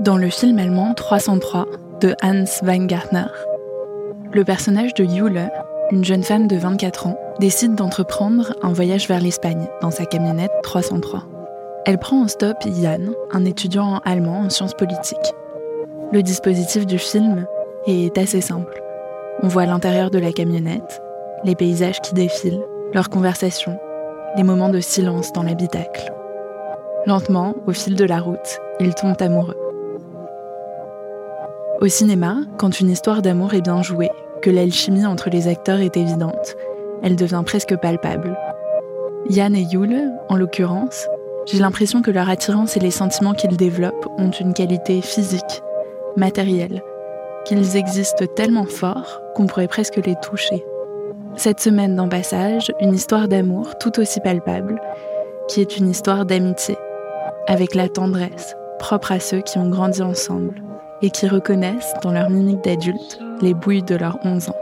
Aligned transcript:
Dans 0.00 0.16
le 0.16 0.30
film 0.30 0.58
allemand 0.58 0.94
303 0.94 1.66
de 2.00 2.14
Hans 2.22 2.46
Weingartner, 2.62 3.26
le 4.32 4.44
personnage 4.44 4.94
de 4.94 5.04
Yule, 5.04 5.50
une 5.90 6.06
jeune 6.06 6.22
femme 6.22 6.46
de 6.46 6.56
24 6.56 7.08
ans, 7.08 7.20
décide 7.38 7.74
d'entreprendre 7.74 8.54
un 8.62 8.72
voyage 8.72 9.08
vers 9.08 9.20
l'Espagne 9.20 9.68
dans 9.82 9.90
sa 9.90 10.06
camionnette 10.06 10.52
303. 10.62 11.24
Elle 11.84 11.98
prend 11.98 12.22
en 12.22 12.28
stop 12.28 12.56
Jan, 12.80 13.12
un 13.30 13.44
étudiant 13.44 13.98
allemand 14.06 14.40
en 14.40 14.48
sciences 14.48 14.72
politiques. 14.72 15.34
Le 16.12 16.22
dispositif 16.22 16.86
du 16.86 16.96
film 16.96 17.44
est 17.86 18.16
assez 18.16 18.40
simple. 18.40 18.82
On 19.42 19.48
voit 19.48 19.66
l'intérieur 19.66 20.10
de 20.10 20.18
la 20.18 20.32
camionnette, 20.32 21.02
les 21.44 21.54
paysages 21.54 22.00
qui 22.00 22.14
défilent, 22.14 22.64
leurs 22.94 23.10
conversations, 23.10 23.78
les 24.34 24.44
moments 24.44 24.70
de 24.70 24.80
silence 24.80 25.30
dans 25.34 25.42
l'habitacle. 25.42 26.10
Lentement, 27.04 27.54
au 27.66 27.72
fil 27.72 27.96
de 27.96 28.04
la 28.06 28.20
route, 28.20 28.60
ils 28.80 28.94
tombent 28.94 29.20
amoureux. 29.20 29.69
Au 31.80 31.88
cinéma, 31.88 32.36
quand 32.58 32.78
une 32.80 32.90
histoire 32.90 33.22
d'amour 33.22 33.54
est 33.54 33.62
bien 33.62 33.80
jouée, 33.80 34.10
que 34.42 34.50
l'alchimie 34.50 35.06
entre 35.06 35.30
les 35.30 35.48
acteurs 35.48 35.80
est 35.80 35.96
évidente, 35.96 36.54
elle 37.02 37.16
devient 37.16 37.42
presque 37.46 37.74
palpable. 37.74 38.36
Yann 39.30 39.56
et 39.56 39.62
Yule, 39.62 40.12
en 40.28 40.36
l'occurrence, 40.36 41.06
j'ai 41.46 41.58
l'impression 41.58 42.02
que 42.02 42.10
leur 42.10 42.28
attirance 42.28 42.76
et 42.76 42.80
les 42.80 42.90
sentiments 42.90 43.32
qu'ils 43.32 43.56
développent 43.56 44.06
ont 44.18 44.30
une 44.30 44.52
qualité 44.52 45.00
physique, 45.00 45.62
matérielle, 46.16 46.82
qu'ils 47.46 47.78
existent 47.78 48.26
tellement 48.36 48.66
forts 48.66 49.22
qu'on 49.34 49.46
pourrait 49.46 49.66
presque 49.66 50.04
les 50.04 50.16
toucher. 50.16 50.62
Cette 51.36 51.60
semaine 51.60 51.96
dans 51.96 52.10
Passage, 52.10 52.70
une 52.82 52.92
histoire 52.92 53.26
d'amour 53.26 53.78
tout 53.78 53.98
aussi 53.98 54.20
palpable, 54.20 54.78
qui 55.48 55.62
est 55.62 55.78
une 55.78 55.88
histoire 55.88 56.26
d'amitié, 56.26 56.76
avec 57.46 57.74
la 57.74 57.88
tendresse 57.88 58.54
propre 58.78 59.12
à 59.12 59.20
ceux 59.20 59.40
qui 59.40 59.56
ont 59.56 59.70
grandi 59.70 60.02
ensemble 60.02 60.62
et 61.02 61.10
qui 61.10 61.28
reconnaissent 61.28 61.94
dans 62.02 62.12
leur 62.12 62.30
mimique 62.30 62.62
d'adulte 62.64 63.18
les 63.40 63.54
bouilles 63.54 63.82
de 63.82 63.94
leurs 63.94 64.18
11 64.24 64.50
ans. 64.50 64.56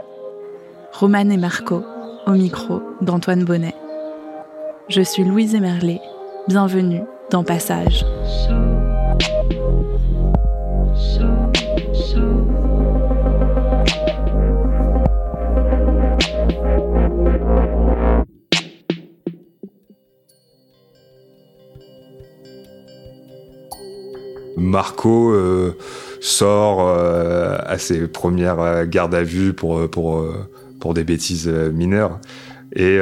Romane 0.93 1.31
et 1.31 1.37
Marco, 1.37 1.83
au 2.25 2.31
micro 2.31 2.81
d'Antoine 3.01 3.43
Bonnet. 3.43 3.75
Je 4.87 5.01
suis 5.01 5.23
Louise 5.23 5.55
Emerlet, 5.55 6.01
bienvenue 6.47 7.01
dans 7.29 7.43
Passage. 7.43 8.05
Marco 24.57 25.31
euh, 25.31 25.77
sort 26.19 26.81
euh, 26.81 27.57
à 27.65 27.77
ses 27.77 28.07
premières 28.07 28.59
euh, 28.59 28.85
gardes 28.85 29.15
à 29.15 29.23
vue 29.23 29.53
pour 29.53 29.89
pour 29.89 30.25
pour 30.79 30.93
des 30.93 31.03
bêtises 31.03 31.47
mineures. 31.47 32.19
Et 32.75 32.99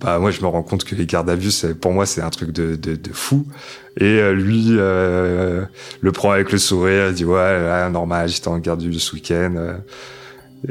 bah 0.00 0.20
moi 0.20 0.30
je 0.30 0.40
me 0.40 0.46
rends 0.46 0.62
compte 0.62 0.84
que 0.84 0.94
les 0.94 1.04
gardes 1.04 1.28
à 1.28 1.34
vue, 1.34 1.50
c'est 1.50 1.74
pour 1.74 1.92
moi 1.92 2.06
c'est 2.06 2.22
un 2.22 2.30
truc 2.30 2.52
de, 2.52 2.76
de, 2.76 2.94
de 2.94 3.12
fou. 3.12 3.44
Et 3.98 4.20
lui 4.32 4.68
le 4.68 6.12
prend 6.12 6.30
avec 6.30 6.52
le 6.52 6.58
sourire, 6.58 7.08
il 7.08 7.14
dit 7.14 7.24
ouais 7.24 7.90
normal, 7.90 8.28
j'étais 8.28 8.48
en 8.48 8.58
garde 8.58 8.80
à 8.80 8.84
vue 8.84 8.94
ce 8.94 9.14
week-end. 9.14 9.78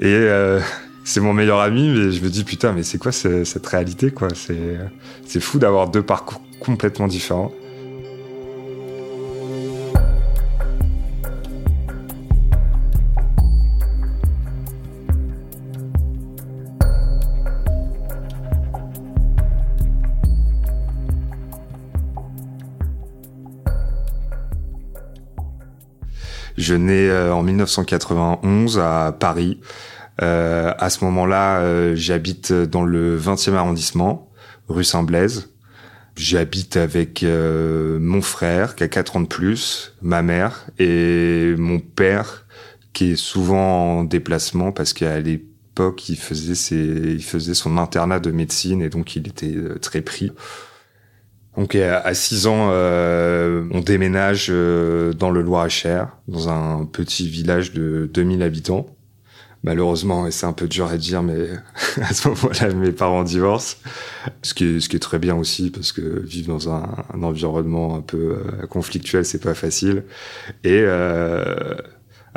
Et 0.01 0.27
c'est 1.03 1.19
mon 1.19 1.33
meilleur 1.33 1.59
ami, 1.59 1.89
mais 1.89 2.11
je 2.11 2.23
me 2.23 2.29
dis 2.29 2.45
putain 2.45 2.71
mais 2.71 2.83
c'est 2.83 2.97
quoi 2.97 3.11
cette 3.11 3.67
réalité 3.67 4.09
quoi? 4.11 4.29
C'est 4.33 4.77
c'est 5.25 5.41
fou 5.41 5.59
d'avoir 5.59 5.89
deux 5.89 6.03
parcours 6.03 6.41
complètement 6.61 7.07
différents. 7.07 7.51
Je 26.67 26.73
nais 26.73 27.07
euh, 27.07 27.33
en 27.33 27.43
1991 27.43 28.77
à 28.79 29.15
Paris. 29.17 29.61
Euh, 30.21 30.73
à 30.77 30.89
ce 30.89 31.05
moment-là, 31.05 31.61
euh, 31.61 31.95
j'habite 31.95 32.51
dans 32.51 32.83
le 32.83 33.17
20e 33.17 33.53
arrondissement, 33.53 34.29
rue 34.67 34.83
Saint-Blaise. 34.83 35.47
J'habite 36.17 36.75
avec 36.75 37.23
mon 37.23 38.21
frère 38.21 38.75
qui 38.75 38.83
a 38.83 38.89
4 38.89 39.15
ans 39.15 39.21
de 39.21 39.27
plus, 39.27 39.93
ma 40.01 40.23
mère 40.23 40.65
et 40.77 41.53
mon 41.57 41.79
père 41.79 42.45
qui 42.91 43.11
est 43.11 43.15
souvent 43.15 43.99
en 43.99 44.03
déplacement 44.03 44.71
parce 44.73 44.91
qu'à 44.93 45.19
l'époque 45.19 46.09
il 46.09 46.15
il 46.15 47.23
faisait 47.23 47.53
son 47.53 47.77
internat 47.77 48.19
de 48.19 48.31
médecine 48.31 48.81
et 48.81 48.89
donc 48.89 49.15
il 49.15 49.27
était 49.27 49.55
très 49.79 50.01
pris. 50.01 50.31
Donc 51.57 51.73
à 51.73 52.13
6 52.13 52.45
ans, 52.45 52.69
euh, 52.71 53.67
on 53.71 53.81
déménage 53.81 54.47
euh, 54.51 55.11
dans 55.13 55.31
le 55.31 55.41
Loir-et-Cher, 55.41 56.15
dans 56.27 56.49
un 56.49 56.85
petit 56.85 57.27
village 57.27 57.73
de 57.73 58.07
2000 58.13 58.43
habitants. 58.43 58.85
Malheureusement, 59.63 60.27
et 60.27 60.31
c'est 60.31 60.45
un 60.45 60.53
peu 60.53 60.67
dur 60.67 60.85
à 60.85 60.97
dire, 60.97 61.23
mais 61.23 61.47
à 62.01 62.13
ce 62.13 62.27
moment-là, 62.29 62.73
mes 62.75 62.91
parents 62.91 63.23
divorcent. 63.23 63.77
Ce 64.43 64.53
qui 64.53 64.65
est, 64.65 64.79
ce 64.79 64.87
qui 64.87 64.97
est 64.97 64.99
très 64.99 65.17
bien 65.17 65.35
aussi, 65.35 65.71
parce 65.71 65.91
que 65.91 66.21
vivre 66.21 66.49
dans 66.49 66.69
un, 66.69 66.87
environnement 67.23 67.95
un 67.95 68.01
peu 68.01 68.37
euh, 68.37 68.67
conflictuel, 68.67 69.25
c'est 69.25 69.41
pas 69.41 69.55
facile. 69.55 70.03
Et 70.63 70.81
euh, 70.83 71.73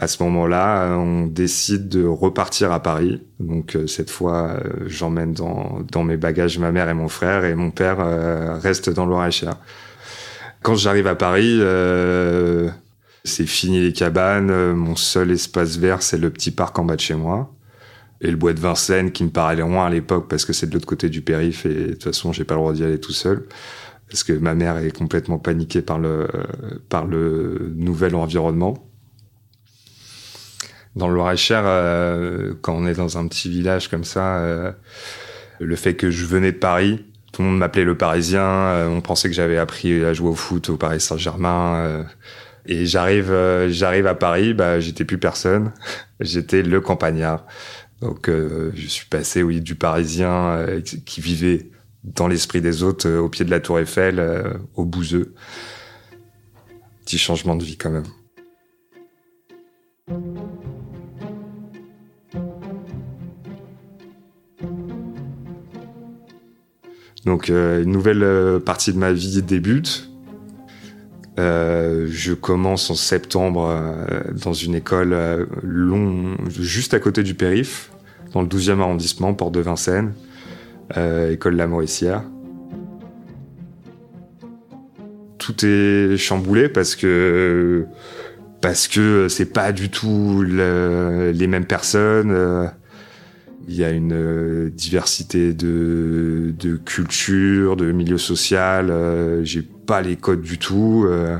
à 0.00 0.06
ce 0.06 0.22
moment-là, 0.22 0.96
on 0.96 1.26
décide 1.26 1.90
de 1.90 2.06
repartir 2.06 2.72
à 2.72 2.80
Paris. 2.82 3.22
Donc 3.38 3.76
euh, 3.76 3.86
cette 3.86 4.08
fois, 4.08 4.52
euh, 4.52 4.84
j'emmène 4.86 5.34
dans, 5.34 5.80
dans 5.92 6.04
mes 6.04 6.16
bagages 6.16 6.58
ma 6.58 6.72
mère 6.72 6.88
et 6.88 6.94
mon 6.94 7.08
frère 7.08 7.44
et 7.44 7.54
mon 7.54 7.70
père 7.70 8.00
euh, 8.00 8.58
reste 8.58 8.88
dans 8.88 9.04
l'Oracher. 9.04 9.50
Quand 10.62 10.74
j'arrive 10.74 11.06
à 11.06 11.16
Paris, 11.16 11.60
c'est 13.24 13.46
fini 13.46 13.82
les 13.82 13.92
cabanes. 13.92 14.72
Mon 14.72 14.96
seul 14.96 15.30
espace 15.32 15.76
vert, 15.76 16.02
c'est 16.02 16.18
le 16.18 16.30
petit 16.30 16.50
parc 16.50 16.78
en 16.78 16.84
bas 16.84 16.96
de 16.96 17.00
chez 17.00 17.14
moi. 17.14 17.54
Et 18.22 18.30
le 18.30 18.36
bois 18.36 18.54
de 18.54 18.60
Vincennes 18.60 19.12
qui 19.12 19.24
me 19.24 19.30
paraissait 19.30 19.60
loin 19.60 19.86
à 19.86 19.90
l'époque 19.90 20.28
parce 20.28 20.46
que 20.46 20.54
c'est 20.54 20.66
de 20.66 20.74
l'autre 20.74 20.86
côté 20.86 21.10
du 21.10 21.20
périph' 21.20 21.66
et 21.66 21.74
de 21.74 21.92
toute 21.92 22.04
façon, 22.04 22.32
j'ai 22.32 22.44
pas 22.44 22.54
le 22.54 22.60
droit 22.60 22.72
d'y 22.72 22.84
aller 22.84 23.00
tout 23.00 23.12
seul. 23.12 23.44
parce 24.08 24.24
que 24.24 24.32
ma 24.32 24.54
mère 24.54 24.78
est 24.78 24.96
complètement 24.96 25.38
paniquée 25.38 25.82
par 25.82 25.98
le 25.98 26.26
par 26.88 27.06
le 27.06 27.72
nouvel 27.76 28.14
environnement. 28.14 28.89
Dans 30.96 31.08
le 31.08 31.14
Loir-et-Cher, 31.14 31.62
euh, 31.64 32.54
quand 32.62 32.74
on 32.74 32.86
est 32.86 32.94
dans 32.94 33.16
un 33.16 33.28
petit 33.28 33.48
village 33.48 33.88
comme 33.88 34.02
ça, 34.04 34.38
euh, 34.38 34.72
le 35.60 35.76
fait 35.76 35.94
que 35.94 36.10
je 36.10 36.26
venais 36.26 36.50
de 36.50 36.58
Paris, 36.58 37.04
tout 37.32 37.42
le 37.42 37.48
monde 37.48 37.58
m'appelait 37.58 37.84
le 37.84 37.96
Parisien. 37.96 38.42
euh, 38.42 38.88
on 38.88 39.00
pensait 39.00 39.28
que 39.28 39.34
j'avais 39.34 39.56
appris 39.56 40.04
à 40.04 40.12
jouer 40.12 40.30
au 40.30 40.34
foot 40.34 40.68
au 40.68 40.76
Paris 40.76 41.00
Saint-Germain. 41.00 42.06
et 42.66 42.86
j'arrive, 42.86 43.32
j'arrive 43.68 44.06
à 44.06 44.14
Paris, 44.14 44.52
bah 44.52 44.80
j'étais 44.80 45.04
plus 45.04 45.18
personne. 45.18 45.72
j'étais 46.20 46.62
le 46.62 46.80
campagnard. 46.80 47.46
Donc 48.00 48.28
je 48.28 48.86
suis 48.86 49.06
passé, 49.06 49.42
oui, 49.42 49.60
du 49.60 49.76
Parisien 49.76 50.66
qui 51.06 51.20
vivait 51.20 51.70
dans 52.02 52.28
l'esprit 52.28 52.60
des 52.60 52.82
autres 52.82 53.08
au 53.10 53.28
pied 53.28 53.44
de 53.44 53.50
la 53.50 53.60
Tour 53.60 53.78
Eiffel 53.78 54.20
au 54.74 54.84
Bouzeux. 54.84 55.34
Petit 57.04 57.18
changement 57.18 57.54
de 57.54 57.62
vie 57.62 57.76
quand 57.76 57.90
même. 57.90 58.04
Donc 67.24 67.50
euh, 67.50 67.82
une 67.82 67.90
nouvelle 67.92 68.22
euh, 68.22 68.58
partie 68.58 68.92
de 68.92 68.98
ma 68.98 69.12
vie 69.12 69.42
débute. 69.42 70.10
Euh, 71.38 72.06
je 72.10 72.34
commence 72.34 72.90
en 72.90 72.94
septembre 72.94 73.74
dans 74.44 74.52
une 74.52 74.74
école 74.74 75.16
juste 76.58 76.92
à 76.92 76.98
côté 77.00 77.22
du 77.22 77.34
périph, 77.34 77.92
dans 78.34 78.42
le 78.42 78.48
12e 78.48 78.80
arrondissement, 78.80 79.32
Porte 79.32 79.54
de 79.54 79.60
Vincennes, 79.60 80.12
école 81.30 81.56
La 81.56 81.66
Mauricière. 81.66 82.24
Tout 85.38 85.64
est 85.64 86.16
chamboulé 86.18 86.68
parce 86.68 86.94
que 86.94 87.86
parce 88.60 88.88
que 88.88 89.28
c'est 89.28 89.50
pas 89.50 89.72
du 89.72 89.88
tout 89.88 90.42
le- 90.46 91.30
les 91.34 91.46
mêmes 91.46 91.64
personnes. 91.64 92.70
Il 93.70 93.76
y 93.76 93.84
a 93.84 93.90
une 93.90 94.12
euh, 94.12 94.68
diversité 94.68 95.54
de, 95.54 96.52
de 96.58 96.74
culture, 96.74 97.76
de 97.76 97.92
milieu 97.92 98.18
social. 98.18 98.90
euh, 98.90 99.44
J'ai 99.44 99.62
pas 99.62 100.02
les 100.02 100.16
codes 100.16 100.42
du 100.42 100.58
tout. 100.58 101.04
euh. 101.06 101.38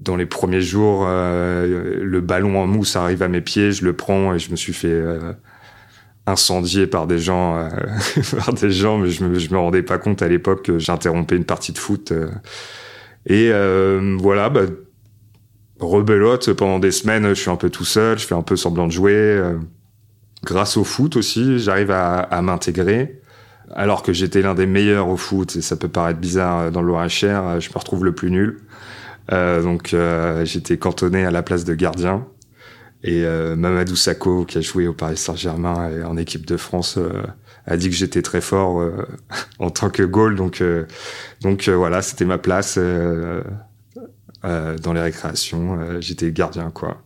Dans 0.00 0.16
les 0.16 0.26
premiers 0.26 0.60
jours, 0.60 1.04
le 1.06 2.20
ballon 2.20 2.60
en 2.60 2.66
mousse 2.66 2.96
arrive 2.96 3.22
à 3.22 3.28
mes 3.28 3.40
pieds, 3.40 3.70
je 3.72 3.84
le 3.84 3.92
prends 3.92 4.34
et 4.34 4.38
je 4.38 4.50
me 4.50 4.56
suis 4.56 4.72
fait 4.72 4.88
euh, 4.88 5.32
incendier 6.26 6.86
par 6.86 7.06
des 7.06 7.18
gens, 7.18 7.68
par 8.36 8.52
des 8.52 8.70
gens, 8.70 8.98
mais 8.98 9.10
je 9.10 9.24
me, 9.24 9.38
je 9.38 9.50
me 9.52 9.58
rendais 9.58 9.82
pas 9.82 9.98
compte 9.98 10.22
à 10.22 10.28
l'époque 10.28 10.66
que 10.66 10.78
j'interrompais 10.78 11.36
une 11.36 11.44
partie 11.44 11.72
de 11.72 11.78
foot. 11.78 12.12
Et 13.26 13.50
euh, 13.52 14.16
voilà, 14.20 14.48
bah, 14.48 14.62
rebelote 15.80 16.52
pendant 16.52 16.78
des 16.78 16.92
semaines, 16.92 17.28
je 17.28 17.34
suis 17.34 17.50
un 17.50 17.56
peu 17.56 17.70
tout 17.70 17.84
seul, 17.84 18.18
je 18.18 18.26
fais 18.26 18.34
un 18.34 18.42
peu 18.42 18.56
semblant 18.56 18.86
de 18.86 18.92
jouer. 18.92 19.12
euh. 19.14 19.58
grâce 20.44 20.76
au 20.76 20.84
foot 20.84 21.16
aussi, 21.16 21.58
j'arrive 21.58 21.90
à, 21.90 22.20
à 22.20 22.42
m'intégrer. 22.42 23.20
Alors 23.74 24.02
que 24.04 24.12
j'étais 24.12 24.42
l'un 24.42 24.54
des 24.54 24.66
meilleurs 24.66 25.08
au 25.08 25.16
foot, 25.16 25.56
et 25.56 25.60
ça 25.60 25.76
peut 25.76 25.88
paraître 25.88 26.20
bizarre 26.20 26.58
euh, 26.60 26.70
dans 26.70 26.82
le 26.82 26.88
Loir-et-Cher, 26.88 27.42
euh, 27.44 27.60
je 27.60 27.68
me 27.70 27.78
retrouve 27.78 28.04
le 28.04 28.14
plus 28.14 28.30
nul. 28.30 28.60
Euh, 29.32 29.60
donc 29.60 29.92
euh, 29.92 30.44
j'étais 30.44 30.78
cantonné 30.78 31.24
à 31.26 31.32
la 31.32 31.42
place 31.42 31.64
de 31.64 31.74
gardien. 31.74 32.24
Et 33.02 33.24
euh, 33.24 33.56
Mamadou 33.56 33.96
Sakho, 33.96 34.44
qui 34.44 34.58
a 34.58 34.60
joué 34.60 34.86
au 34.86 34.92
Paris 34.92 35.16
Saint-Germain 35.16 35.90
et 35.90 36.04
en 36.04 36.16
équipe 36.16 36.46
de 36.46 36.56
France, 36.56 36.98
a 37.66 37.76
dit 37.76 37.90
que 37.90 37.96
j'étais 37.96 38.22
très 38.22 38.40
fort 38.40 38.80
euh, 38.80 39.06
en 39.58 39.70
tant 39.70 39.90
que 39.90 40.02
goal. 40.02 40.36
Donc, 40.36 40.60
euh, 40.60 40.86
donc 41.40 41.68
euh, 41.68 41.76
voilà, 41.76 42.02
c'était 42.02 42.24
ma 42.24 42.38
place 42.38 42.78
dans 42.78 43.42
les 44.92 45.00
récréations. 45.00 46.00
J'étais 46.00 46.30
gardien, 46.32 46.70
quoi. 46.70 47.02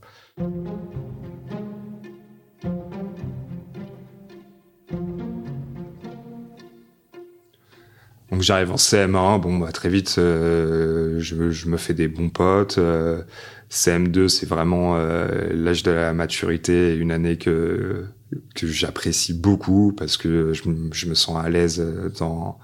Donc 8.30 8.42
j'arrive 8.42 8.70
en 8.70 8.76
CM1, 8.76 9.40
bon 9.40 9.58
bah 9.58 9.72
très 9.72 9.88
vite 9.88 10.14
je, 10.16 11.68
me 11.68 11.76
fais 11.76 11.94
des 11.94 12.06
bons 12.06 12.30
potes. 12.30 12.78
euh, 12.78 13.22
CM2 13.70 14.28
c'est 14.28 14.46
vraiment 14.48 14.96
l'âge 14.96 15.82
de 15.82 15.90
la 15.90 16.12
maturité, 16.12 16.94
une 16.94 17.10
année 17.10 17.38
que 17.38 18.06
que 18.54 18.66
j'apprécie 18.66 19.34
beaucoup 19.34 19.92
parce 19.96 20.16
que 20.16 20.52
je, 20.52 20.68
me- 20.68 21.14
sens 21.14 21.44
à 21.44 21.48
l'aise 21.48 21.84
dans 22.18 22.58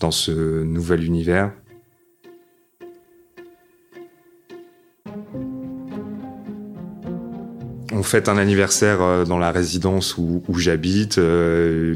dans 0.00 0.10
ce 0.10 0.62
nouvel 0.62 1.04
univers. 1.04 1.52
On 7.92 8.02
fête 8.02 8.28
un 8.28 8.36
anniversaire 8.36 9.00
euh, 9.02 9.24
dans 9.24 9.38
la 9.38 9.52
résidence 9.52 10.16
où, 10.18 10.42
j'habite. 10.58 11.18
euh, 11.18 11.94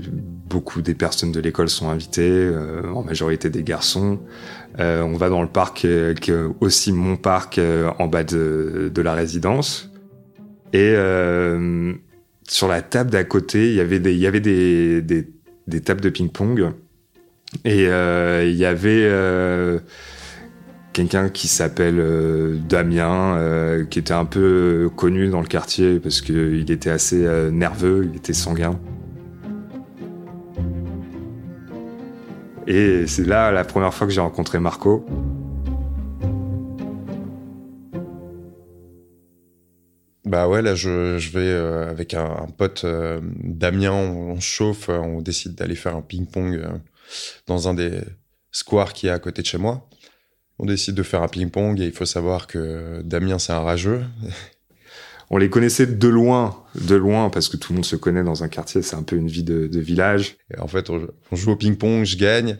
beaucoup 0.48 0.80
des 0.80 0.94
personnes 0.94 1.32
de 1.32 1.40
l'école 1.40 1.68
sont 1.68 1.90
invitées, 1.90 2.30
euh, 2.30 2.88
en 2.92 3.02
majorité 3.02 3.50
des 3.50 3.64
garçons. 3.64 4.20
Euh, 4.78 5.02
on 5.02 5.16
va 5.16 5.28
dans 5.28 5.42
le 5.42 5.48
parc, 5.48 5.84
euh, 5.84 6.14
qui 6.14 6.30
est 6.30 6.44
aussi 6.60 6.92
mon 6.92 7.16
parc 7.16 7.58
euh, 7.58 7.90
en 7.98 8.06
bas 8.06 8.22
de, 8.22 8.90
de 8.94 9.02
la 9.02 9.14
résidence. 9.14 9.90
Et 10.72 10.92
euh, 10.94 11.92
sur 12.48 12.68
la 12.68 12.82
table 12.82 13.10
d'à 13.10 13.24
côté, 13.24 13.70
il 13.70 13.74
y 13.74 13.80
avait 13.80 14.40
des, 14.40 15.82
tables 15.84 16.00
de 16.00 16.10
ping-pong. 16.10 16.72
Et 17.64 17.86
euh, 17.88 18.44
il 18.44 18.56
y 18.56 18.64
avait 18.64 19.04
euh, 19.04 19.78
quelqu'un 20.92 21.28
qui 21.28 21.48
s'appelle 21.48 21.98
euh, 21.98 22.56
Damien, 22.68 23.38
qui 23.90 23.98
était 23.98 24.14
un 24.14 24.24
peu 24.24 24.90
connu 24.96 25.28
dans 25.28 25.40
le 25.40 25.46
quartier 25.46 25.98
parce 26.00 26.20
qu'il 26.20 26.70
était 26.70 26.90
assez 26.90 27.26
nerveux, 27.52 28.08
il 28.10 28.16
était 28.16 28.32
sanguin. 28.32 28.78
Et 32.66 33.06
c'est 33.06 33.26
là 33.26 33.52
la 33.52 33.64
première 33.64 33.94
fois 33.94 34.06
que 34.08 34.12
j'ai 34.12 34.20
rencontré 34.20 34.58
Marco. 34.58 35.06
Bah 40.26 40.48
ouais, 40.48 40.60
là 40.60 40.74
je, 40.74 41.18
je 41.18 41.30
vais 41.30 41.46
euh, 41.46 41.88
avec 41.88 42.12
un, 42.12 42.24
un 42.24 42.48
pote 42.48 42.82
euh, 42.82 43.20
Damien, 43.22 43.92
on, 43.92 44.40
chauffe, 44.40 44.88
euh, 44.88 44.98
on 44.98 45.20
décide 45.20 45.54
d'aller 45.54 45.76
faire 45.76 45.94
un 45.94 46.02
ping-pong 46.02 46.56
euh, 46.56 46.68
dans 47.46 47.68
un 47.68 47.74
des 47.74 48.00
squares 48.50 48.92
qui 48.92 49.06
est 49.06 49.10
à 49.10 49.20
côté 49.20 49.42
de 49.42 49.46
chez 49.46 49.58
moi. 49.58 49.88
On 50.58 50.66
décide 50.66 50.96
de 50.96 51.04
faire 51.04 51.22
un 51.22 51.28
ping-pong 51.28 51.80
et 51.80 51.84
il 51.84 51.92
faut 51.92 52.06
savoir 52.06 52.48
que 52.48 53.02
Damien 53.04 53.38
c'est 53.38 53.52
un 53.52 53.60
rageux. 53.60 54.02
On 55.30 55.38
les 55.38 55.50
connaissait 55.50 55.86
de 55.86 56.08
loin, 56.08 56.64
de 56.76 56.94
loin, 56.94 57.30
parce 57.30 57.48
que 57.48 57.56
tout 57.56 57.72
le 57.72 57.78
monde 57.78 57.84
se 57.84 57.96
connaît 57.96 58.22
dans 58.22 58.44
un 58.44 58.48
quartier, 58.48 58.80
c'est 58.82 58.94
un 58.94 59.02
peu 59.02 59.16
une 59.16 59.26
vie 59.26 59.42
de, 59.42 59.66
de 59.66 59.80
village. 59.80 60.36
Et 60.54 60.60
en 60.60 60.68
fait, 60.68 60.88
on, 60.88 61.04
on 61.32 61.36
joue 61.36 61.50
au 61.50 61.56
ping-pong, 61.56 62.04
je 62.04 62.16
gagne 62.16 62.58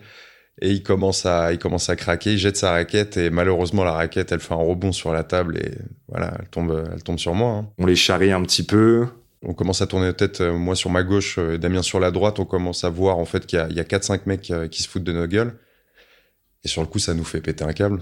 et 0.60 0.70
il 0.70 0.82
commence 0.82 1.26
à 1.26 1.52
il 1.52 1.58
commence 1.58 1.88
à 1.90 1.96
craquer, 1.96 2.32
il 2.34 2.38
jette 2.38 2.56
sa 2.56 2.72
raquette 2.72 3.16
et 3.16 3.30
malheureusement 3.30 3.84
la 3.84 3.92
raquette 3.92 4.32
elle 4.32 4.40
fait 4.40 4.54
un 4.54 4.56
rebond 4.56 4.92
sur 4.92 5.12
la 5.12 5.22
table 5.25 5.58
et 5.58 5.72
voilà, 6.08 6.34
elle 6.40 6.48
tombe 6.48 6.88
elle 6.92 7.02
tombe 7.02 7.18
sur 7.18 7.34
moi. 7.34 7.50
hein. 7.52 7.70
On 7.78 7.86
les 7.86 7.96
charrie 7.96 8.32
un 8.32 8.42
petit 8.42 8.62
peu. 8.64 9.06
On 9.42 9.54
commence 9.54 9.82
à 9.82 9.86
tourner 9.86 10.06
la 10.06 10.12
tête, 10.14 10.40
euh, 10.40 10.56
moi 10.56 10.75
sur 10.75 10.90
ma 10.90 11.02
gauche, 11.04 11.38
euh, 11.38 11.58
Damien 11.58 11.82
sur 11.82 12.00
la 12.00 12.10
droite. 12.10 12.40
On 12.40 12.46
commence 12.46 12.84
à 12.84 12.88
voir 12.88 13.18
en 13.18 13.26
fait 13.26 13.46
qu'il 13.46 13.58
y 13.58 13.62
a, 13.62 13.68
il 13.68 13.76
y 13.76 13.80
a 13.80 13.84
4-5 13.84 14.22
mecs 14.26 14.50
euh, 14.50 14.66
qui 14.66 14.82
se 14.82 14.88
foutent 14.88 15.04
de 15.04 15.12
nos 15.12 15.26
gueules. 15.26 15.58
Et 16.64 16.68
sur 16.68 16.80
le 16.82 16.88
coup, 16.88 16.98
ça 16.98 17.14
nous 17.14 17.22
fait 17.22 17.40
péter 17.40 17.62
un 17.62 17.72
câble. 17.72 18.00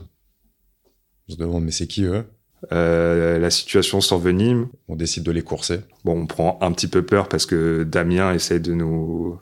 On 1.29 1.33
se 1.33 1.37
demande, 1.39 1.65
mais 1.65 1.71
c'est 1.73 1.87
qui 1.89 2.05
eux? 2.05 2.25
Euh, 2.73 3.39
la 3.39 3.51
situation 3.51 4.01
s'envenime. 4.01 4.69
On 4.89 4.97
décide 4.97 5.23
de 5.25 5.31
les 5.33 5.43
courser. 5.43 5.81
Bon, 6.05 6.23
on 6.23 6.27
prend 6.27 6.59
un 6.63 6.73
petit 6.73 6.89
peu 6.89 7.03
peur 7.03 7.29
parce 7.29 7.47
que 7.47 7.83
Damien 7.85 8.33
essaye 8.33 8.61
de 8.61 8.73
nous 8.75 9.39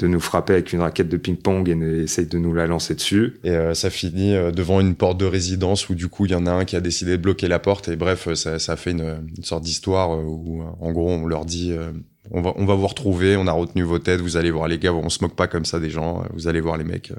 de 0.00 0.08
nous 0.08 0.18
frapper 0.18 0.54
avec 0.54 0.72
une 0.72 0.80
raquette 0.80 1.08
de 1.08 1.16
ping-pong 1.16 1.68
et 1.68 1.76
ne- 1.76 2.02
essaye 2.02 2.26
de 2.26 2.36
nous 2.38 2.52
la 2.52 2.66
lancer 2.66 2.96
dessus. 2.96 3.34
Et 3.44 3.50
euh, 3.50 3.74
ça 3.74 3.90
finit 3.90 4.34
euh, 4.34 4.50
devant 4.50 4.80
une 4.80 4.96
porte 4.96 5.18
de 5.18 5.24
résidence 5.24 5.88
où 5.88 5.94
du 5.94 6.08
coup, 6.08 6.26
il 6.26 6.32
y 6.32 6.34
en 6.34 6.46
a 6.46 6.50
un 6.50 6.64
qui 6.64 6.74
a 6.74 6.80
décidé 6.80 7.12
de 7.12 7.22
bloquer 7.22 7.46
la 7.46 7.60
porte. 7.60 7.86
Et 7.88 7.94
bref, 7.94 8.32
ça, 8.34 8.58
ça 8.58 8.74
fait 8.76 8.90
une, 8.90 9.28
une 9.36 9.44
sorte 9.44 9.62
d'histoire 9.62 10.12
euh, 10.14 10.22
où, 10.24 10.62
en 10.80 10.90
gros, 10.90 11.10
on 11.10 11.26
leur 11.26 11.44
dit 11.44 11.70
euh, 11.72 11.92
on, 12.32 12.42
va, 12.42 12.52
on 12.56 12.64
va 12.66 12.74
vous 12.74 12.88
retrouver, 12.88 13.36
on 13.36 13.46
a 13.46 13.52
retenu 13.52 13.84
vos 13.84 14.00
têtes, 14.00 14.20
vous 14.20 14.36
allez 14.36 14.50
voir 14.50 14.66
les 14.66 14.78
gars, 14.80 14.92
on 14.92 15.08
se 15.10 15.22
moque 15.22 15.36
pas 15.36 15.46
comme 15.46 15.64
ça 15.64 15.78
des 15.78 15.90
gens, 15.90 16.24
vous 16.32 16.48
allez 16.48 16.60
voir 16.60 16.76
les 16.76 16.84
mecs. 16.84 17.12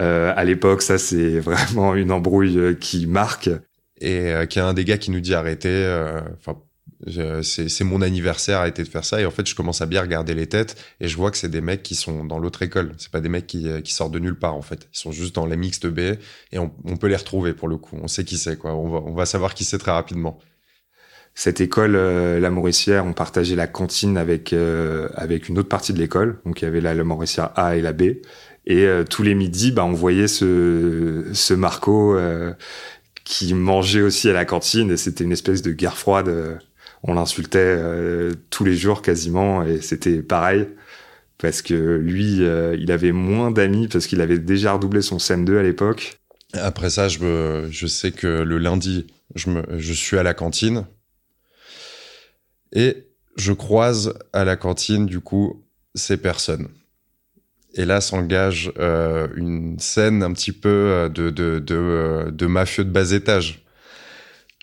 Euh, 0.00 0.32
à 0.36 0.44
l'époque, 0.44 0.82
ça 0.82 0.98
c'est 0.98 1.40
vraiment 1.40 1.94
une 1.96 2.12
embrouille 2.12 2.76
qui 2.78 3.06
marque. 3.06 3.50
Et 4.00 4.18
euh, 4.32 4.46
qu'il 4.46 4.60
y 4.60 4.64
a 4.64 4.68
un 4.68 4.74
des 4.74 4.84
gars 4.84 4.98
qui 4.98 5.10
nous 5.10 5.20
dit 5.20 5.34
arrêtez. 5.34 5.68
euh, 5.70 6.20
Enfin, 6.38 6.58
je- 7.06 7.42
c'est 7.42 7.84
mon 7.84 8.00
anniversaire, 8.02 8.58
arrêtez 8.60 8.82
de 8.82 8.88
faire 8.88 9.04
ça. 9.04 9.20
Et 9.20 9.26
en 9.26 9.30
fait, 9.30 9.46
je 9.46 9.54
commence 9.54 9.82
à 9.82 9.86
bien 9.86 10.00
regarder 10.00 10.34
les 10.34 10.46
têtes 10.46 10.76
et 11.00 11.08
je 11.08 11.16
vois 11.16 11.30
que 11.30 11.36
c'est 11.36 11.48
des 11.50 11.60
mecs 11.60 11.82
qui 11.82 11.94
sont 11.94 12.24
dans 12.24 12.38
l'autre 12.38 12.62
école. 12.62 12.92
C'est 12.98 13.10
pas 13.10 13.20
des 13.20 13.28
mecs 13.28 13.46
qui, 13.46 13.68
euh, 13.68 13.80
qui 13.82 13.92
sortent 13.92 14.12
de 14.12 14.18
nulle 14.18 14.38
part 14.38 14.54
en 14.54 14.62
fait. 14.62 14.88
Ils 14.94 14.98
sont 14.98 15.12
juste 15.12 15.34
dans 15.34 15.46
la 15.46 15.56
mixte 15.56 15.86
B 15.86 15.98
et 16.52 16.58
on, 16.58 16.72
on 16.84 16.96
peut 16.96 17.08
les 17.08 17.16
retrouver 17.16 17.52
pour 17.54 17.68
le 17.68 17.76
coup. 17.76 17.96
On 18.02 18.08
sait 18.08 18.24
qui 18.24 18.38
c'est 18.38 18.56
quoi. 18.58 18.74
On 18.74 18.88
va, 18.88 18.98
on 19.04 19.14
va 19.14 19.26
savoir 19.26 19.54
qui 19.54 19.64
c'est 19.64 19.78
très 19.78 19.92
rapidement. 19.92 20.38
Cette 21.34 21.60
école, 21.60 21.92
la 21.96 22.50
Mauricière, 22.50 23.04
on 23.04 23.12
partageait 23.12 23.56
la 23.56 23.66
cantine 23.66 24.16
avec 24.16 24.54
avec 24.54 25.50
une 25.50 25.58
autre 25.58 25.68
partie 25.68 25.92
de 25.92 25.98
l'école. 25.98 26.40
Donc 26.46 26.62
il 26.62 26.64
y 26.64 26.68
avait 26.68 26.80
la, 26.80 26.94
la 26.94 27.04
Mauricière 27.04 27.50
A 27.56 27.76
et 27.76 27.82
la 27.82 27.92
B. 27.92 28.02
Et 28.64 28.88
tous 29.10 29.22
les 29.22 29.34
midis, 29.34 29.70
bah, 29.70 29.84
on 29.84 29.92
voyait 29.92 30.28
ce, 30.28 31.26
ce 31.34 31.52
Marco 31.54 32.16
qui 33.26 33.52
mangeait 33.52 34.00
aussi 34.00 34.30
à 34.30 34.32
la 34.32 34.46
cantine. 34.46 34.90
Et 34.90 34.96
c'était 34.96 35.24
une 35.24 35.32
espèce 35.32 35.60
de 35.60 35.72
guerre 35.72 35.98
froide. 35.98 36.30
on 37.02 37.12
l'insultait 37.12 37.78
tous 38.48 38.64
les 38.64 38.74
jours 38.74 39.02
quasiment. 39.02 39.62
Et 39.64 39.82
c'était 39.82 40.22
pareil 40.22 40.66
parce 41.38 41.62
que 41.62 41.74
lui, 41.74 42.42
euh, 42.42 42.76
il 42.78 42.90
avait 42.90 43.12
moins 43.12 43.50
d'amis 43.50 43.88
parce 43.88 44.06
qu'il 44.06 44.20
avait 44.20 44.38
déjà 44.38 44.72
redoublé 44.72 45.02
son 45.02 45.18
CM2 45.18 45.58
à 45.58 45.62
l'époque. 45.62 46.18
Après 46.54 46.90
ça, 46.90 47.08
je, 47.08 47.18
me, 47.18 47.68
je 47.70 47.86
sais 47.86 48.12
que 48.12 48.26
le 48.26 48.58
lundi, 48.58 49.06
je, 49.34 49.50
me, 49.50 49.78
je 49.78 49.92
suis 49.92 50.16
à 50.16 50.22
la 50.22 50.32
cantine 50.32 50.86
et 52.72 53.08
je 53.36 53.52
croise 53.52 54.14
à 54.32 54.44
la 54.44 54.56
cantine, 54.56 55.06
du 55.06 55.20
coup, 55.20 55.62
ces 55.94 56.16
personnes. 56.16 56.68
Et 57.76 57.84
là 57.84 58.00
s'engage 58.00 58.72
euh, 58.78 59.28
une 59.36 59.78
scène 59.78 60.22
un 60.22 60.32
petit 60.32 60.52
peu 60.52 60.68
euh, 60.68 61.08
de, 61.10 61.28
de, 61.30 61.62
euh, 61.70 62.30
de 62.30 62.46
mafieux 62.46 62.84
de 62.84 62.90
bas 62.90 63.12
étage. 63.12 63.64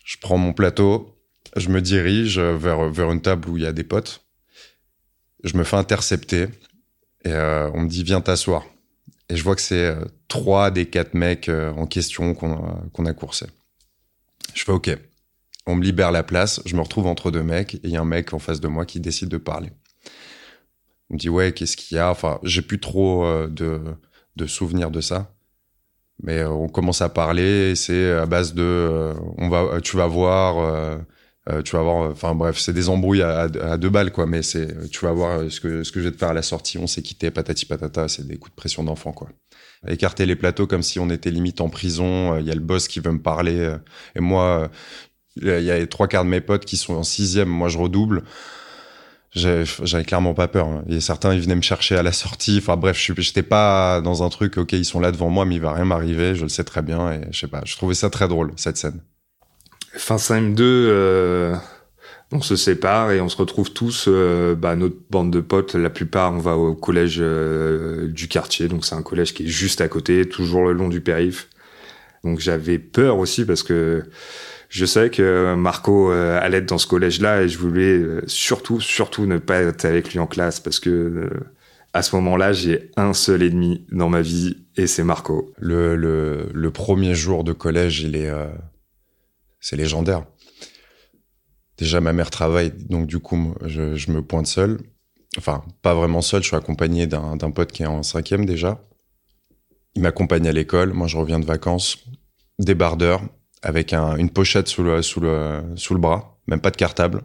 Je 0.04 0.18
prends 0.20 0.38
mon 0.38 0.52
plateau, 0.52 1.16
je 1.56 1.70
me 1.70 1.80
dirige 1.80 2.40
vers, 2.40 2.90
vers 2.90 3.12
une 3.12 3.22
table 3.22 3.48
où 3.50 3.58
il 3.58 3.64
y 3.64 3.68
a 3.68 3.72
des 3.72 3.84
potes 3.84 4.20
je 5.44 5.58
me 5.58 5.66
fais 5.66 5.76
intercepter 5.76 6.48
et 7.26 7.34
on 7.34 7.82
me 7.82 7.88
dit 7.90 8.02
viens 8.02 8.22
t'asseoir. 8.22 8.66
Et 9.28 9.36
je 9.36 9.44
vois 9.44 9.58
que 9.58 9.62
c'est 9.62 9.94
trois 10.30 10.72
des 10.72 10.86
quatre 10.86 11.16
mecs 11.16 11.50
en 11.50 11.86
question 11.86 12.34
qu'on 12.34 13.06
a 13.06 13.14
coursé. 13.14 13.48
Je 14.54 14.64
fais 14.64 14.72
ok. 14.72 14.98
On 15.68 15.76
me 15.76 15.84
libère 15.84 16.14
la 16.14 16.24
place, 16.24 16.62
je 16.66 16.78
me 16.78 16.82
retrouve 16.82 17.08
entre 17.08 17.30
deux 17.30 17.44
mecs 17.44 17.76
et 17.76 17.82
il 17.84 17.90
y 17.90 17.98
a 17.98 18.02
un 18.02 18.06
mec 18.06 18.34
en 18.34 18.40
face 18.40 18.62
de 18.62 18.70
moi 18.70 18.86
qui 18.86 19.02
décide 19.02 19.28
de 19.28 19.38
parler. 19.38 19.72
On 21.10 21.16
dit 21.16 21.30
ouais 21.30 21.54
qu'est-ce 21.54 21.78
qu'il 21.78 21.98
y 21.98 22.00
a? 22.00 22.10
Enfin 22.10 22.40
j'ai 22.44 22.62
plus 22.62 22.80
trop 22.80 23.26
de, 23.48 23.82
de 24.36 24.46
souvenirs 24.48 24.92
de 24.92 25.02
ça. 25.02 25.34
Mais 26.22 26.44
on 26.46 26.70
commence 26.70 27.02
à 27.02 27.10
parler, 27.10 27.76
c'est 27.76 28.12
à 28.12 28.26
base 28.26 28.54
de 28.54 29.14
on 29.38 29.50
va, 29.50 29.82
tu 29.82 29.98
vas 29.98 30.08
voir, 30.08 30.58
euh, 31.50 31.62
tu 31.64 31.76
vas 31.76 31.82
voir, 31.82 32.12
enfin 32.12 32.34
bref, 32.36 32.58
c'est 32.60 32.72
des 32.72 32.88
embrouilles 32.88 33.24
à, 33.24 33.48
deux 33.78 33.90
balles 33.90 34.12
quoi, 34.12 34.26
mais 34.26 34.44
c'est, 34.44 34.90
tu 34.90 35.04
vas 35.06 35.12
voir 35.12 35.52
ce 35.52 35.60
que 35.60 35.84
ce 35.84 35.92
que 35.92 36.00
je 36.00 36.06
vais 36.06 36.12
te 36.12 36.18
faire 36.18 36.30
à 36.30 36.34
la 36.34 36.42
sortie. 36.42 36.78
On 36.78 36.88
s'est 36.88 37.02
quitté, 37.02 37.32
patati 37.32 37.66
patata, 37.66 38.08
c'est 38.08 38.26
des 38.26 38.38
coups 38.38 38.52
de 38.52 38.56
pression 38.56 38.84
d'enfant 38.84 39.12
quoi. 39.12 39.30
Écarter 39.88 40.26
les 40.26 40.38
plateaux 40.38 40.68
comme 40.68 40.84
si 40.84 41.00
on 41.00 41.10
était 41.10 41.32
limite 41.32 41.60
en 41.60 41.70
prison. 41.70 42.38
Il 42.38 42.46
y 42.46 42.52
a 42.52 42.56
le 42.56 42.62
boss 42.62 42.88
qui 42.88 43.02
veut 43.02 43.12
me 43.12 43.22
parler 43.22 43.58
euh, 43.60 43.78
et 44.16 44.22
moi, 44.22 44.72
il 45.36 45.48
y 45.48 45.72
a 45.72 45.86
trois 45.88 46.08
quarts 46.08 46.24
de 46.24 46.30
mes 46.30 46.42
potes 46.42 46.66
qui 46.66 46.78
sont 46.78 46.94
en 46.94 47.04
sixième, 47.04 47.50
moi 47.50 47.68
je 47.68 47.78
redouble. 47.78 48.24
J'avais 49.36 50.04
clairement 50.04 50.34
pas 50.34 50.48
peur. 50.48 50.68
Hein. 50.68 50.84
Et 50.88 51.00
certains, 51.00 51.34
ils 51.34 51.42
venaient 51.42 51.56
me 51.56 51.62
chercher 51.62 51.96
à 51.96 52.04
la 52.04 52.12
sortie. 52.12 52.60
Enfin 52.60 52.78
bref, 52.78 52.98
je 53.00 53.14
j'étais 53.18 53.44
pas 53.44 54.02
dans 54.02 54.24
un 54.24 54.30
truc, 54.30 54.58
ok, 54.58 54.74
ils 54.74 54.86
sont 54.86 55.00
là 55.00 55.12
devant 55.12 55.30
moi, 55.30 55.46
mais 55.46 55.56
il 55.56 55.62
va 55.62 55.74
rien 55.74 55.86
m'arriver. 55.86 56.36
Je 56.36 56.44
le 56.44 56.50
sais 56.50 56.64
très 56.64 56.82
bien 56.82 57.12
et 57.12 57.22
je 57.32 57.40
sais 57.40 57.48
pas. 57.48 57.62
Je 57.66 57.76
trouvais 57.76 57.96
ça 57.96 58.10
très 58.10 58.28
drôle 58.28 58.52
cette 58.58 58.78
scène. 58.78 59.02
Fin 59.96 60.18
CM2, 60.18 60.58
euh, 60.62 61.56
on 62.32 62.42
se 62.42 62.56
sépare 62.56 63.12
et 63.12 63.22
on 63.22 63.30
se 63.30 63.38
retrouve 63.38 63.74
tous, 63.74 64.06
euh, 64.08 64.56
bah, 64.56 64.76
notre 64.76 64.96
bande 65.12 65.32
de 65.32 65.40
potes, 65.40 65.76
la 65.76 65.92
plupart, 65.92 66.34
on 66.34 66.40
va 66.40 66.58
au 66.58 66.74
collège 66.74 67.18
euh, 67.20 68.08
du 68.08 68.28
quartier, 68.28 68.68
donc 68.68 68.86
c'est 68.86 68.96
un 68.96 69.04
collège 69.04 69.36
qui 69.36 69.44
est 69.44 69.48
juste 69.48 69.82
à 69.82 69.88
côté, 69.88 70.28
toujours 70.28 70.66
le 70.66 70.74
long 70.74 70.90
du 70.90 71.00
périph. 71.00 71.48
Donc 72.24 72.40
j'avais 72.40 72.80
peur 72.80 73.20
aussi 73.20 73.46
parce 73.46 73.62
que 73.62 74.04
je 74.74 74.86
sais 74.86 75.12
que 75.12 75.54
Marco 75.54 76.10
allait 76.10 76.58
être 76.58 76.66
dans 76.66 76.80
ce 76.80 76.88
collège-là 76.88 77.44
et 77.44 77.48
je 77.48 77.60
voulais 77.60 78.02
surtout, 78.26 78.82
surtout 78.82 79.28
ne 79.28 79.38
pas 79.38 79.62
être 79.62 79.86
avec 79.86 80.12
lui 80.12 80.20
en 80.20 80.26
classe 80.26 80.60
parce 80.60 80.80
que 80.80 81.30
à 81.94 82.02
ce 82.02 82.16
moment-là, 82.16 82.54
j'ai 82.54 82.90
un 82.98 83.14
seul 83.14 83.44
ennemi 83.44 83.86
dans 83.92 84.10
ma 84.10 84.22
vie 84.22 84.66
et 84.76 84.88
c'est 84.88 85.04
Marco. 85.04 85.54
Le, 85.60 86.70
premier 86.74 87.14
jour 87.14 87.44
de 87.44 87.54
collège, 87.54 88.10
c'est 89.60 89.76
légendaire. 89.76 90.26
Déjà, 91.78 92.02
ma 92.02 92.12
mère 92.12 92.32
travaille, 92.32 92.72
donc 92.72 93.06
du 93.06 93.20
coup, 93.20 93.54
je, 93.66 94.12
me 94.12 94.22
pointe 94.24 94.48
seul. 94.48 94.80
Enfin, 95.38 95.64
pas 95.84 95.94
vraiment 95.94 96.22
seul, 96.22 96.42
je 96.42 96.48
suis 96.48 96.56
accompagné 96.56 97.06
d'un 97.06 97.52
pote 97.52 97.72
qui 97.72 97.84
est 97.84 97.88
en 97.88 98.02
cinquième 98.02 98.46
déjà. 98.46 98.84
Il 99.96 100.02
m'accompagne 100.02 100.48
à 100.48 100.52
l'école, 100.52 100.94
moi 100.94 101.06
je 101.06 101.18
reviens 101.18 101.40
de 101.40 101.46
vacances, 101.46 102.04
débardeur, 102.58 103.22
avec 103.64 103.94
une 103.94 104.30
pochette 104.30 104.68
sous 104.68 104.84
le, 104.84 105.72
bras, 105.98 106.38
même 106.48 106.60
pas 106.60 106.70
de 106.70 106.76
cartable, 106.76 107.24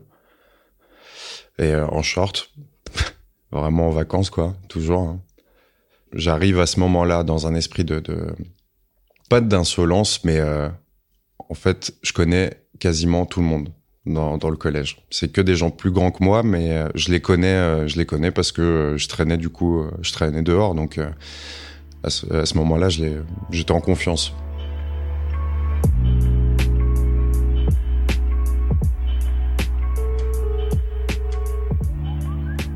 et 1.59 1.75
euh, 1.75 1.87
en 1.89 2.03
short, 2.03 2.53
vraiment 3.53 3.89
en 3.89 3.91
vacances 3.91 4.31
quoi, 4.31 4.55
toujours. 4.69 5.01
Hein. 5.01 5.21
J'arrive 6.13 6.61
à 6.61 6.67
ce 6.67 6.81
moment-là 6.81 7.25
dans 7.25 7.47
un 7.47 7.55
esprit 7.55 7.85
de, 7.85 8.01
pas 9.29 9.41
d'insolence, 9.41 10.25
mais 10.25 10.39
euh, 10.39 10.69
en 11.51 11.55
fait, 11.55 11.93
je 12.03 12.13
connais 12.13 12.65
quasiment 12.79 13.27
tout 13.27 13.41
le 13.41 13.47
monde 13.47 13.69
dans, 14.07 14.39
le 14.49 14.57
collège. 14.57 15.05
C'est 15.11 15.31
que 15.31 15.43
des 15.43 15.55
gens 15.55 15.71
plus 15.71 15.91
grands 15.91 16.13
que 16.13 16.25
moi, 16.25 16.43
mais 16.43 16.71
euh, 16.71 16.89
je 16.95 17.11
les 17.11 17.21
connais, 17.21 17.87
je 17.89 17.99
les 17.99 18.07
connais 18.07 18.31
parce 18.31 18.53
que 18.53 18.95
je 18.97 19.09
traînais 19.09 19.37
du 19.37 19.51
coup, 19.51 19.85
je 20.01 20.13
traînais 20.13 20.43
dehors. 20.43 20.75
Donc 20.75 20.99
à 22.05 22.11
ce, 22.11 22.57
moment-là, 22.57 22.89
j'étais 22.89 23.73
en 23.73 23.81
confiance. 23.81 24.33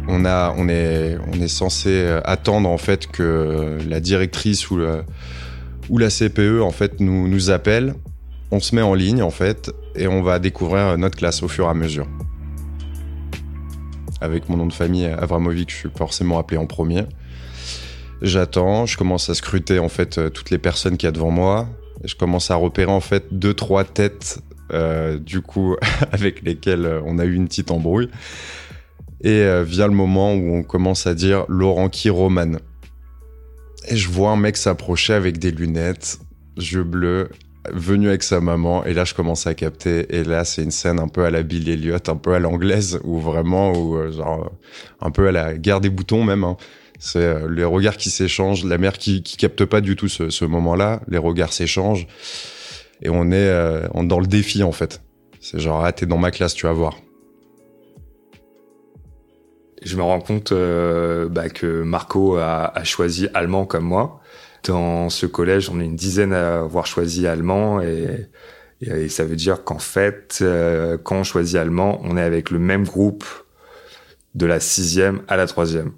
On, 0.08 0.24
a, 0.24 0.54
on, 0.56 0.68
est, 0.68 1.16
on 1.32 1.40
est 1.40 1.48
censé 1.48 2.06
attendre 2.24 2.68
en 2.68 2.78
fait 2.78 3.06
que 3.06 3.78
la 3.88 4.00
directrice 4.00 4.70
ou, 4.70 4.80
ou 5.88 5.98
la 5.98 6.08
CPE 6.10 6.60
en 6.60 6.70
fait 6.70 7.00
nous, 7.00 7.28
nous 7.28 7.50
appelle 7.50 7.94
on 8.52 8.60
se 8.60 8.74
met 8.74 8.82
en 8.82 8.92
ligne 8.92 9.22
en 9.22 9.30
fait 9.30 9.72
et 9.96 10.06
on 10.06 10.22
va 10.22 10.38
découvrir 10.38 10.96
notre 10.98 11.16
classe 11.16 11.42
au 11.42 11.48
fur 11.48 11.64
et 11.64 11.70
à 11.70 11.74
mesure. 11.74 12.06
Avec 14.20 14.48
mon 14.48 14.58
nom 14.58 14.66
de 14.66 14.74
famille 14.74 15.06
Avramovic, 15.06 15.70
je 15.70 15.76
suis 15.76 15.88
forcément 15.96 16.38
appelé 16.38 16.58
en 16.58 16.66
premier. 16.66 17.04
J'attends, 18.20 18.84
je 18.84 18.98
commence 18.98 19.30
à 19.30 19.34
scruter 19.34 19.78
en 19.78 19.88
fait 19.88 20.18
euh, 20.18 20.28
toutes 20.28 20.50
les 20.50 20.58
personnes 20.58 20.96
qu'il 20.96 21.06
y 21.06 21.08
a 21.08 21.12
devant 21.12 21.30
moi. 21.30 21.66
Je 22.04 22.14
commence 22.14 22.50
à 22.50 22.56
repérer 22.56 22.90
en 22.90 23.00
fait 23.00 23.26
deux 23.30 23.54
trois 23.54 23.84
têtes 23.84 24.40
euh, 24.72 25.18
du 25.18 25.40
coup 25.40 25.76
avec 26.12 26.42
lesquelles 26.42 26.86
euh, 26.86 27.00
on 27.04 27.18
a 27.18 27.24
eu 27.24 27.34
une 27.34 27.46
petite 27.46 27.70
embrouille. 27.70 28.08
Et 29.24 29.46
vient 29.62 29.86
le 29.86 29.94
moment 29.94 30.34
où 30.34 30.56
on 30.56 30.64
commence 30.64 31.06
à 31.06 31.14
dire 31.14 31.44
Laurent 31.48 31.88
qui 31.88 32.10
Roman. 32.10 32.56
Et 33.86 33.96
je 33.96 34.08
vois 34.08 34.30
un 34.30 34.36
mec 34.36 34.56
s'approcher 34.56 35.12
avec 35.12 35.38
des 35.38 35.52
lunettes, 35.52 36.18
yeux 36.56 36.82
bleus, 36.82 37.28
venu 37.70 38.08
avec 38.08 38.22
sa 38.22 38.40
maman 38.40 38.84
et 38.84 38.92
là 38.92 39.04
je 39.04 39.14
commence 39.14 39.46
à 39.46 39.54
capter 39.54 40.14
et 40.14 40.24
là 40.24 40.44
c'est 40.44 40.62
une 40.62 40.70
scène 40.70 40.98
un 40.98 41.08
peu 41.08 41.24
à 41.24 41.30
la 41.30 41.42
Bill 41.42 41.68
Elliott 41.68 42.08
un 42.08 42.16
peu 42.16 42.34
à 42.34 42.38
l'anglaise 42.38 43.00
ou 43.04 43.20
vraiment 43.20 43.72
ou 43.72 43.96
euh, 43.96 44.10
genre 44.10 44.50
un 45.00 45.10
peu 45.10 45.28
à 45.28 45.32
la 45.32 45.54
guerre 45.54 45.80
des 45.80 45.90
boutons 45.90 46.24
même 46.24 46.44
hein. 46.44 46.56
C'est 47.02 47.18
euh, 47.18 47.48
les 47.50 47.64
regards 47.64 47.96
qui 47.96 48.10
s'échangent 48.10 48.64
la 48.64 48.78
mère 48.78 48.96
qui, 48.96 49.24
capte 49.24 49.64
pas 49.64 49.80
du 49.80 49.96
tout 49.96 50.06
ce, 50.08 50.44
moment-là 50.44 51.00
les 51.08 51.18
regards 51.18 51.52
s'échangent. 51.52 52.06
Et 53.02 53.08
on 53.08 53.32
est 53.32 53.48
euh, 53.48 53.88
dans 54.04 54.20
le 54.20 54.28
défi 54.28 54.62
en 54.62 54.70
fait. 54.70 55.02
C'est 55.40 55.58
genre 55.58 55.84
ah 55.84 55.90
t'es 55.90 56.06
dans 56.06 56.16
ma 56.16 56.30
classe 56.30 56.54
tu 56.54 56.66
vas 56.66 56.72
voir. 56.72 56.96
Je 59.82 59.96
me 59.96 60.02
rends 60.02 60.20
compte 60.20 60.52
bah, 60.52 61.48
que 61.48 61.82
Marco 61.82 62.36
a, 62.36 62.72
choisi 62.84 63.26
allemand 63.34 63.66
comme 63.66 63.82
moi. 63.84 64.20
Dans 64.62 65.10
ce 65.10 65.26
collège, 65.26 65.70
on 65.70 65.80
est 65.80 65.84
une 65.84 65.96
dizaine 65.96 66.32
à 66.32 66.60
avoir 66.60 66.86
choisi 66.86 67.26
allemand 67.26 67.80
et, 67.80 68.28
ça 69.08 69.24
veut 69.24 69.34
dire 69.34 69.64
qu'en 69.64 69.78
fait, 69.80 70.38
euh, 70.40 70.98
quand 71.02 71.16
on 71.16 71.24
choisit 71.24 71.56
allemand, 71.56 72.00
on 72.04 72.16
est 72.16 72.22
avec 72.22 72.50
le 72.50 72.60
même 72.60 72.84
groupe 72.84 73.24
de 74.36 74.46
la 74.46 74.60
sixième 74.60 75.22
à 75.26 75.36
la 75.36 75.48
troisième. 75.48 75.92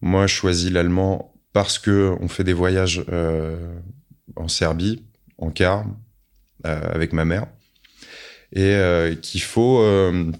Moi, 0.00 0.26
je 0.26 0.34
choisis 0.34 0.70
l'allemand 0.70 1.34
parce 1.52 1.78
que 1.78 2.14
on 2.20 2.28
fait 2.28 2.44
des 2.44 2.52
voyages 2.52 3.04
euh, 3.08 3.56
en 4.36 4.48
Serbie, 4.48 5.02
en 5.38 5.50
car, 5.50 5.84
euh, 6.66 6.80
avec 6.92 7.12
ma 7.12 7.24
mère, 7.24 7.46
et 8.52 8.74
euh, 8.74 9.14
qu'il 9.14 9.42
faut 9.42 9.80
euh, 9.80 10.30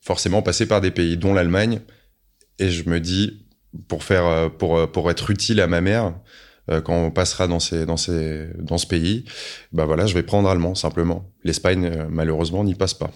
forcément 0.00 0.42
passer 0.42 0.66
par 0.66 0.80
des 0.80 0.90
pays, 0.90 1.16
dont 1.16 1.34
l'Allemagne. 1.34 1.80
Et 2.58 2.70
je 2.70 2.88
me 2.88 3.00
dis, 3.00 3.46
pour 3.88 4.04
faire, 4.04 4.50
pour 4.58 4.90
pour 4.92 5.10
être 5.10 5.30
utile 5.30 5.60
à 5.60 5.66
ma 5.66 5.80
mère, 5.80 6.14
euh, 6.70 6.80
quand 6.80 6.94
on 6.94 7.10
passera 7.10 7.48
dans, 7.48 7.58
ces, 7.58 7.86
dans, 7.86 7.96
ces, 7.96 8.48
dans 8.58 8.78
ce 8.78 8.86
pays, 8.86 9.24
bah 9.72 9.84
voilà, 9.84 10.06
je 10.06 10.14
vais 10.14 10.22
prendre 10.22 10.48
allemand 10.48 10.74
simplement. 10.74 11.28
L'Espagne, 11.42 11.86
euh, 11.86 12.06
malheureusement, 12.08 12.62
n'y 12.62 12.74
passe 12.74 12.94
pas. 12.94 13.10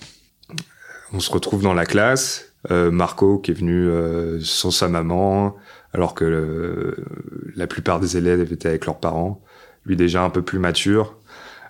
On 1.12 1.20
se 1.20 1.30
retrouve 1.30 1.62
dans 1.62 1.74
la 1.74 1.86
classe. 1.86 2.52
Euh, 2.72 2.90
Marco 2.90 3.38
qui 3.38 3.52
est 3.52 3.54
venu 3.54 3.88
sans 4.42 4.72
sa 4.72 4.88
maman, 4.88 5.54
alors 5.96 6.14
que 6.14 6.94
la 7.56 7.66
plupart 7.66 8.00
des 8.00 8.18
élèves 8.18 8.52
étaient 8.52 8.68
avec 8.68 8.84
leurs 8.84 9.00
parents. 9.00 9.42
Lui 9.86 9.96
déjà 9.96 10.22
un 10.22 10.28
peu 10.28 10.42
plus 10.42 10.58
mature. 10.58 11.16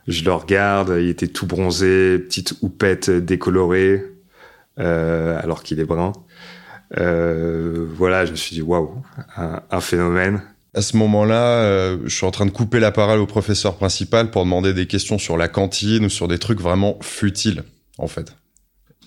Je 0.08 0.24
le 0.24 0.32
regarde, 0.32 0.96
il 0.98 1.08
était 1.08 1.28
tout 1.28 1.46
bronzé, 1.46 2.18
petite 2.18 2.54
houppette 2.60 3.08
décolorée, 3.08 4.04
euh, 4.80 5.40
alors 5.40 5.62
qu'il 5.62 5.78
est 5.78 5.84
brun. 5.84 6.12
Euh, 6.98 7.86
voilà, 7.94 8.24
je 8.24 8.32
me 8.32 8.36
suis 8.36 8.54
dit 8.56 8.62
waouh, 8.62 9.00
un, 9.36 9.80
phénomène. 9.80 10.42
À 10.74 10.82
ce 10.82 10.96
moment-là, 10.96 11.62
euh, 11.62 11.98
je 12.04 12.14
suis 12.14 12.26
en 12.26 12.32
train 12.32 12.46
de 12.46 12.50
couper 12.50 12.80
la 12.80 12.90
parole 12.90 13.20
au 13.20 13.26
professeur 13.26 13.76
principal 13.76 14.32
pour 14.32 14.42
demander 14.44 14.74
des 14.74 14.86
questions 14.86 15.18
sur 15.18 15.36
la 15.36 15.46
cantine 15.46 16.06
ou 16.06 16.10
sur 16.10 16.26
des 16.26 16.40
trucs 16.40 16.60
vraiment 16.60 16.98
futiles, 17.00 17.62
en 17.98 18.08
fait. 18.08 18.34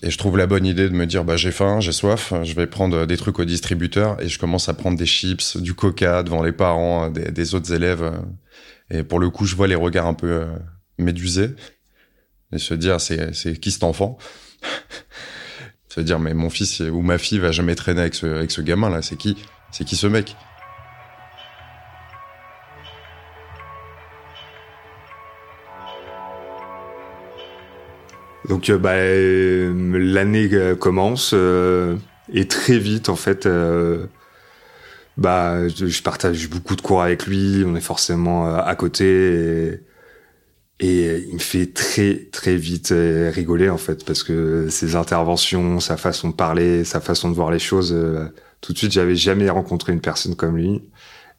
Et 0.02 0.10
je 0.10 0.16
trouve 0.16 0.38
la 0.38 0.46
bonne 0.46 0.64
idée 0.64 0.88
de 0.88 0.94
me 0.94 1.06
dire, 1.06 1.24
bah, 1.24 1.36
j'ai 1.36 1.52
faim, 1.52 1.80
j'ai 1.80 1.92
soif, 1.92 2.32
je 2.42 2.54
vais 2.54 2.66
prendre 2.66 3.06
des 3.06 3.16
trucs 3.18 3.38
au 3.38 3.44
distributeur 3.44 4.20
et 4.22 4.28
je 4.28 4.38
commence 4.38 4.68
à 4.68 4.74
prendre 4.74 4.96
des 4.96 5.06
chips, 5.06 5.58
du 5.58 5.74
coca 5.74 6.22
devant 6.22 6.42
les 6.42 6.52
parents 6.52 7.10
des, 7.10 7.30
des 7.30 7.54
autres 7.54 7.72
élèves. 7.72 8.10
Et 8.90 9.02
pour 9.02 9.18
le 9.18 9.28
coup, 9.28 9.44
je 9.44 9.54
vois 9.56 9.66
les 9.66 9.74
regards 9.74 10.06
un 10.06 10.14
peu 10.14 10.30
euh, 10.30 10.46
médusés 10.98 11.50
et 12.52 12.58
se 12.58 12.74
dire, 12.74 13.00
c'est, 13.00 13.34
c'est 13.34 13.58
qui 13.58 13.70
cet 13.70 13.84
enfant? 13.84 14.16
se 15.88 16.00
dire, 16.00 16.18
mais 16.18 16.34
mon 16.34 16.50
fils 16.50 16.80
ou 16.80 17.02
ma 17.02 17.18
fille 17.18 17.38
va 17.38 17.52
jamais 17.52 17.74
traîner 17.74 18.00
avec 18.00 18.14
ce, 18.14 18.26
avec 18.26 18.50
ce 18.50 18.60
gamin 18.62 18.90
là, 18.90 19.02
c'est 19.02 19.16
qui? 19.16 19.36
C'est 19.70 19.84
qui 19.84 19.96
ce 19.96 20.06
mec? 20.06 20.36
Donc 28.48 28.70
euh, 28.70 28.78
bah, 28.78 28.94
l'année 29.98 30.48
euh, 30.52 30.74
commence 30.74 31.32
euh, 31.34 31.96
et 32.32 32.46
très 32.48 32.78
vite 32.78 33.08
en 33.08 33.16
fait, 33.16 33.46
euh, 33.46 34.06
bah 35.16 35.68
je, 35.68 36.02
partage 36.02 36.48
beaucoup 36.48 36.76
de 36.76 36.80
cours 36.80 37.02
avec 37.02 37.26
lui. 37.26 37.64
On 37.66 37.76
est 37.76 37.80
forcément 37.80 38.54
à 38.56 38.74
côté 38.76 39.80
et, 40.80 40.86
et, 40.86 41.24
il 41.28 41.34
me 41.34 41.38
fait 41.38 41.66
très 41.66 42.28
très 42.32 42.56
vite 42.56 42.94
rigoler 42.94 43.68
en 43.68 43.76
fait 43.78 44.04
parce 44.04 44.22
que 44.22 44.68
ses 44.70 44.96
interventions, 44.96 45.80
sa 45.80 45.96
façon 45.96 46.30
de 46.30 46.34
parler, 46.34 46.84
sa 46.84 47.00
façon 47.00 47.28
de 47.28 47.34
voir 47.34 47.50
les 47.50 47.58
choses. 47.58 47.94
tout 48.60 48.72
de 48.72 48.78
suite, 48.78 48.92
j'avais 48.92 49.16
jamais 49.16 49.50
rencontré 49.50 49.92
une 49.92 50.00
personne 50.00 50.36
comme 50.36 50.56
lui. 50.56 50.82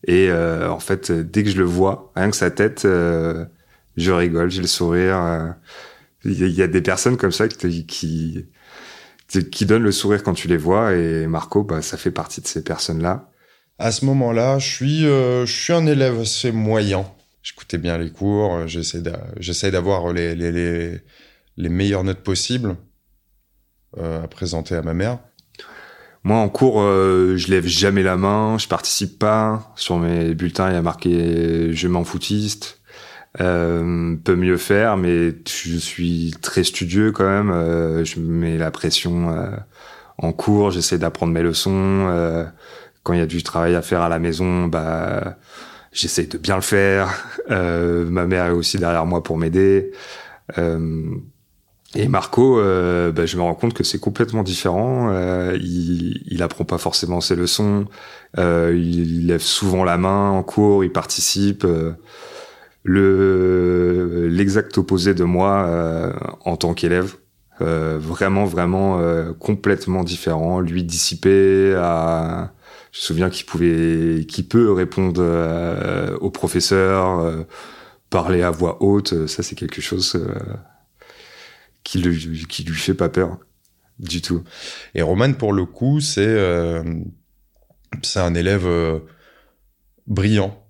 Et 0.08 0.31
en 0.31 0.79
fait, 0.79 1.12
dès 1.12 1.43
que 1.43 1.50
je 1.50 1.58
le 1.58 1.63
vois, 1.63 2.12
rien 2.15 2.29
que 2.29 2.36
sa 2.38 2.51
tête, 2.51 2.81
je 2.84 4.12
rigole, 4.12 4.51
j'ai 4.51 4.62
le 4.62 4.67
sourire. 4.67 5.55
Il 6.24 6.48
y 6.50 6.62
a 6.62 6.68
des 6.68 6.82
personnes 6.82 7.18
comme 7.18 7.32
ça 7.32 7.48
qui, 7.48 7.86
qui, 7.86 8.46
qui 9.51 9.66
donnent 9.66 9.84
le 9.84 9.92
sourire 9.92 10.24
quand 10.24 10.34
tu 10.34 10.48
les 10.48 10.58
vois 10.58 10.94
et 10.94 11.25
Marco, 11.28 11.63
bah, 11.63 11.82
ça 11.82 11.98
fait 11.98 12.12
partie 12.12 12.42
de 12.42 12.48
ces 12.48 12.63
personnes-là. 12.63 13.30
À 13.80 13.92
ce 13.92 14.06
moment-là, 14.06 14.60
je 14.60 14.68
suis, 14.68 15.06
euh, 15.06 15.46
je 15.46 15.51
suis 15.51 15.74
un 15.74 15.86
élève 15.88 16.20
assez 16.20 16.51
moyen. 16.51 17.06
J'écoutais 17.42 17.80
bien 17.80 17.98
les 17.98 18.12
cours, 18.12 18.68
j'essaie 18.68 19.72
d'avoir 19.72 20.13
les, 20.13 20.36
les, 20.36 20.51
les, 20.51 21.00
les, 21.58 21.70
meilleures 21.70 22.04
notes 22.04 22.22
possibles 22.22 22.75
euh, 23.98 24.24
à 24.24 24.28
présenter 24.28 24.75
à 24.75 24.84
ma 24.84 24.94
mère. 24.94 25.18
Moi, 26.24 26.38
en 26.38 26.50
cours, 26.50 26.82
euh, 26.82 27.36
je 27.38 27.48
lève 27.48 27.66
jamais 27.66 28.04
la 28.04 28.18
main, 28.18 28.60
je 28.60 28.68
participe 28.68 29.18
pas. 29.18 29.74
Sur 29.75 29.98
mes 29.98 30.36
bulletins, 30.36 30.70
il 30.70 30.74
y 30.74 30.78
a 30.78 30.84
marqué 30.84 31.74
je 31.74 31.88
m'en 31.88 32.04
foutiste 32.04 32.81
euh, 33.40 34.16
peut 34.18 34.36
mieux 34.36 34.58
faire, 34.58 34.98
mais 34.98 35.34
je 35.48 35.78
suis 35.78 36.34
très 36.42 36.64
studieux 36.64 37.12
quand 37.12 37.26
même. 37.26 37.50
Euh, 37.52 38.04
je 38.04 38.20
mets 38.20 38.58
la 38.58 38.72
pression 38.72 39.30
euh, 39.30 39.50
en 40.18 40.34
cours, 40.34 40.72
j'essaie 40.72 40.98
d'apprendre 40.98 41.32
mes 41.34 41.42
leçons. 41.42 41.72
Euh, 42.10 42.46
quand 43.04 43.14
il 43.14 43.20
y 43.20 43.24
a 43.24 43.28
du 43.28 43.42
travail 43.42 43.76
à 43.76 43.82
faire 43.82 44.02
à 44.02 44.10
la 44.10 44.20
maison, 44.20 44.68
bah 44.68 45.38
j'essaie 45.94 46.26
de 46.26 46.38
bien 46.38 46.56
le 46.56 46.62
faire. 46.62 47.10
Euh, 47.50 48.06
ma 48.06 48.28
mère 48.28 48.46
est 48.46 48.52
aussi 48.52 48.78
derrière 48.78 49.06
moi 49.06 49.24
pour 49.24 49.38
m'aider. 49.38 49.92
et 50.58 52.08
Marco, 52.08 52.58
bah, 52.58 53.26
je 53.26 53.36
me 53.36 53.42
rends 53.42 53.56
compte 53.56 53.74
que 53.74 53.84
c'est 53.84 54.00
complètement 54.00 54.44
différent. 54.44 55.12
il, 55.54 56.24
il 56.28 56.44
apprend 56.44 56.64
pas 56.64 56.78
forcément 56.78 57.20
ses 57.20 57.36
leçons. 57.36 57.88
il 58.38 59.28
lève 59.28 59.42
souvent 59.42 59.84
la 59.84 59.98
main 59.98 60.30
en 60.30 60.44
cours, 60.44 60.86
il 60.86 60.94
participe 60.94 61.66
le 62.84 64.28
l'exact 64.28 64.78
opposé 64.78 65.13
de 65.13 65.24
moi 65.24 65.65
euh, 65.67 66.13
en 66.46 66.58
tant 66.58 66.74
qu'élève. 66.74 67.15
Euh, 67.62 68.00
vraiment, 68.00 68.46
vraiment 68.46 69.00
euh, 69.00 69.34
complètement 69.34 70.04
différent. 70.04 70.62
Lui 70.62 70.84
dissipé, 70.84 71.76
à... 71.78 72.54
je 72.91 73.00
me 73.00 73.04
souviens 73.04 73.30
qu'il 73.30 73.46
pouvait, 73.46 74.26
qu'il 74.28 74.48
peut 74.48 74.72
répondre 74.72 75.22
euh, 75.24 76.17
au 76.22 76.32
professeur, 76.32 77.46
parler 78.10 78.41
à 78.41 78.50
voix 78.50 78.82
haute. 78.82 79.28
Ça, 79.28 79.44
c'est 79.44 79.56
quelque 79.56 79.82
chose 79.82 80.20
qui 81.84 82.00
lui, 82.00 82.48
qui 82.48 82.63
lui 82.63 82.76
fait 82.76 82.96
pas 82.96 83.10
peur 83.10 83.38
du 84.00 84.22
tout. 84.22 84.44
Et 84.96 85.04
Roman, 85.04 85.34
pour 85.34 85.54
le 85.54 85.65
coup, 85.65 86.00
c'est 86.00 86.82
c'est 88.02 88.20
un 88.20 88.34
élève 88.34 88.67
brillant 90.08 90.61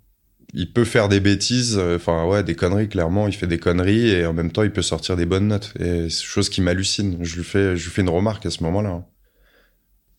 il 0.53 0.71
peut 0.71 0.83
faire 0.83 1.07
des 1.07 1.19
bêtises, 1.19 1.77
euh, 1.77 1.95
enfin 1.95 2.25
ouais, 2.25 2.43
des 2.43 2.55
conneries 2.55 2.89
clairement. 2.89 3.27
Il 3.27 3.33
fait 3.33 3.47
des 3.47 3.57
conneries 3.57 4.09
et 4.09 4.25
en 4.25 4.33
même 4.33 4.51
temps, 4.51 4.63
il 4.63 4.71
peut 4.71 4.81
sortir 4.81 5.15
des 5.15 5.25
bonnes 5.25 5.47
notes. 5.47 5.73
C'est 5.77 6.09
chose 6.09 6.49
qui 6.49 6.61
m'hallucine. 6.61 7.17
Je 7.21 7.37
lui 7.37 7.43
fais, 7.43 7.77
je 7.77 7.85
lui 7.85 7.91
fais 7.91 8.01
une 8.01 8.09
remarque 8.09 8.45
à 8.45 8.49
ce 8.49 8.63
moment-là. 8.63 9.05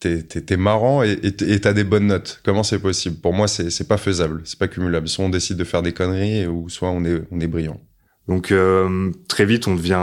T'es, 0.00 0.22
t'es, 0.22 0.56
marrant 0.56 1.04
et, 1.04 1.16
t'as 1.60 1.72
des 1.72 1.84
bonnes 1.84 2.08
notes. 2.08 2.40
Comment 2.44 2.64
c'est 2.64 2.80
possible? 2.80 3.18
Pour 3.18 3.32
moi, 3.32 3.46
c'est, 3.46 3.70
c'est 3.70 3.86
pas 3.86 3.98
faisable, 3.98 4.42
c'est 4.44 4.58
pas 4.58 4.66
cumulable. 4.66 5.06
Soit 5.06 5.24
on 5.24 5.28
décide 5.28 5.56
de 5.56 5.64
faire 5.64 5.80
des 5.82 5.92
conneries 5.92 6.44
ou 6.48 6.68
soit 6.68 6.90
on 6.90 7.04
est, 7.04 7.22
on 7.30 7.38
est 7.38 7.46
brillant. 7.46 7.80
Donc 8.26 8.50
euh, 8.50 9.12
très 9.28 9.44
vite, 9.44 9.68
on 9.68 9.76
devient, 9.76 9.94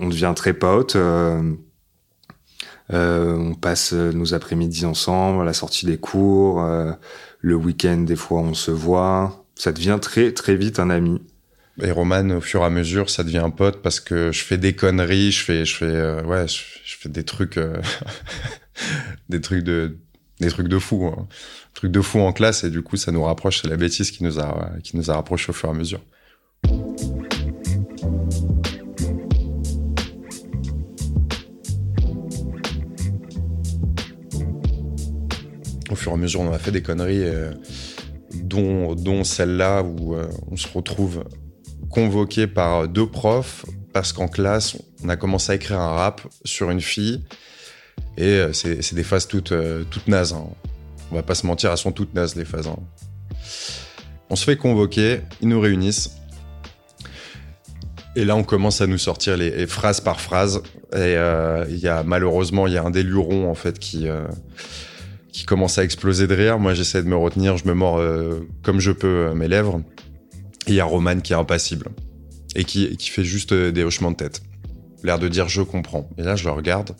on 0.00 0.08
devient 0.08 0.32
très 0.36 0.52
potes. 0.52 0.94
Euh, 0.94 1.42
on 2.92 3.54
passe 3.54 3.92
nos 3.92 4.34
après-midi 4.34 4.84
ensemble, 4.84 5.42
à 5.42 5.44
la 5.44 5.52
sortie 5.52 5.86
des 5.86 5.96
cours, 5.96 6.64
le 7.38 7.54
week-end 7.54 7.98
des 7.98 8.16
fois 8.16 8.40
on 8.40 8.52
se 8.52 8.72
voit 8.72 9.40
ça 9.60 9.72
devient 9.72 9.98
très 10.00 10.32
très 10.32 10.56
vite 10.56 10.78
un 10.78 10.88
ami. 10.88 11.20
Et 11.82 11.90
Roman, 11.90 12.30
au 12.30 12.40
fur 12.40 12.62
et 12.62 12.64
à 12.64 12.70
mesure, 12.70 13.10
ça 13.10 13.24
devient 13.24 13.38
un 13.38 13.50
pote 13.50 13.82
parce 13.82 14.00
que 14.00 14.32
je 14.32 14.42
fais 14.42 14.56
des 14.56 14.74
conneries, 14.74 15.32
je 15.32 15.44
fais, 15.44 15.64
je 15.64 15.76
fais, 15.76 15.84
euh, 15.84 16.22
ouais, 16.24 16.46
je, 16.48 16.62
fais 16.84 17.08
des 17.08 17.24
trucs, 17.24 17.58
euh, 17.58 17.80
des 19.28 19.40
trucs 19.40 19.62
de, 19.62 19.98
des 20.40 20.48
trucs 20.48 20.68
de 20.68 20.78
fou, 20.78 21.06
hein. 21.06 21.28
trucs 21.74 21.92
de 21.92 22.00
fou 22.00 22.20
en 22.20 22.32
classe 22.32 22.64
et 22.64 22.70
du 22.70 22.82
coup, 22.82 22.96
ça 22.96 23.12
nous 23.12 23.22
rapproche. 23.22 23.60
C'est 23.60 23.68
la 23.68 23.76
bêtise 23.76 24.10
qui 24.10 24.24
nous 24.24 24.40
a, 24.40 24.70
qui 24.82 24.96
nous 24.96 25.10
a 25.10 25.14
rapprochés 25.14 25.50
au 25.50 25.52
fur 25.52 25.68
et 25.68 25.72
à 25.72 25.74
mesure. 25.74 26.00
Au 35.90 35.94
fur 35.94 36.12
et 36.12 36.14
à 36.14 36.18
mesure, 36.18 36.40
on 36.40 36.52
a 36.52 36.58
fait 36.58 36.72
des 36.72 36.82
conneries. 36.82 37.24
Dont, 38.50 39.24
celle-là 39.24 39.82
où 39.82 40.14
euh, 40.14 40.28
on 40.50 40.56
se 40.56 40.68
retrouve 40.68 41.24
convoqué 41.88 42.46
par 42.46 42.88
deux 42.88 43.06
profs 43.06 43.64
parce 43.92 44.12
qu'en 44.12 44.28
classe, 44.28 44.76
on 45.02 45.08
a 45.08 45.16
commencé 45.16 45.52
à 45.52 45.54
écrire 45.54 45.80
un 45.80 45.88
rap 45.88 46.20
sur 46.44 46.70
une 46.70 46.80
fille 46.80 47.24
et 48.16 48.24
euh, 48.24 48.52
c'est 48.52 48.94
des 48.94 49.02
phases 49.02 49.26
toutes, 49.26 49.52
euh, 49.52 49.84
toutes 49.90 50.08
nazes. 50.08 50.32
Hein. 50.32 50.46
On 51.10 51.14
va 51.16 51.22
pas 51.22 51.34
se 51.34 51.46
mentir, 51.46 51.70
elles 51.70 51.78
sont 51.78 51.92
toutes 51.92 52.14
nazes 52.14 52.36
les 52.36 52.44
phases. 52.44 52.68
Hein. 52.68 52.76
On 54.28 54.36
se 54.36 54.44
fait 54.44 54.56
convoquer, 54.56 55.20
ils 55.40 55.48
nous 55.48 55.60
réunissent. 55.60 56.16
Et 58.16 58.24
là, 58.24 58.36
on 58.36 58.42
commence 58.42 58.80
à 58.80 58.86
nous 58.86 58.98
sortir 58.98 59.36
les, 59.36 59.50
les 59.50 59.66
phrases 59.66 60.00
par 60.00 60.20
phrase. 60.20 60.62
Et 60.94 61.14
il 61.68 61.78
y 61.78 61.88
a 61.88 62.02
malheureusement, 62.02 62.66
il 62.66 62.72
y 62.72 62.76
a 62.76 62.82
un 62.82 62.90
des 62.90 63.04
lurons 63.04 63.48
en 63.48 63.54
fait 63.54 63.78
qui 63.78 64.08
qui 65.32 65.44
commence 65.44 65.78
à 65.78 65.84
exploser 65.84 66.26
de 66.26 66.34
rire. 66.34 66.58
Moi, 66.58 66.74
j'essaie 66.74 67.02
de 67.02 67.08
me 67.08 67.16
retenir, 67.16 67.56
je 67.56 67.66
me 67.66 67.74
mords 67.74 67.98
euh, 67.98 68.48
comme 68.62 68.80
je 68.80 68.92
peux 68.92 69.28
euh, 69.28 69.34
mes 69.34 69.48
lèvres. 69.48 69.82
Il 70.66 70.74
y 70.74 70.80
a 70.80 70.84
Roman 70.84 71.20
qui 71.20 71.32
est 71.32 71.36
impassible 71.36 71.88
et 72.54 72.64
qui, 72.64 72.96
qui 72.96 73.10
fait 73.10 73.24
juste 73.24 73.52
euh, 73.52 73.72
des 73.72 73.84
hochements 73.84 74.10
de 74.10 74.16
tête. 74.16 74.42
L'air 75.02 75.18
de 75.18 75.28
dire 75.28 75.48
je 75.48 75.62
comprends. 75.62 76.08
Et 76.18 76.22
là, 76.22 76.36
je 76.36 76.44
le 76.44 76.50
regarde. 76.50 76.94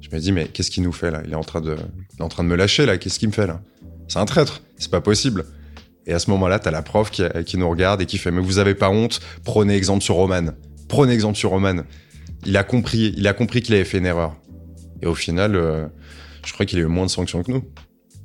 Je 0.00 0.14
me 0.14 0.20
dis, 0.20 0.32
mais 0.32 0.46
qu'est-ce 0.46 0.70
qu'il 0.70 0.82
nous 0.82 0.92
fait 0.92 1.10
là? 1.10 1.22
Il 1.24 1.32
est, 1.32 1.36
en 1.36 1.44
train 1.44 1.60
de, 1.60 1.76
en 2.20 2.28
train 2.28 2.44
de 2.44 2.48
me 2.48 2.56
lâcher 2.56 2.86
là. 2.86 2.96
Qu'est-ce 2.96 3.18
qu'il 3.18 3.28
me 3.28 3.34
fait 3.34 3.46
là? 3.46 3.60
C'est 4.08 4.18
un 4.18 4.24
traître. 4.24 4.62
C'est 4.78 4.90
pas 4.90 5.00
possible. 5.00 5.44
Et 6.06 6.12
à 6.12 6.18
ce 6.18 6.30
moment-là, 6.30 6.58
t'as 6.60 6.70
la 6.70 6.82
prof 6.82 7.10
qui, 7.10 7.24
qui, 7.44 7.56
nous 7.56 7.68
regarde 7.68 8.00
et 8.00 8.06
qui 8.06 8.18
fait, 8.18 8.30
mais 8.30 8.40
vous 8.40 8.58
avez 8.58 8.74
pas 8.74 8.90
honte? 8.90 9.20
Prenez 9.44 9.74
exemple 9.74 10.04
sur 10.04 10.14
Roman. 10.14 10.52
Prenez 10.88 11.12
exemple 11.12 11.36
sur 11.36 11.50
Roman. 11.50 11.82
Il 12.44 12.56
a 12.56 12.62
compris, 12.62 13.12
il 13.16 13.26
a 13.26 13.32
compris 13.32 13.62
qu'il 13.62 13.74
avait 13.74 13.84
fait 13.84 13.98
une 13.98 14.06
erreur. 14.06 14.36
Et 15.02 15.06
au 15.06 15.16
final, 15.16 15.90
je 16.46 16.52
crois 16.54 16.64
qu'il 16.64 16.78
a 16.78 16.82
eu 16.82 16.86
moins 16.86 17.04
de 17.04 17.10
sanctions 17.10 17.42
que 17.42 17.52
nous. 17.52 17.62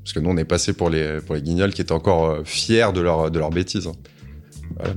Parce 0.03 0.13
que 0.13 0.19
nous, 0.19 0.29
on 0.29 0.37
est 0.37 0.45
passé 0.45 0.73
pour 0.73 0.89
les, 0.89 1.19
pour 1.19 1.35
les 1.35 1.41
guignols 1.41 1.73
qui 1.73 1.81
étaient 1.81 1.91
encore 1.91 2.25
euh, 2.25 2.41
fiers 2.45 2.93
de 2.93 3.01
leur, 3.01 3.29
de 3.29 3.37
leur 3.37 3.49
bêtise. 3.49 3.87
Hein. 3.87 4.93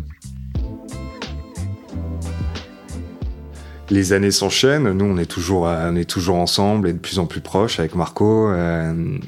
Les 3.91 4.13
années 4.13 4.31
s'enchaînent. 4.31 4.93
Nous, 4.93 5.05
on 5.05 5.19
est 5.19 5.27
toujours, 5.27 5.65
on 5.65 5.97
est 5.97 6.09
toujours 6.09 6.37
ensemble 6.37 6.89
et 6.89 6.93
de 6.93 6.99
plus 6.99 7.19
en 7.19 7.27
plus 7.27 7.41
proches 7.41 7.81
avec 7.81 7.95
Marco. 7.95 8.49
Euh, 8.49 9.19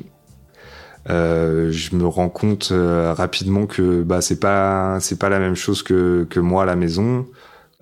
euh, 1.08 1.70
je 1.70 1.94
me 1.94 2.06
rends 2.06 2.28
compte 2.28 2.70
euh, 2.72 3.14
rapidement 3.14 3.66
que 3.66 4.02
bah 4.02 4.20
c'est 4.20 4.40
pas 4.40 4.98
pas 5.20 5.28
la 5.28 5.38
même 5.38 5.54
chose 5.54 5.82
que 5.82 6.26
que 6.28 6.40
moi 6.40 6.64
à 6.64 6.66
la 6.66 6.76
maison. 6.76 7.26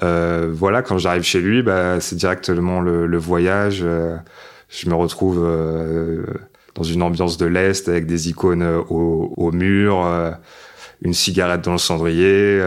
Euh, 0.02 0.50
voilà, 0.52 0.82
quand 0.82 0.98
j'arrive 0.98 1.22
chez 1.22 1.40
lui, 1.40 1.62
bah, 1.62 2.00
c'est 2.00 2.16
directement 2.16 2.80
le 2.80 3.16
voyage. 3.16 3.84
Euh, 4.64 4.70
je 4.70 4.88
me 4.88 4.94
retrouve 4.94 5.42
euh, 5.42 6.24
dans 6.74 6.82
une 6.82 7.02
ambiance 7.02 7.36
de 7.36 7.46
l'Est 7.46 7.88
avec 7.88 8.06
des 8.06 8.28
icônes 8.28 8.62
au, 8.62 9.32
au 9.36 9.52
mur, 9.52 10.04
euh, 10.04 10.32
une 11.02 11.14
cigarette 11.14 11.62
dans 11.62 11.72
le 11.72 11.78
cendrier. 11.78 12.60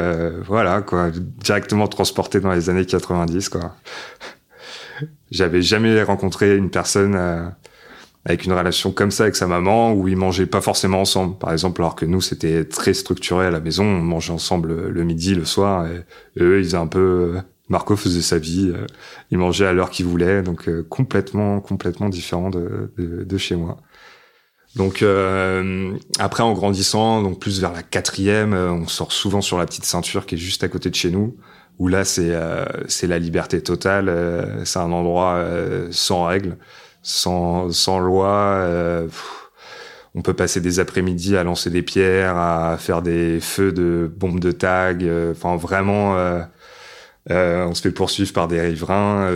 voilà, 0.45 0.81
quoi. 0.81 1.11
Directement 1.11 1.87
transporté 1.87 2.39
dans 2.39 2.51
les 2.51 2.69
années 2.69 2.85
90, 2.85 3.49
quoi. 3.49 3.75
J'avais 5.31 5.61
jamais 5.61 6.01
rencontré 6.03 6.55
une 6.55 6.69
personne 6.69 7.53
avec 8.25 8.45
une 8.45 8.53
relation 8.53 8.91
comme 8.91 9.11
ça 9.11 9.23
avec 9.23 9.35
sa 9.35 9.47
maman 9.47 9.93
où 9.93 10.07
ils 10.07 10.17
mangeaient 10.17 10.45
pas 10.45 10.59
forcément 10.59 11.01
ensemble 11.01 11.37
par 11.37 11.53
exemple 11.53 11.81
alors 11.81 11.95
que 11.95 12.05
nous 12.05 12.19
c'était 12.19 12.65
très 12.65 12.93
structuré 12.93 13.45
à 13.45 13.51
la 13.51 13.59
maison 13.61 13.85
on 13.85 14.01
mangeait 14.01 14.33
ensemble 14.33 14.89
le, 14.89 15.03
midi 15.03 15.33
le 15.33 15.45
soir 15.45 15.87
et, 15.87 16.03
eux 16.41 16.59
ils 16.59 16.75
un 16.75 16.87
peu 16.87 17.37
Marco 17.69 17.95
faisait 17.95 18.21
sa 18.21 18.37
vie 18.37 18.71
euh, 18.73 18.85
il 19.31 19.37
mangeait 19.37 19.65
à 19.65 19.73
l'heure 19.73 19.89
qu'il 19.89 20.05
voulait 20.05 20.41
donc 20.41 20.67
euh, 20.67 20.85
complètement 20.89 21.59
complètement 21.59 22.09
différent 22.09 22.49
de, 22.49 22.91
de, 22.97 23.23
de 23.23 23.37
chez 23.37 23.55
moi 23.55 23.77
donc 24.75 25.01
euh, 25.01 25.93
après 26.19 26.43
en 26.43 26.53
grandissant 26.53 27.21
donc 27.21 27.39
plus 27.39 27.59
vers 27.59 27.73
la 27.73 27.83
quatrième 27.83 28.53
on 28.53 28.87
sort 28.87 29.11
souvent 29.11 29.41
sur 29.41 29.57
la 29.57 29.65
petite 29.65 29.85
ceinture 29.85 30.25
qui 30.25 30.35
est 30.35 30.39
juste 30.39 30.63
à 30.63 30.67
côté 30.67 30.89
de 30.89 30.95
chez 30.95 31.11
nous 31.11 31.37
où 31.79 31.87
là 31.87 32.05
c'est 32.05 32.33
c'est 32.87 33.07
la 33.07 33.19
liberté 33.19 33.61
totale 33.61 34.61
c'est 34.65 34.79
un 34.79 34.91
endroit 34.91 35.43
sans 35.91 36.25
règles 36.25 36.57
sans, 37.07 37.71
sans 37.71 37.99
loi. 37.99 38.27
Euh, 38.27 39.07
on 40.13 40.21
peut 40.21 40.33
passer 40.33 40.61
des 40.61 40.79
après-midi 40.79 41.37
à 41.37 41.43
lancer 41.43 41.69
des 41.69 41.83
pierres, 41.83 42.37
à 42.37 42.77
faire 42.77 43.01
des 43.01 43.39
feux 43.39 43.71
de 43.71 44.11
bombes 44.13 44.39
de 44.39 44.51
tag. 44.51 45.03
Euh, 45.03 45.31
enfin, 45.31 45.55
vraiment, 45.55 46.17
euh, 46.17 46.41
on 47.29 47.73
se 47.73 47.81
fait 47.81 47.91
poursuivre 47.91 48.31
par 48.33 48.47
des 48.47 48.61
riverains. 48.61 49.31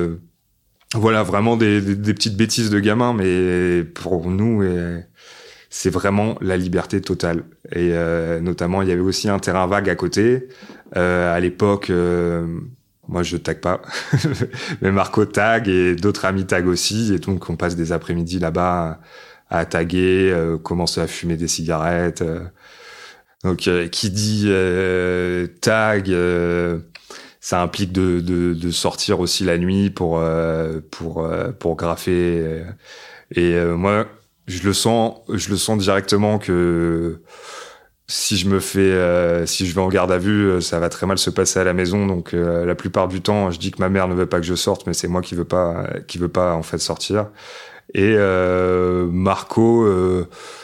voilà, 0.93 1.23
vraiment 1.23 1.57
des, 1.57 1.81
des, 1.81 2.13
petites 2.13 2.37
bêtises 2.37 2.69
de 2.69 2.79
gamins, 2.79 3.13
mais 3.13 3.83
pour 3.83 4.29
nous, 4.29 4.63
c'est 5.69 5.89
vraiment 5.89 6.37
la 6.41 6.57
liberté 6.57 7.01
totale. 7.01 7.43
Et 7.75 7.91
notamment, 8.41 8.81
il 8.81 8.89
y 8.89 8.91
avait 8.91 9.01
aussi 9.01 9.29
un 9.29 9.39
terrain 9.39 9.67
vague 9.67 9.89
à 9.89 9.95
côté. 9.95 10.47
à 10.95 11.39
l'époque, 11.39 11.91
moi, 13.11 13.23
je 13.23 13.37
tag 13.37 13.59
pas. 13.59 13.81
Mais 14.81 14.91
Marco 14.91 15.25
tag 15.25 15.67
et 15.67 15.95
d'autres 15.95 16.25
amis 16.25 16.45
tag 16.45 16.65
aussi. 16.67 17.13
Et 17.13 17.19
donc, 17.19 17.49
on 17.49 17.57
passe 17.57 17.75
des 17.75 17.91
après-midi 17.91 18.39
là-bas 18.39 18.99
à, 19.49 19.65
taguer, 19.65 20.31
euh, 20.31 20.57
commencer 20.57 21.01
à 21.01 21.07
fumer 21.07 21.35
des 21.35 21.49
cigarettes. 21.49 22.21
Euh. 22.21 22.39
Donc, 23.43 23.67
euh, 23.67 23.87
qui 23.87 24.11
dit 24.11 24.45
euh, 24.47 25.47
tag, 25.59 26.09
ça 27.41 27.61
implique 27.61 27.91
de, 27.91 28.21
de, 28.21 28.53
de, 28.53 28.71
sortir 28.71 29.19
aussi 29.19 29.43
la 29.43 29.57
nuit 29.57 29.89
pour 29.89 30.23
pour 30.91 31.27
pour 31.59 31.75
graffer. 31.75 32.63
Et 33.35 33.59
moi, 33.59 34.07
je 34.47 34.63
le 34.63 34.73
sens, 34.73 35.21
je 35.29 35.49
le 35.49 35.57
sens 35.57 35.77
directement 35.79 36.39
que 36.39 37.21
si 38.11 38.35
je 38.37 38.47
me 38.49 38.59
fais, 38.59 38.79
euh, 38.79 39.45
si 39.45 39.65
je 39.65 39.73
vais 39.73 39.81
en 39.81 39.87
garde 39.87 40.11
à 40.11 40.17
vue, 40.17 40.49
euh, 40.49 40.61
ça 40.61 40.79
va 40.79 40.89
très 40.89 41.05
mal 41.07 41.17
se 41.17 41.29
passer 41.29 41.59
à 41.59 41.63
la 41.63 41.73
maison. 41.73 42.05
Donc 42.07 42.33
euh, 42.33 42.65
la 42.65 42.75
plupart 42.75 43.07
du 43.07 43.21
temps, 43.21 43.51
je 43.51 43.59
dis 43.59 43.71
que 43.71 43.79
ma 43.79 43.89
mère 43.89 44.07
ne 44.07 44.13
veut 44.13 44.25
pas 44.25 44.39
que 44.39 44.45
je 44.45 44.55
sorte, 44.55 44.85
mais 44.85 44.93
c'est 44.93 45.07
moi 45.07 45.21
qui 45.21 45.35
veux 45.35 45.45
pas, 45.45 45.87
qui 46.07 46.17
veut 46.17 46.27
pas 46.27 46.53
en 46.53 46.63
fait 46.63 46.77
sortir. 46.77 47.29
Et 47.93 48.15
Marco 49.11 49.85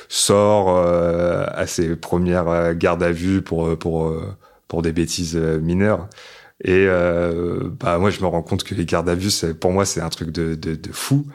sort 0.08 0.78
à 0.78 1.68
ses 1.68 1.98
premières 1.98 2.74
gardes 2.76 3.04
à 3.04 3.12
vue 3.12 3.42
pour 3.42 3.78
pour 3.78 4.14
pour 4.70 4.82
des 4.82 4.94
bêtises 4.94 5.36
mineures. 5.36 6.08
Et 6.64 6.88
bah 7.80 8.00
moi 8.00 8.10
je 8.10 8.20
me 8.20 8.26
rends 8.26 8.42
compte 8.42 8.64
que 8.64 8.74
les 8.74 8.86
gardes 8.86 9.10
à 9.10 9.16
vue, 9.16 9.30
pour 9.60 9.72
moi 9.72 9.86
c'est 9.86 10.02
un 10.02 10.10
truc 10.10 10.32
de, 10.32 10.56
de, 10.56 10.76
de 10.76 10.92
fou. 10.92 11.28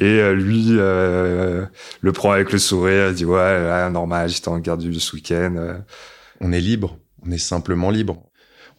Et 0.00 0.20
euh, 0.20 0.32
lui 0.32 0.66
euh, 0.70 1.66
le 2.00 2.12
prend 2.12 2.30
avec 2.30 2.52
le 2.52 2.58
sourire, 2.58 3.08
il 3.08 3.14
dit 3.14 3.24
ouais, 3.24 3.90
normal, 3.90 4.28
j'étais 4.28 4.48
en 4.48 4.58
garde 4.58 4.80
ce 4.92 5.16
week-end. 5.16 5.56
Euh. 5.56 5.78
On 6.40 6.52
est 6.52 6.60
libre, 6.60 6.98
on 7.26 7.30
est 7.32 7.38
simplement 7.38 7.90
libre. 7.90 8.22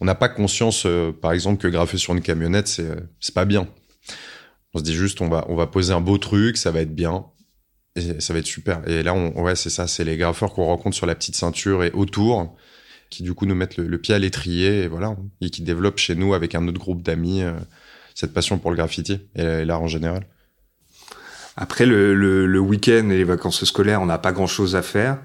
On 0.00 0.06
n'a 0.06 0.14
pas 0.14 0.30
conscience, 0.30 0.86
par 1.20 1.32
exemple, 1.32 1.60
que 1.60 1.68
graffer 1.68 1.98
sur 1.98 2.14
une 2.14 2.22
camionnette, 2.22 2.68
c'est 2.68 2.88
c'est 3.20 3.34
pas 3.34 3.44
bien. 3.44 3.68
On 4.72 4.78
se 4.78 4.84
dit 4.84 4.94
juste, 4.94 5.20
on 5.20 5.28
va 5.28 5.44
on 5.50 5.56
va 5.56 5.66
poser 5.66 5.92
un 5.92 6.00
beau 6.00 6.16
truc, 6.16 6.56
ça 6.56 6.70
va 6.70 6.80
être 6.80 6.94
bien, 6.94 7.26
et 7.96 8.18
ça 8.18 8.32
va 8.32 8.38
être 8.38 8.46
super. 8.46 8.80
Et 8.88 9.02
là, 9.02 9.12
on, 9.12 9.42
ouais, 9.42 9.56
c'est 9.56 9.68
ça, 9.68 9.86
c'est 9.86 10.04
les 10.04 10.16
graffeurs 10.16 10.54
qu'on 10.54 10.64
rencontre 10.64 10.96
sur 10.96 11.04
la 11.04 11.14
petite 11.14 11.36
ceinture 11.36 11.84
et 11.84 11.90
autour, 11.90 12.56
qui 13.10 13.22
du 13.22 13.34
coup 13.34 13.46
nous 13.46 13.54
mettent 13.54 13.76
le, 13.76 13.98
pied 13.98 14.14
à 14.14 14.18
l'étrier, 14.18 14.84
et 14.84 14.88
voilà, 14.88 15.16
et 15.40 15.50
qui 15.50 15.62
développent 15.62 15.98
chez 15.98 16.14
nous 16.14 16.34
avec 16.34 16.54
un 16.54 16.66
autre 16.68 16.78
groupe 16.78 17.02
d'amis 17.02 17.42
cette 18.14 18.32
passion 18.32 18.58
pour 18.58 18.70
le 18.70 18.76
graffiti 18.76 19.20
et 19.34 19.64
l'art 19.64 19.82
en 19.82 19.88
général. 19.88 20.26
Après 21.56 21.86
le, 21.86 22.14
le, 22.14 22.46
le 22.46 22.58
week-end 22.58 23.10
et 23.10 23.16
les 23.16 23.24
vacances 23.24 23.64
scolaires, 23.64 24.00
on 24.00 24.06
n'a 24.06 24.18
pas 24.18 24.32
grand-chose 24.32 24.76
à 24.76 24.82
faire. 24.82 25.18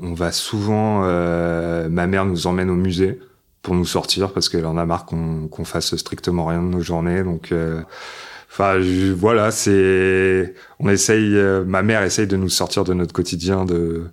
On 0.00 0.14
va 0.14 0.32
souvent, 0.32 1.02
euh, 1.04 1.88
ma 1.88 2.06
mère 2.06 2.24
nous 2.24 2.46
emmène 2.46 2.70
au 2.70 2.76
musée 2.76 3.18
pour 3.62 3.74
nous 3.74 3.84
sortir 3.84 4.32
parce 4.32 4.48
qu'elle 4.48 4.66
en 4.66 4.76
a 4.76 4.86
marre 4.86 5.06
qu'on 5.06 5.48
qu'on 5.48 5.64
fasse 5.64 5.96
strictement 5.96 6.46
rien 6.46 6.62
de 6.62 6.68
nos 6.68 6.80
journées. 6.80 7.24
Donc, 7.24 7.52
euh, 7.52 7.82
enfin, 8.50 8.78
voilà, 9.16 9.50
c'est, 9.50 10.54
on 10.78 10.88
essaye, 10.88 11.34
euh, 11.36 11.64
ma 11.64 11.82
mère 11.82 12.02
essaye 12.02 12.26
de 12.26 12.36
nous 12.36 12.48
sortir 12.48 12.84
de 12.84 12.94
notre 12.94 13.12
quotidien 13.12 13.64
de 13.64 14.04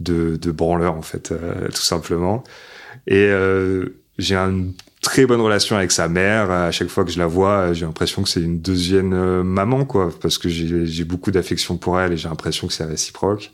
de, 0.00 0.36
de 0.36 0.50
branleur 0.50 0.94
en 0.94 1.02
fait, 1.02 1.32
euh, 1.32 1.68
tout 1.68 1.82
simplement. 1.82 2.42
Et 3.06 3.30
j'ai 4.18 4.36
un 4.36 4.66
très 5.00 5.26
bonne 5.26 5.40
relation 5.40 5.76
avec 5.76 5.92
sa 5.92 6.08
mère. 6.08 6.50
À 6.50 6.70
chaque 6.70 6.88
fois 6.88 7.04
que 7.04 7.10
je 7.10 7.18
la 7.18 7.26
vois, 7.26 7.72
j'ai 7.72 7.86
l'impression 7.86 8.22
que 8.22 8.28
c'est 8.28 8.42
une 8.42 8.60
deuxième 8.60 9.12
euh, 9.12 9.42
maman, 9.42 9.84
quoi, 9.84 10.10
parce 10.20 10.38
que 10.38 10.48
j'ai 10.48 11.04
beaucoup 11.04 11.30
d'affection 11.30 11.76
pour 11.76 12.00
elle 12.00 12.12
et 12.12 12.16
j'ai 12.16 12.28
l'impression 12.28 12.66
que 12.66 12.72
c'est 12.72 12.84
réciproque. 12.84 13.52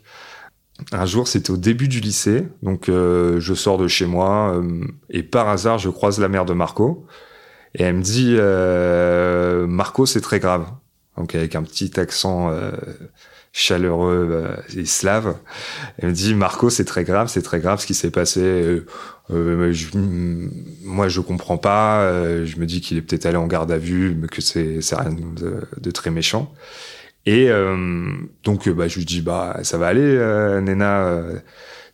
Un 0.91 1.05
jour, 1.05 1.27
c'était 1.27 1.49
au 1.49 1.57
début 1.57 1.87
du 1.87 1.99
lycée, 1.99 2.43
donc 2.61 2.87
euh, 2.87 3.39
je 3.39 3.53
sors 3.55 3.79
de 3.79 3.87
chez 3.87 4.05
moi 4.05 4.53
euh, 4.55 4.85
et 5.09 5.23
par 5.23 5.47
hasard, 5.47 5.79
je 5.79 5.89
croise 5.89 6.19
la 6.19 6.27
mère 6.27 6.45
de 6.45 6.53
Marco 6.53 7.07
et 7.73 7.83
elle 7.83 7.95
me 7.95 8.01
dit 8.03 8.35
Marco, 9.67 10.05
c'est 10.05 10.21
très 10.21 10.39
grave. 10.39 10.67
Donc 11.17 11.33
avec 11.33 11.55
un 11.55 11.63
petit 11.63 11.99
accent 11.99 12.51
chaleureux 13.57 14.29
euh, 14.31 14.79
et 14.79 14.85
slave. 14.85 15.35
Elle 15.97 16.09
me 16.09 16.13
dit 16.13 16.35
Marco, 16.35 16.69
c'est 16.69 16.85
très 16.85 17.03
grave, 17.03 17.27
c'est 17.27 17.41
très 17.41 17.59
grave 17.59 17.81
ce 17.81 17.87
qui 17.87 17.95
s'est 17.95 18.11
passé. 18.11 18.39
Euh, 18.39 18.85
euh 19.31 19.73
je, 19.73 19.87
moi, 20.83 21.07
je 21.07 21.19
comprends 21.21 21.57
pas. 21.57 22.01
Euh, 22.01 22.45
je 22.45 22.57
me 22.57 22.67
dis 22.67 22.81
qu'il 22.81 22.97
est 22.97 23.01
peut-être 23.01 23.25
allé 23.25 23.37
en 23.37 23.47
garde 23.47 23.71
à 23.71 23.79
vue, 23.79 24.15
mais 24.15 24.27
que 24.27 24.41
c'est 24.41 24.79
rien 24.95 25.11
de, 25.11 25.61
de, 25.75 25.91
très 25.91 26.11
méchant. 26.11 26.53
Et 27.25 27.49
donc, 28.45 28.69
bah, 28.69 28.87
je 28.87 28.99
lui 28.99 29.05
dis 29.05 29.21
bah 29.21 29.59
ça 29.63 29.77
va 29.77 29.87
aller, 29.87 30.13
Nena. 30.61 31.23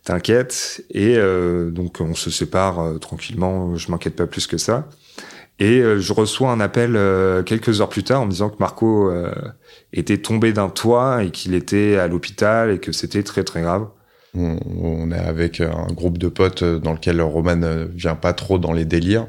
T'inquiète 0.04 0.84
et 0.90 1.16
donc 1.72 2.00
on 2.00 2.14
se 2.14 2.30
sépare 2.30 3.00
tranquillement. 3.00 3.74
Je 3.74 3.90
m'inquiète 3.90 4.14
pas 4.14 4.26
plus 4.26 4.46
que 4.46 4.58
ça. 4.58 4.88
Et 5.60 5.80
euh, 5.80 6.00
je 6.00 6.12
reçois 6.12 6.50
un 6.50 6.60
appel 6.60 6.96
euh, 6.96 7.42
quelques 7.42 7.80
heures 7.80 7.88
plus 7.88 8.02
tard 8.02 8.22
en 8.22 8.26
me 8.26 8.30
disant 8.30 8.50
que 8.50 8.56
Marco 8.58 9.08
euh, 9.10 9.32
était 9.92 10.18
tombé 10.18 10.52
d'un 10.52 10.68
toit 10.68 11.22
et 11.22 11.30
qu'il 11.30 11.54
était 11.54 11.96
à 11.96 12.08
l'hôpital 12.08 12.72
et 12.72 12.78
que 12.78 12.90
c'était 12.90 13.22
très 13.22 13.44
très 13.44 13.62
grave. 13.62 13.88
On, 14.36 15.12
est 15.12 15.18
avec 15.18 15.60
un 15.60 15.86
groupe 15.92 16.18
de 16.18 16.26
potes 16.26 16.64
dans 16.64 16.92
lequel 16.92 17.22
Roman 17.22 17.86
vient 17.94 18.16
pas 18.16 18.32
trop 18.32 18.58
dans 18.58 18.72
les 18.72 18.84
délires. 18.84 19.28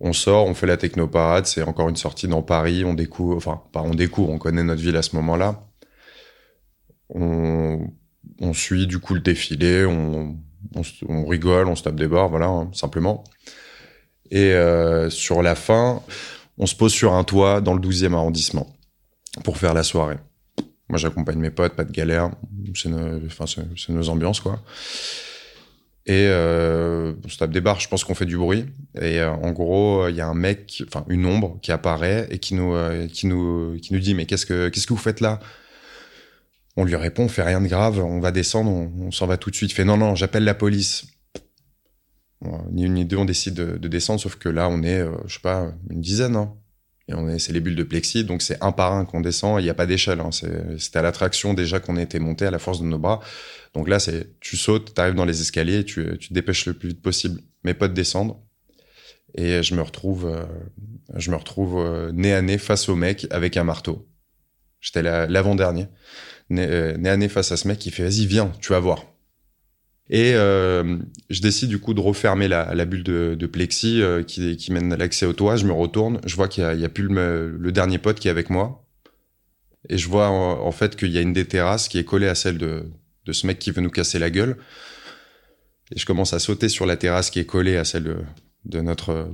On 0.00 0.14
sort, 0.14 0.46
on 0.46 0.54
fait 0.54 0.66
la 0.66 0.78
technoparade, 0.78 1.44
c'est 1.44 1.62
encore 1.62 1.90
une 1.90 1.96
sortie 1.96 2.26
dans 2.26 2.40
Paris, 2.40 2.82
on 2.86 2.94
découvre, 2.94 3.36
enfin 3.36 3.60
on 3.74 3.94
découvre, 3.94 4.30
on 4.30 4.38
connaît 4.38 4.62
notre 4.62 4.80
ville 4.80 4.96
à 4.96 5.02
ce 5.02 5.14
moment-là. 5.16 5.68
On, 7.10 7.90
suit 8.54 8.86
du 8.86 9.00
coup 9.00 9.12
le 9.12 9.20
défilé, 9.20 9.84
on 9.84 10.38
rigole, 11.26 11.68
on 11.68 11.76
se 11.76 11.82
tape 11.82 11.96
des 11.96 12.08
barres, 12.08 12.30
voilà, 12.30 12.46
hein, 12.46 12.70
simplement. 12.72 13.22
Et 14.30 14.52
euh, 14.52 15.10
sur 15.10 15.42
la 15.42 15.54
fin, 15.54 16.02
on 16.58 16.66
se 16.66 16.74
pose 16.74 16.92
sur 16.92 17.14
un 17.14 17.24
toit 17.24 17.60
dans 17.60 17.74
le 17.74 17.80
12e 17.80 18.14
arrondissement 18.14 18.74
pour 19.44 19.58
faire 19.58 19.74
la 19.74 19.82
soirée. 19.82 20.16
Moi, 20.88 20.98
j'accompagne 20.98 21.38
mes 21.38 21.50
potes, 21.50 21.74
pas 21.74 21.84
de 21.84 21.92
galère. 21.92 22.30
C'est 22.74 22.88
nos, 22.88 24.08
ambiances, 24.08 24.40
quoi. 24.40 24.62
Et 26.08 26.26
euh, 26.28 27.14
on 27.24 27.28
se 27.28 27.36
tape 27.36 27.50
des 27.50 27.60
barres, 27.60 27.80
je 27.80 27.88
pense 27.88 28.04
qu'on 28.04 28.14
fait 28.14 28.26
du 28.26 28.36
bruit. 28.36 28.66
Et 28.94 29.18
euh, 29.18 29.32
en 29.32 29.50
gros, 29.50 30.06
il 30.08 30.14
y 30.14 30.20
a 30.20 30.28
un 30.28 30.34
mec, 30.34 30.84
enfin 30.86 31.04
une 31.08 31.26
ombre 31.26 31.58
qui 31.62 31.72
apparaît 31.72 32.28
et 32.30 32.38
qui 32.38 32.54
nous, 32.54 32.76
qui 33.08 33.26
nous, 33.26 33.76
qui 33.82 33.92
nous 33.92 33.98
dit 33.98 34.14
mais 34.14 34.26
qu'est-ce 34.26 34.46
que, 34.46 34.68
qu'est-ce 34.68 34.86
que 34.86 34.92
vous 34.92 35.00
faites 35.00 35.20
là? 35.20 35.40
On 36.76 36.84
lui 36.84 36.94
répond, 36.94 37.24
on 37.24 37.28
fait 37.28 37.42
rien 37.42 37.60
de 37.60 37.66
grave, 37.66 37.98
on 37.98 38.20
va 38.20 38.30
descendre, 38.30 38.70
on, 38.70 38.92
on 39.06 39.10
s'en 39.10 39.26
va 39.26 39.36
tout 39.36 39.50
de 39.50 39.56
suite. 39.56 39.72
Il 39.72 39.74
fait 39.74 39.84
non 39.84 39.96
non, 39.96 40.14
j'appelle 40.14 40.44
la 40.44 40.54
police 40.54 41.06
ni 42.72 42.84
une 42.84 42.94
ni 42.94 43.04
deux, 43.04 43.16
on 43.16 43.24
décide 43.24 43.54
de, 43.54 43.88
descendre, 43.88 44.20
sauf 44.20 44.36
que 44.36 44.48
là, 44.48 44.68
on 44.68 44.82
est, 44.82 45.00
euh, 45.00 45.12
je 45.26 45.34
sais 45.34 45.40
pas, 45.40 45.72
une 45.90 46.00
dizaine. 46.00 46.36
Hein. 46.36 46.54
Et 47.08 47.14
on 47.14 47.28
est, 47.28 47.38
c'est 47.38 47.52
les 47.52 47.60
bulles 47.60 47.76
de 47.76 47.84
plexi, 47.84 48.24
donc 48.24 48.42
c'est 48.42 48.62
un 48.62 48.72
par 48.72 48.92
un 48.92 49.04
qu'on 49.04 49.20
descend. 49.20 49.60
Il 49.60 49.64
n'y 49.64 49.70
a 49.70 49.74
pas 49.74 49.86
d'échelle. 49.86 50.20
Hein. 50.20 50.30
C'était 50.32 50.98
à 50.98 51.02
l'attraction 51.02 51.54
déjà 51.54 51.78
qu'on 51.78 51.96
était 51.96 52.18
monté 52.18 52.46
à 52.46 52.50
la 52.50 52.58
force 52.58 52.80
de 52.80 52.86
nos 52.86 52.98
bras. 52.98 53.20
Donc 53.74 53.88
là, 53.88 54.00
c'est, 54.00 54.40
tu 54.40 54.56
sautes, 54.56 54.94
tu 54.94 55.00
arrives 55.00 55.14
dans 55.14 55.24
les 55.24 55.40
escaliers, 55.40 55.84
tu, 55.84 56.04
te 56.18 56.34
dépêches 56.34 56.66
le 56.66 56.74
plus 56.74 56.88
vite 56.88 57.02
possible. 57.02 57.40
Mes 57.62 57.74
potes 57.74 57.94
descendent. 57.94 58.36
Et 59.34 59.62
je 59.62 59.74
me 59.74 59.82
retrouve, 59.82 60.26
euh, 60.26 60.46
je 61.14 61.30
me 61.30 61.36
retrouve 61.36 61.78
euh, 61.78 62.10
nez 62.12 62.32
à 62.32 62.42
nez 62.42 62.58
face 62.58 62.88
au 62.88 62.96
mec 62.96 63.26
avec 63.30 63.56
un 63.56 63.64
marteau. 63.64 64.08
J'étais 64.80 65.02
l'avant-dernier. 65.02 65.88
Nez, 66.48 66.66
euh, 66.68 66.96
nez 66.96 67.10
à 67.10 67.16
nez 67.16 67.28
face 67.28 67.52
à 67.52 67.56
ce 67.56 67.68
mec 67.68 67.78
qui 67.78 67.90
fait 67.90 68.04
vas-y 68.04 68.26
viens, 68.26 68.50
tu 68.60 68.72
vas 68.72 68.80
voir. 68.80 69.04
Et 70.08 70.34
euh, 70.34 70.98
je 71.30 71.40
décide 71.40 71.68
du 71.68 71.80
coup 71.80 71.92
de 71.92 72.00
refermer 72.00 72.46
la, 72.46 72.84
bulle 72.84 73.02
de, 73.02 73.36
de 73.38 73.46
plexi 73.46 74.00
euh, 74.00 74.22
qui, 74.22 74.56
qui, 74.56 74.72
mène 74.72 74.94
l'accès 74.94 75.26
au 75.26 75.32
toit. 75.32 75.56
Je 75.56 75.66
me 75.66 75.72
retourne, 75.72 76.20
je 76.24 76.36
vois 76.36 76.48
qu'il 76.48 76.64
n'y 76.64 76.84
a, 76.84 76.88
plus 76.88 77.08
le, 77.08 77.72
dernier 77.72 77.98
pote 77.98 78.20
qui 78.20 78.28
est 78.28 78.30
avec 78.30 78.48
moi. 78.48 78.84
Et 79.88 79.98
je 79.98 80.08
vois 80.08 80.28
en, 80.28 80.72
fait 80.72 80.96
qu'il 80.96 81.10
y 81.10 81.18
a 81.18 81.20
une 81.20 81.32
des 81.32 81.44
terrasses 81.44 81.88
qui 81.88 81.98
est 81.98 82.04
collée 82.04 82.28
à 82.28 82.34
celle 82.34 82.58
de, 82.58 82.86
ce 83.30 83.46
mec 83.46 83.58
qui 83.58 83.70
veut 83.70 83.82
nous 83.82 83.90
casser 83.90 84.18
la 84.18 84.30
gueule. 84.30 84.56
Et 85.94 85.98
je 85.98 86.06
commence 86.06 86.32
à 86.32 86.38
sauter 86.38 86.68
sur 86.68 86.86
la 86.86 86.96
terrasse 86.96 87.30
qui 87.30 87.38
est 87.38 87.46
collée 87.46 87.76
à 87.76 87.84
celle 87.84 88.16
de, 88.64 88.80
notre 88.80 89.28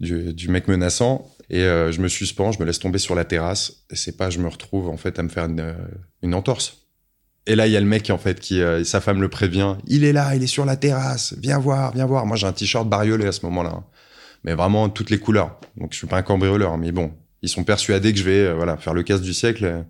du, 0.00 0.34
du, 0.34 0.48
mec 0.48 0.68
menaçant. 0.68 1.30
Et 1.48 1.62
euh, 1.62 1.92
je 1.92 2.00
me 2.00 2.08
suspends, 2.08 2.52
je 2.52 2.60
me 2.60 2.64
laisse 2.64 2.78
tomber 2.78 2.98
sur 2.98 3.14
la 3.14 3.24
terrasse. 3.24 3.84
Et 3.90 3.96
c'est 3.96 4.16
pas, 4.16 4.28
je 4.30 4.38
me 4.38 4.48
retrouve 4.48 4.88
en 4.88 4.96
fait 4.96 5.18
à 5.18 5.22
me 5.22 5.28
faire 5.28 5.48
une 6.22 6.34
entorse. 6.34 6.85
Et 7.46 7.54
là, 7.54 7.66
il 7.66 7.72
y 7.72 7.76
a 7.76 7.80
le 7.80 7.86
mec 7.86 8.10
en 8.10 8.18
fait 8.18 8.40
qui, 8.40 8.60
euh, 8.60 8.82
sa 8.84 9.00
femme 9.00 9.20
le 9.20 9.28
prévient. 9.28 9.76
Il 9.86 10.04
est 10.04 10.12
là, 10.12 10.34
il 10.34 10.42
est 10.42 10.48
sur 10.48 10.64
la 10.64 10.76
terrasse. 10.76 11.34
Viens 11.38 11.58
voir, 11.58 11.92
viens 11.92 12.06
voir. 12.06 12.26
Moi, 12.26 12.36
j'ai 12.36 12.46
un 12.46 12.52
t-shirt 12.52 12.88
bariolé 12.88 13.26
à 13.26 13.32
ce 13.32 13.44
moment-là, 13.46 13.84
mais 14.44 14.54
vraiment 14.54 14.88
toutes 14.88 15.10
les 15.10 15.18
couleurs. 15.18 15.60
Donc, 15.76 15.92
je 15.92 15.98
suis 15.98 16.06
pas 16.06 16.18
un 16.18 16.22
cambrioleur, 16.22 16.76
mais 16.76 16.90
bon, 16.90 17.12
ils 17.42 17.48
sont 17.48 17.62
persuadés 17.62 18.12
que 18.12 18.18
je 18.18 18.24
vais, 18.24 18.46
euh, 18.46 18.54
voilà, 18.54 18.76
faire 18.76 18.94
le 18.94 19.04
casse 19.04 19.20
du 19.20 19.32
siècle. 19.32 19.84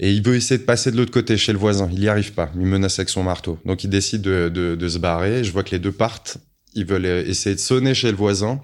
Et 0.00 0.12
il 0.12 0.22
veut 0.22 0.36
essayer 0.36 0.58
de 0.58 0.64
passer 0.64 0.90
de 0.90 0.96
l'autre 0.96 1.10
côté 1.10 1.36
chez 1.36 1.52
le 1.52 1.58
voisin. 1.58 1.88
Il 1.92 2.00
y 2.00 2.08
arrive 2.08 2.32
pas. 2.32 2.50
Il 2.54 2.62
menace 2.62 2.98
avec 2.98 3.08
son 3.08 3.24
marteau. 3.24 3.58
Donc, 3.64 3.84
il 3.84 3.90
décide 3.90 4.22
de, 4.22 4.48
de, 4.48 4.74
de 4.74 4.88
se 4.88 4.98
barrer. 4.98 5.42
Je 5.44 5.52
vois 5.52 5.64
que 5.64 5.72
les 5.72 5.80
deux 5.80 5.92
partent. 5.92 6.38
Ils 6.74 6.86
veulent 6.86 7.04
essayer 7.04 7.56
de 7.56 7.60
sonner 7.60 7.94
chez 7.94 8.10
le 8.10 8.16
voisin. 8.16 8.60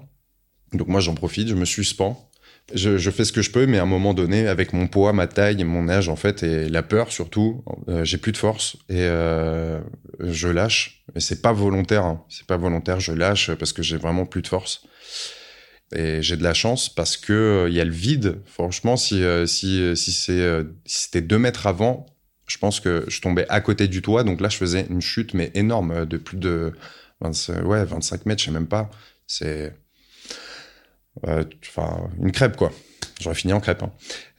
Donc, 0.73 0.87
moi, 0.87 1.01
j'en 1.01 1.13
profite. 1.13 1.49
Je 1.49 1.55
me 1.55 1.65
suspends 1.65 2.31
je, 2.73 3.11
fais 3.11 3.25
ce 3.25 3.31
que 3.31 3.41
je 3.41 3.51
peux, 3.51 3.67
mais 3.67 3.77
à 3.77 3.83
un 3.83 3.87
moment 3.87 4.13
donné, 4.13 4.47
avec 4.47 4.73
mon 4.73 4.87
poids, 4.87 5.13
ma 5.13 5.27
taille, 5.27 5.63
mon 5.63 5.87
âge 5.87 6.09
en 6.09 6.15
fait, 6.15 6.41
et 6.41 6.67
la 6.67 6.81
peur 6.81 7.11
surtout, 7.11 7.63
euh, 7.89 8.03
j'ai 8.03 8.17
plus 8.17 8.31
de 8.31 8.37
force 8.37 8.77
et 8.89 9.01
euh, 9.01 9.79
je 10.19 10.47
lâche. 10.47 11.03
Mais 11.13 11.21
c'est 11.21 11.41
pas 11.41 11.53
volontaire, 11.53 12.05
hein. 12.05 12.25
c'est 12.27 12.47
pas 12.47 12.57
volontaire. 12.57 12.99
Je 12.99 13.11
lâche 13.11 13.53
parce 13.53 13.71
que 13.71 13.83
j'ai 13.83 13.97
vraiment 13.97 14.25
plus 14.25 14.41
de 14.41 14.47
force. 14.47 14.87
Et 15.95 16.23
j'ai 16.23 16.35
de 16.35 16.43
la 16.43 16.55
chance 16.55 16.89
parce 16.89 17.15
que 17.15 17.67
il 17.69 17.73
euh, 17.73 17.77
y 17.77 17.81
a 17.81 17.85
le 17.85 17.91
vide. 17.91 18.39
Franchement, 18.45 18.97
si 18.97 19.23
si 19.45 19.95
si 19.95 20.41
c'était 20.85 21.21
deux 21.21 21.37
mètres 21.37 21.67
avant, 21.67 22.07
je 22.47 22.57
pense 22.57 22.79
que 22.79 23.05
je 23.07 23.21
tombais 23.21 23.45
à 23.49 23.61
côté 23.61 23.87
du 23.87 24.01
toit. 24.01 24.23
Donc 24.23 24.41
là, 24.41 24.49
je 24.49 24.57
faisais 24.57 24.87
une 24.89 25.01
chute 25.01 25.35
mais 25.35 25.51
énorme 25.53 26.07
de 26.07 26.17
plus 26.17 26.37
de 26.37 26.73
25, 27.21 27.63
ouais 27.65 27.85
25 27.85 28.25
mètres, 28.25 28.41
je 28.41 28.45
sais 28.45 28.51
même 28.51 28.67
pas. 28.67 28.89
C'est 29.27 29.75
enfin 31.23 31.99
euh, 32.01 32.23
une 32.23 32.31
crêpe 32.31 32.55
quoi. 32.55 32.71
J'aurais 33.21 33.35
fini 33.35 33.53
en 33.53 33.61
crêpe. 33.61 33.81
Hein. 33.81 33.91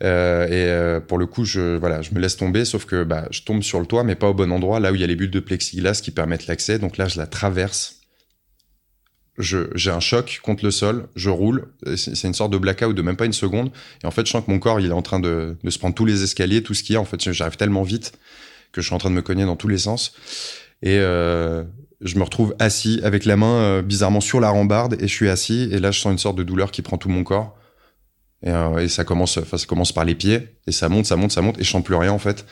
Euh, 0.03 0.47
et 0.47 0.51
euh, 0.53 1.01
pour 1.01 1.17
le 1.17 1.27
coup, 1.27 1.45
je 1.45 1.77
voilà, 1.77 2.03
je 2.03 2.13
me 2.13 2.21
laisse 2.21 2.37
tomber, 2.37 2.67
sauf 2.67 2.85
que 2.85 3.05
bah, 3.05 3.27
je 3.31 3.43
tombe 3.43 3.63
sur 3.63 3.81
le 3.81 3.87
toit, 3.87 4.05
mais 4.05 4.15
pas 4.15 4.29
au 4.29 4.35
bon 4.35 4.53
endroit, 4.53 4.81
là 4.81 4.93
où 4.93 4.95
il 4.95 5.01
y 5.01 5.05
a 5.05 5.07
les 5.07 5.17
bulles 5.17 5.31
de 5.31 5.41
plexiglas 5.41 6.01
qui 6.03 6.11
permettent 6.11 6.47
l'accès. 6.47 6.79
Donc 6.79 6.99
là, 6.99 7.09
je 7.09 7.19
la 7.19 7.27
traverse. 7.27 8.01
J'ai 9.39 9.91
un 9.91 10.01
choc 10.01 10.41
contre 10.43 10.65
le 10.65 10.71
sol, 10.71 11.09
je 11.15 11.29
roule. 11.29 11.69
C'est 11.97 12.25
une 12.25 12.35
sorte 12.35 12.53
de 12.53 12.59
blackout 12.59 12.95
de 12.95 13.03
même 13.03 13.17
pas 13.17 13.27
une 13.27 13.35
seconde. 13.35 13.71
Et 14.03 14.07
en 14.07 14.11
fait, 14.11 14.25
je 14.25 14.31
sens 14.31 14.45
que 14.45 14.51
mon 14.51 14.59
corps, 14.59 14.81
il 14.81 14.87
est 14.87 14.93
en 14.93 15.03
train 15.03 15.21
de, 15.21 15.57
de 15.63 15.71
se 15.71 15.79
prendre 15.79 15.95
tous 15.95 16.07
les 16.07 16.23
escaliers, 16.23 16.63
tout 16.63 16.73
ce 16.73 16.83
qu'il 16.83 16.95
y 16.95 16.97
a. 16.97 17.01
En 17.01 17.05
fait, 17.05 17.33
j'arrive 17.33 17.57
tellement 17.57 17.83
vite 17.83 18.13
que 18.73 18.81
je 18.81 18.87
suis 18.87 18.95
en 18.95 18.99
train 18.99 19.11
de 19.11 19.15
me 19.15 19.23
cogner 19.23 19.45
dans 19.45 19.57
tous 19.57 19.69
les 19.69 19.79
sens. 19.79 20.15
Et 20.83 20.99
euh, 20.99 21.65
je 22.01 22.17
me 22.17 22.23
retrouve 22.23 22.55
assis 22.59 23.01
avec 23.03 23.25
la 23.25 23.37
main 23.37 23.61
euh, 23.61 23.83
bizarrement 23.83 24.21
sur 24.21 24.41
la 24.41 24.51
rambarde 24.51 24.95
et 24.95 25.09
je 25.09 25.13
suis 25.13 25.29
assis 25.29 25.69
et 25.73 25.79
là 25.79 25.91
je 25.91 26.01
sens 26.01 26.13
une 26.13 26.19
sorte 26.19 26.37
de 26.37 26.43
douleur 26.43 26.71
qui 26.71 26.83
prend 26.83 26.99
tout 26.99 27.09
mon 27.09 27.25
corps. 27.25 27.57
Et, 28.43 28.51
euh, 28.51 28.79
et 28.79 28.89
ça 28.89 29.05
commence 29.05 29.39
enfin 29.39 29.57
ça 29.57 29.67
commence 29.67 29.93
par 29.93 30.05
les 30.05 30.15
pieds 30.15 30.59
et 30.67 30.73
ça 30.73 30.89
monte 30.89 31.07
ça 31.07 31.17
monte 31.17 31.33
ça 31.33 31.41
monte 31.41 31.59
et 31.59 31.65
je 31.65 31.71
sens 31.71 31.83
plus 31.83 31.95
rien 31.95 32.13
en 32.13 32.19
fait. 32.19 32.47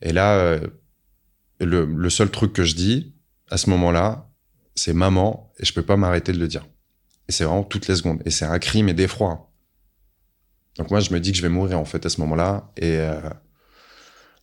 Et 0.00 0.12
là 0.12 0.58
le, 1.60 1.84
le, 1.84 2.10
seul 2.10 2.28
truc 2.30 2.52
que 2.52 2.64
je 2.64 2.74
dis 2.74 3.14
à 3.50 3.56
ce 3.56 3.70
moment-là 3.70 4.28
c'est 4.74 4.92
maman 4.92 5.52
et 5.58 5.64
je 5.64 5.72
peux 5.72 5.82
pas 5.82 5.96
m'arrêter 5.96 6.32
de 6.32 6.38
le 6.38 6.48
dire. 6.48 6.66
Et 7.28 7.32
c'est 7.32 7.44
vraiment 7.44 7.62
toutes 7.62 7.86
les 7.86 7.96
secondes. 7.96 8.20
Et 8.24 8.30
c'est 8.30 8.44
un 8.44 8.58
cri 8.58 8.82
mais 8.82 8.94
d'effroi. 8.94 9.52
Donc 10.76 10.90
moi 10.90 11.00
je 11.00 11.12
me 11.12 11.20
dis 11.20 11.32
que 11.32 11.38
je 11.38 11.42
vais 11.42 11.48
mourir 11.48 11.78
en 11.78 11.84
fait 11.84 12.04
à 12.06 12.08
ce 12.08 12.20
moment-là. 12.20 12.72
Et 12.76 12.98
euh, 12.98 13.20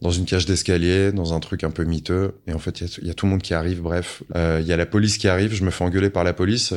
dans 0.02 0.12
une 0.12 0.26
cage 0.26 0.46
d'escalier, 0.46 1.12
dans 1.12 1.34
un 1.34 1.40
truc 1.40 1.64
un 1.64 1.72
peu 1.72 1.84
miteux. 1.84 2.36
Et 2.48 2.54
en 2.54 2.60
fait, 2.60 2.82
il 2.82 3.08
y, 3.08 3.10
a 3.10 3.14
tout 3.14 3.26
le 3.26 3.32
monde 3.32 3.42
qui 3.42 3.54
arrive, 3.54 3.82
bref. 3.82 4.24
Il 4.30 4.38
euh, 4.38 4.62
y 4.62 4.72
a 4.72 4.78
la 4.78 4.86
police 4.86 5.18
qui 5.18 5.28
arrive, 5.28 5.54
je 5.54 5.64
me 5.64 5.72
fais 5.72 5.84
engueuler 5.84 6.10
par 6.10 6.24
la 6.24 6.34
police. 6.34 6.74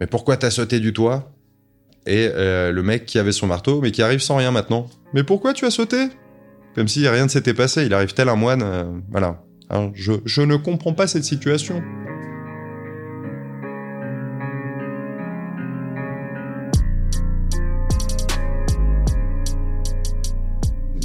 Mais 0.00 0.06
pourquoi 0.06 0.36
t'as 0.36 0.50
sauté 0.50 0.80
du 0.80 0.92
toit? 0.92 1.32
Et 2.06 2.28
euh, 2.34 2.72
le 2.72 2.82
mec 2.82 3.06
qui 3.06 3.18
avait 3.18 3.32
son 3.32 3.46
marteau, 3.46 3.80
mais 3.80 3.92
qui 3.92 4.02
arrive 4.02 4.20
sans 4.20 4.36
rien 4.36 4.50
maintenant. 4.50 4.88
Mais 5.14 5.22
pourquoi 5.22 5.54
tu 5.54 5.64
as 5.66 5.70
sauté? 5.70 6.08
Comme 6.74 6.88
si 6.88 7.06
rien 7.08 7.24
ne 7.24 7.30
s'était 7.30 7.54
passé, 7.54 7.86
il 7.86 7.94
arrive 7.94 8.12
tel 8.12 8.28
un 8.28 8.36
moine. 8.36 8.62
Euh, 8.62 8.84
voilà. 9.10 9.40
Je, 9.94 10.12
je 10.24 10.42
ne 10.42 10.56
comprends 10.56 10.92
pas 10.92 11.06
cette 11.06 11.24
situation. 11.24 11.82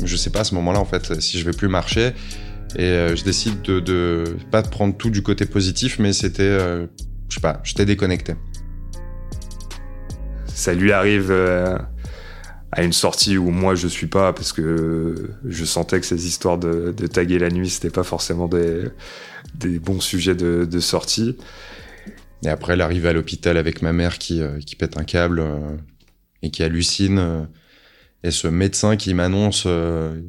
Je 0.06 0.16
sais 0.16 0.30
pas 0.30 0.42
à 0.42 0.44
ce 0.44 0.56
moment-là 0.56 0.80
en 0.80 0.86
fait 0.86 1.20
si 1.22 1.40
je 1.40 1.46
vais 1.46 1.56
plus 1.56 1.68
marcher. 1.68 2.14
Et 2.76 2.84
euh, 2.84 3.16
je 3.16 3.24
décide 3.24 3.62
de, 3.64 3.80
de 3.80 4.24
pas 4.52 4.62
prendre 4.62 4.96
tout 4.96 5.10
du 5.10 5.24
côté 5.24 5.46
positif 5.46 5.98
mais 5.98 6.14
c'était 6.14 6.44
euh, 6.44 6.86
je 7.28 7.36
sais 7.36 7.42
pas 7.42 7.62
j'étais 7.64 7.86
déconnecté. 7.86 8.36
Ça 10.48 10.74
lui 10.74 10.92
arrive 10.92 11.32
euh, 11.32 11.78
à 12.72 12.84
une 12.84 12.94
sortie 12.94 13.38
où 13.38 13.50
moi 13.50 13.74
je 13.74 13.88
suis 13.88 14.08
pas 14.08 14.34
parce 14.34 14.54
que 14.54 15.32
je 15.48 15.66
sentais 15.66 16.00
que 16.00 16.06
ces 16.06 16.28
histoires 16.28 16.60
de, 16.60 16.94
de 16.96 17.08
taguer 17.08 17.40
la 17.40 17.50
nuit 17.50 17.70
c'était 17.70 17.90
pas 17.90 18.04
forcément 18.04 18.48
des, 18.48 18.84
des 19.56 19.80
bons 19.80 20.02
sujets 20.02 20.36
de, 20.36 20.68
de 20.70 20.80
sortie. 20.80 21.38
Et 22.44 22.50
après 22.50 22.76
l'arrivée 22.76 23.10
à 23.10 23.14
l'hôpital 23.14 23.58
avec 23.58 23.82
ma 23.82 23.94
mère 23.94 24.20
qui, 24.20 24.42
euh, 24.42 24.60
qui 24.60 24.76
pète 24.76 24.98
un 24.98 25.04
câble 25.04 25.44
et 26.44 26.52
qui 26.52 26.62
hallucine 26.62 27.48
et 28.24 28.32
ce 28.32 28.48
médecin 28.48 28.96
qui 28.96 29.14
m'annonce, 29.14 29.64
euh, 29.66 30.22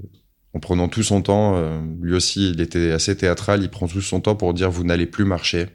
en 0.54 0.60
prenant 0.60 0.88
tout 0.88 1.02
son 1.02 1.22
temps, 1.22 1.56
euh, 1.56 1.80
lui 2.00 2.14
aussi, 2.14 2.50
il 2.50 2.60
était 2.60 2.92
assez 2.92 3.16
théâtral, 3.16 3.62
il 3.62 3.70
prend 3.70 3.86
tout 3.86 4.00
son 4.00 4.20
temps 4.20 4.36
pour 4.36 4.54
dire 4.54 4.70
vous 4.70 4.84
n'allez 4.84 5.06
plus 5.06 5.24
marcher 5.24 5.68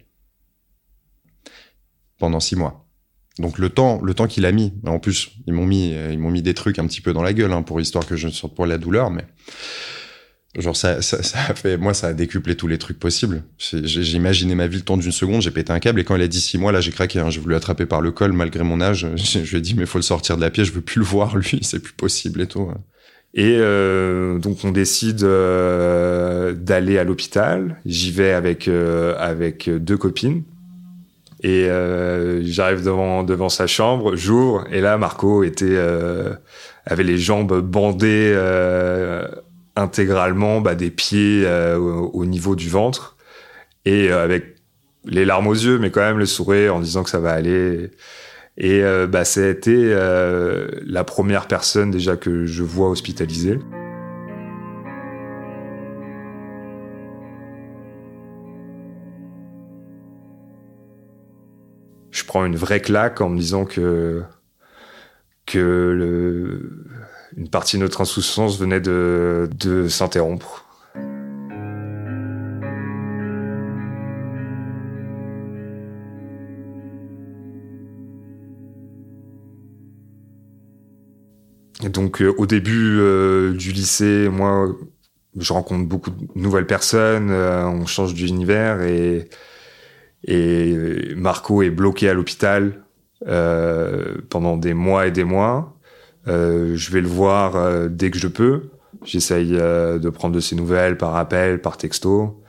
pendant 2.17 2.39
six 2.39 2.55
mois. 2.55 2.85
Donc 3.39 3.57
le 3.57 3.69
temps, 3.69 4.01
le 4.01 4.13
temps 4.13 4.27
qu'il 4.27 4.45
a 4.45 4.51
mis. 4.53 4.73
En 4.85 4.99
plus, 4.99 5.31
ils 5.45 5.53
m'ont 5.53 5.65
mis, 5.65 5.91
ils 5.91 6.19
m'ont 6.19 6.31
mis 6.31 6.41
des 6.41 6.53
trucs 6.53 6.79
un 6.79 6.87
petit 6.87 7.01
peu 7.01 7.11
dans 7.11 7.21
la 7.21 7.33
gueule 7.33 7.51
hein, 7.51 7.63
pour 7.63 7.81
histoire 7.81 8.05
que 8.05 8.15
je 8.15 8.27
ne 8.27 8.31
sorte 8.31 8.55
pas 8.55 8.65
la 8.65 8.77
douleur, 8.77 9.11
mais 9.11 9.25
genre 10.57 10.75
ça, 10.75 11.01
ça, 11.01 11.21
ça, 11.23 11.39
a 11.49 11.53
fait, 11.53 11.77
moi 11.77 11.93
ça 11.93 12.07
a 12.07 12.13
décuplé 12.13 12.55
tous 12.55 12.67
les 12.67 12.77
trucs 12.77 12.99
possibles. 12.99 13.43
J'ai 13.57 14.17
imaginé 14.17 14.55
ma 14.55 14.67
vie 14.67 14.77
le 14.77 14.83
temps 14.83 14.97
d'une 14.97 15.11
seconde, 15.11 15.41
j'ai 15.41 15.51
pété 15.51 15.71
un 15.71 15.79
câble 15.79 15.99
et 15.99 16.03
quand 16.03 16.15
elle 16.15 16.21
a 16.21 16.27
dit 16.27 16.41
six 16.41 16.57
mois, 16.57 16.71
là 16.71 16.81
j'ai 16.81 16.91
craqué. 16.91 17.19
Hein, 17.19 17.29
j'ai 17.29 17.39
voulu 17.39 17.55
attraper 17.55 17.85
par 17.85 18.01
le 18.01 18.11
col 18.11 18.31
malgré 18.31 18.63
mon 18.63 18.81
âge. 18.81 19.07
Je, 19.15 19.39
lui 19.39 19.57
ai 19.57 19.61
dit 19.61 19.75
mais 19.75 19.85
faut 19.85 19.97
le 19.97 20.03
sortir 20.03 20.37
de 20.37 20.41
la 20.41 20.49
pièce, 20.49 20.67
je 20.67 20.73
veux 20.73 20.81
plus 20.81 20.99
le 20.99 21.05
voir 21.05 21.35
lui, 21.37 21.59
c'est 21.61 21.79
plus 21.79 21.93
possible 21.93 22.41
et 22.41 22.47
tout. 22.47 22.69
Et 23.33 23.57
euh, 23.59 24.39
donc 24.39 24.63
on 24.63 24.71
décide 24.71 25.23
euh, 25.23 26.53
d'aller 26.53 26.97
à 26.97 27.03
l'hôpital. 27.03 27.77
J'y 27.85 28.11
vais 28.11 28.31
avec 28.31 28.67
euh, 28.67 29.15
avec 29.17 29.69
deux 29.69 29.97
copines. 29.97 30.43
Et 31.43 31.69
euh, 31.69 32.43
j'arrive 32.45 32.83
devant 32.83 33.23
devant 33.23 33.49
sa 33.49 33.67
chambre, 33.67 34.15
j'ouvre 34.15 34.65
et 34.71 34.79
là 34.79 34.97
Marco 34.97 35.43
était 35.43 35.65
euh, 35.69 36.33
avait 36.85 37.03
les 37.03 37.17
jambes 37.17 37.59
bandées 37.61 38.33
intégralement 39.75 40.61
bah, 40.61 40.75
des 40.75 40.91
pieds 40.91 41.43
euh, 41.45 41.77
au, 41.77 42.11
au, 42.13 42.25
niveau 42.25 42.55
du 42.55 42.69
ventre 42.69 43.17
et 43.85 44.09
euh, 44.09 44.23
avec 44.23 44.55
les 45.05 45.25
larmes 45.25 45.47
aux 45.47 45.53
yeux 45.53 45.79
mais 45.79 45.91
quand 45.91 46.01
même 46.01 46.17
le 46.17 46.25
sourire 46.25 46.75
en 46.75 46.79
disant 46.79 47.03
que 47.03 47.09
ça 47.09 47.19
va 47.19 47.31
aller. 47.31 47.91
Et 48.57 48.83
euh, 48.83 49.05
bah 49.07 49.23
euh, 49.37 50.67
la 50.85 51.03
première 51.03 51.47
personne 51.47 51.91
déjà 51.91 52.15
que 52.15 52.45
je 52.45 52.63
vois 52.63 52.89
hospitalisée. 52.89 53.59
Je 62.11 62.23
prends 62.23 62.45
une 62.45 62.55
vraie 62.55 62.79
claque 62.79 63.19
en 63.19 63.29
me 63.29 63.37
disant 63.37 63.65
que 63.65 64.23
que 65.45 65.59
le 65.59 66.85
une 67.37 67.49
partie 67.49 67.77
de 67.77 67.81
notre 67.81 68.01
insouciance 68.01 68.57
venait 68.57 68.79
de, 68.79 69.49
s'interrompre. 69.89 70.61
Donc 81.83 82.21
euh, 82.21 82.33
au 82.37 82.45
début 82.45 82.97
euh, 82.99 83.53
du 83.53 83.71
lycée, 83.71 84.27
moi, 84.29 84.73
je 85.37 85.53
rencontre 85.53 85.87
beaucoup 85.87 86.09
de 86.09 86.27
nouvelles 86.35 86.65
personnes, 86.65 87.29
euh, 87.29 87.65
on 87.65 87.85
change 87.85 88.13
d'univers 88.13 88.81
et 88.81 89.27
Marco 91.15 91.61
est 91.61 91.69
bloqué 91.69 92.09
à 92.09 92.13
l'hôpital 92.13 92.81
pendant 94.29 94.57
des 94.57 94.73
mois 94.73 95.07
et 95.07 95.11
des 95.11 95.23
mois. 95.23 95.74
Euh, 96.27 96.75
je 96.75 96.91
vais 96.91 97.01
le 97.01 97.07
voir 97.07 97.55
euh, 97.55 97.87
dès 97.89 98.11
que 98.11 98.17
je 98.17 98.27
peux. 98.27 98.69
J'essaye 99.03 99.51
de 99.51 100.09
prendre 100.09 100.33
de 100.33 100.39
ses 100.39 100.55
nouvelles 100.55 100.97
par 100.97 101.15
appel, 101.15 101.61
par 101.61 101.77
texto. 101.77 102.41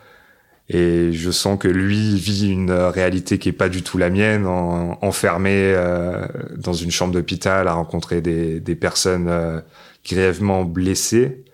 Et 0.69 1.12
je 1.12 1.31
sens 1.31 1.59
que 1.59 1.69
lui 1.69 2.17
vit 2.17 2.51
une 2.51 2.73
réalité 2.73 3.39
qui 3.39 3.51
est 3.51 3.53
pas 3.53 3.69
du 3.69 3.83
tout 3.83 3.99
la 3.99 4.11
mienne, 4.11 4.47
en, 4.47 4.97
enfermé 5.03 5.77
dans 6.57 6.73
une 6.73 6.91
chambre 6.91 7.12
d'hôpital 7.12 7.69
à 7.69 7.75
rencontrer 7.75 8.23
des, 8.23 8.61
des 8.61 8.75
personnes 8.75 9.62
grièvement 10.05 10.65
blessées. 10.65 11.45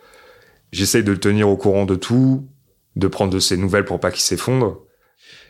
J'essaye 0.70 1.02
de 1.02 1.10
le 1.10 1.18
tenir 1.18 1.48
au 1.48 1.56
courant 1.56 1.84
de 1.84 1.96
tout, 1.96 2.46
de 2.94 3.08
prendre 3.08 3.32
de 3.32 3.40
ses 3.40 3.56
nouvelles 3.56 3.84
pour 3.84 3.98
pas 3.98 4.12
qu'il 4.12 4.22
s'effondre. 4.22 4.82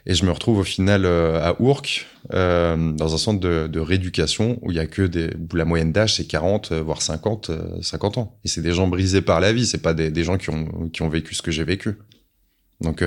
Et 0.04 0.14
je 0.14 0.24
me 0.24 0.32
retrouve 0.32 0.58
au 0.58 0.64
final 0.64 1.04
euh, 1.04 1.40
à 1.40 1.60
Ourcq, 1.60 2.06
euh, 2.32 2.92
dans 2.92 3.14
un 3.14 3.18
centre 3.18 3.38
de, 3.38 3.68
de, 3.68 3.80
rééducation 3.80 4.58
où 4.62 4.72
il 4.72 4.76
y 4.76 4.80
a 4.80 4.86
que 4.86 5.02
des, 5.02 5.30
où 5.34 5.56
la 5.56 5.64
moyenne 5.64 5.92
d'âge 5.92 6.16
c'est 6.16 6.26
40 6.26 6.72
euh, 6.72 6.82
voire 6.82 7.02
50 7.02 7.52
50 7.80 8.18
ans. 8.18 8.38
Et 8.44 8.48
c'est 8.48 8.62
des 8.62 8.72
gens 8.72 8.88
brisés 8.88 9.22
par 9.22 9.38
la 9.38 9.52
vie, 9.52 9.64
c'est 9.64 9.82
pas 9.82 9.94
des, 9.94 10.10
des, 10.10 10.24
gens 10.24 10.38
qui 10.38 10.50
ont 10.50 10.88
qui 10.92 11.02
ont 11.02 11.08
vécu 11.08 11.34
ce 11.34 11.42
que 11.42 11.52
j'ai 11.52 11.62
vécu. 11.62 11.98
Donc 12.80 13.04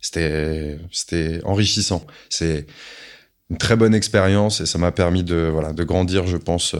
c'était 0.00 0.78
c'était 0.90 1.40
enrichissant. 1.44 2.04
C'est 2.28 2.66
une 3.50 3.58
très 3.58 3.76
bonne 3.76 3.94
expérience 3.94 4.60
et 4.60 4.66
ça 4.66 4.78
m'a 4.78 4.90
permis 4.90 5.22
de 5.22 5.48
voilà 5.52 5.72
de 5.72 5.84
grandir, 5.84 6.26
je 6.26 6.36
pense, 6.36 6.74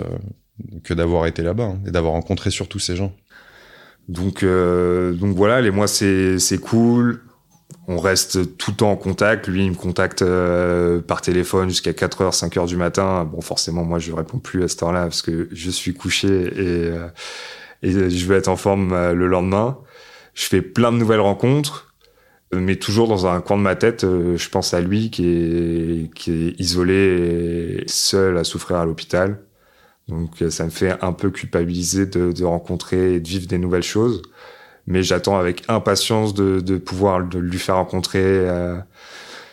que 0.82 0.92
d'avoir 0.92 1.26
été 1.26 1.42
là-bas 1.42 1.64
hein, 1.64 1.80
et 1.86 1.92
d'avoir 1.92 2.14
rencontré 2.14 2.50
surtout 2.50 2.80
ces 2.80 2.96
gens. 2.96 3.14
Donc 4.08 4.44
donc 4.44 5.36
voilà, 5.36 5.60
les 5.60 5.70
mois 5.70 5.86
c'est 5.86 6.40
c'est 6.40 6.58
cool 6.58 7.22
on 7.86 7.98
reste 7.98 8.56
tout 8.56 8.70
le 8.70 8.76
temps 8.76 8.90
en 8.90 8.96
contact. 8.96 9.46
Lui, 9.48 9.64
il 9.64 9.70
me 9.70 9.76
contacte 9.76 10.22
euh, 10.22 11.00
par 11.00 11.20
téléphone 11.20 11.68
jusqu'à 11.68 11.92
4h, 11.92 12.32
5h 12.32 12.66
du 12.66 12.76
matin. 12.76 13.24
Bon, 13.24 13.40
forcément, 13.40 13.84
moi, 13.84 13.98
je 13.98 14.12
réponds 14.12 14.38
plus 14.38 14.64
à 14.64 14.68
cette 14.68 14.82
heure-là 14.82 15.02
parce 15.02 15.22
que 15.22 15.48
je 15.52 15.70
suis 15.70 15.94
couché 15.94 16.28
et, 16.28 16.90
euh, 16.90 17.08
je 17.82 18.26
vais 18.26 18.36
être 18.36 18.48
en 18.48 18.56
forme 18.56 18.92
euh, 18.92 19.12
le 19.12 19.26
lendemain. 19.26 19.78
Je 20.34 20.44
fais 20.44 20.62
plein 20.62 20.92
de 20.92 20.96
nouvelles 20.96 21.20
rencontres, 21.20 21.94
mais 22.52 22.76
toujours 22.76 23.08
dans 23.08 23.26
un 23.26 23.40
coin 23.40 23.56
de 23.56 23.62
ma 23.62 23.76
tête, 23.76 24.02
je 24.02 24.48
pense 24.48 24.74
à 24.74 24.80
lui 24.80 25.10
qui 25.10 25.28
est, 25.28 26.14
qui 26.14 26.32
est 26.32 26.60
isolé 26.60 27.84
et 27.84 27.84
seul 27.86 28.36
à 28.38 28.42
souffrir 28.42 28.78
à 28.78 28.84
l'hôpital. 28.84 29.44
Donc, 30.08 30.42
ça 30.50 30.64
me 30.64 30.70
fait 30.70 30.96
un 31.02 31.12
peu 31.12 31.30
culpabiliser 31.30 32.06
de, 32.06 32.32
de 32.32 32.44
rencontrer 32.44 33.14
et 33.14 33.20
de 33.20 33.28
vivre 33.28 33.46
des 33.46 33.58
nouvelles 33.58 33.84
choses 33.84 34.22
mais 34.86 35.02
j'attends 35.02 35.38
avec 35.38 35.64
impatience 35.68 36.34
de, 36.34 36.60
de 36.60 36.76
pouvoir 36.76 37.24
de 37.26 37.38
lui 37.38 37.58
faire 37.58 37.76
rencontrer 37.76 38.22
euh, 38.22 38.78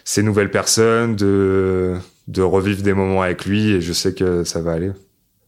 ces 0.04 0.24
nouvelles 0.24 0.52
personnes, 0.52 1.16
de, 1.16 1.98
de 2.28 2.42
revivre 2.42 2.82
des 2.82 2.94
moments 2.94 3.22
avec 3.22 3.46
lui, 3.46 3.72
et 3.72 3.82
je 3.82 3.94
sais 3.94 4.14
que 4.14 4.44
ça 4.44 4.62
va 4.62 4.74
aller. 4.74 4.92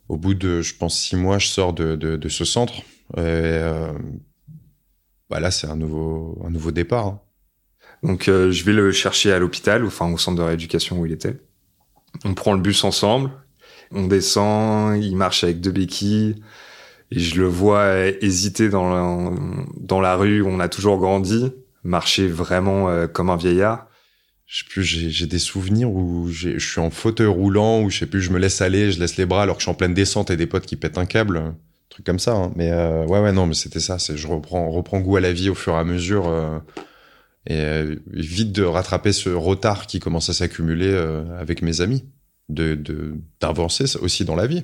Au 0.09 0.17
bout 0.17 0.33
de, 0.33 0.61
je 0.61 0.75
pense, 0.75 0.99
six 0.99 1.15
mois, 1.15 1.39
je 1.39 1.47
sors 1.47 1.73
de, 1.73 1.95
de, 1.95 2.15
de 2.17 2.29
ce 2.29 2.45
centre. 2.45 2.73
Et 3.15 3.19
euh, 3.19 3.91
bah 5.29 5.39
là, 5.39 5.51
c'est 5.51 5.67
un 5.67 5.75
nouveau, 5.75 6.41
un 6.45 6.49
nouveau 6.49 6.71
départ. 6.71 7.07
Hein. 7.07 7.19
Donc, 8.03 8.27
euh, 8.27 8.51
je 8.51 8.63
vais 8.65 8.73
le 8.73 8.91
chercher 8.91 9.31
à 9.31 9.39
l'hôpital, 9.39 9.85
enfin 9.85 10.11
au 10.11 10.17
centre 10.17 10.37
de 10.37 10.43
rééducation 10.43 10.99
où 10.99 11.05
il 11.05 11.13
était. 11.13 11.37
On 12.25 12.33
prend 12.33 12.53
le 12.53 12.61
bus 12.61 12.83
ensemble, 12.83 13.31
on 13.91 14.07
descend, 14.07 15.01
il 15.01 15.15
marche 15.15 15.43
avec 15.43 15.61
deux 15.61 15.71
béquilles 15.71 16.35
et 17.15 17.19
je 17.19 17.39
le 17.39 17.47
vois 17.47 18.07
hésiter 18.21 18.69
dans 18.69 18.89
la, 18.89 19.31
dans 19.79 20.01
la 20.01 20.15
rue 20.15 20.41
où 20.41 20.47
on 20.47 20.59
a 20.59 20.67
toujours 20.67 20.97
grandi, 20.97 21.51
marcher 21.83 22.27
vraiment 22.27 22.89
euh, 22.89 23.07
comme 23.07 23.29
un 23.29 23.35
vieillard. 23.35 23.87
Je 24.47 24.59
sais 24.59 24.69
plus, 24.69 24.83
j'ai 24.83 25.27
des 25.27 25.39
souvenirs 25.39 25.91
où 25.91 26.27
je 26.29 26.57
suis 26.57 26.81
en 26.81 26.89
fauteuil 26.89 27.27
roulant, 27.27 27.81
où 27.81 27.89
je 27.89 27.99
sais 27.99 28.05
plus, 28.05 28.21
je 28.21 28.31
me 28.31 28.39
laisse 28.39 28.61
aller, 28.61 28.91
je 28.91 28.99
laisse 28.99 29.17
les 29.17 29.25
bras 29.25 29.43
alors 29.43 29.55
que 29.55 29.61
je 29.61 29.65
suis 29.65 29.71
en 29.71 29.75
pleine 29.75 29.93
descente 29.93 30.31
et 30.31 30.37
des 30.37 30.47
potes 30.47 30.65
qui 30.65 30.75
pètent 30.75 30.97
un 30.97 31.05
câble, 31.05 31.37
un 31.37 31.55
truc 31.89 32.05
comme 32.05 32.19
ça. 32.19 32.33
Hein. 32.33 32.51
Mais 32.55 32.71
euh, 32.71 33.05
ouais, 33.05 33.19
ouais, 33.19 33.31
non, 33.31 33.45
mais 33.45 33.53
c'était 33.53 33.79
ça. 33.79 33.97
Je 33.97 34.27
reprends, 34.27 34.99
goût 34.99 35.15
à 35.15 35.21
la 35.21 35.33
vie 35.33 35.49
au 35.49 35.55
fur 35.55 35.73
et 35.73 35.77
à 35.77 35.83
mesure 35.83 36.27
euh, 36.27 36.59
et 37.47 37.83
vite 38.07 38.51
de 38.51 38.63
rattraper 38.63 39.11
ce 39.11 39.29
retard 39.29 39.87
qui 39.87 39.99
commence 39.99 40.29
à 40.29 40.33
s'accumuler 40.33 40.93
avec 41.37 41.61
mes 41.61 41.81
amis, 41.81 42.05
de 42.49 42.79
d'avancer 43.39 43.85
aussi 44.01 44.23
dans 44.25 44.35
la 44.35 44.47
vie. 44.47 44.63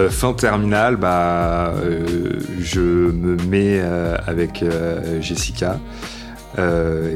Euh, 0.00 0.08
fin 0.08 0.32
terminale, 0.32 0.96
bah, 0.96 1.74
euh, 1.84 2.40
je 2.58 2.80
me 2.80 3.36
mets 3.48 3.80
euh, 3.80 4.16
avec 4.26 4.64
Jessica, 5.20 5.78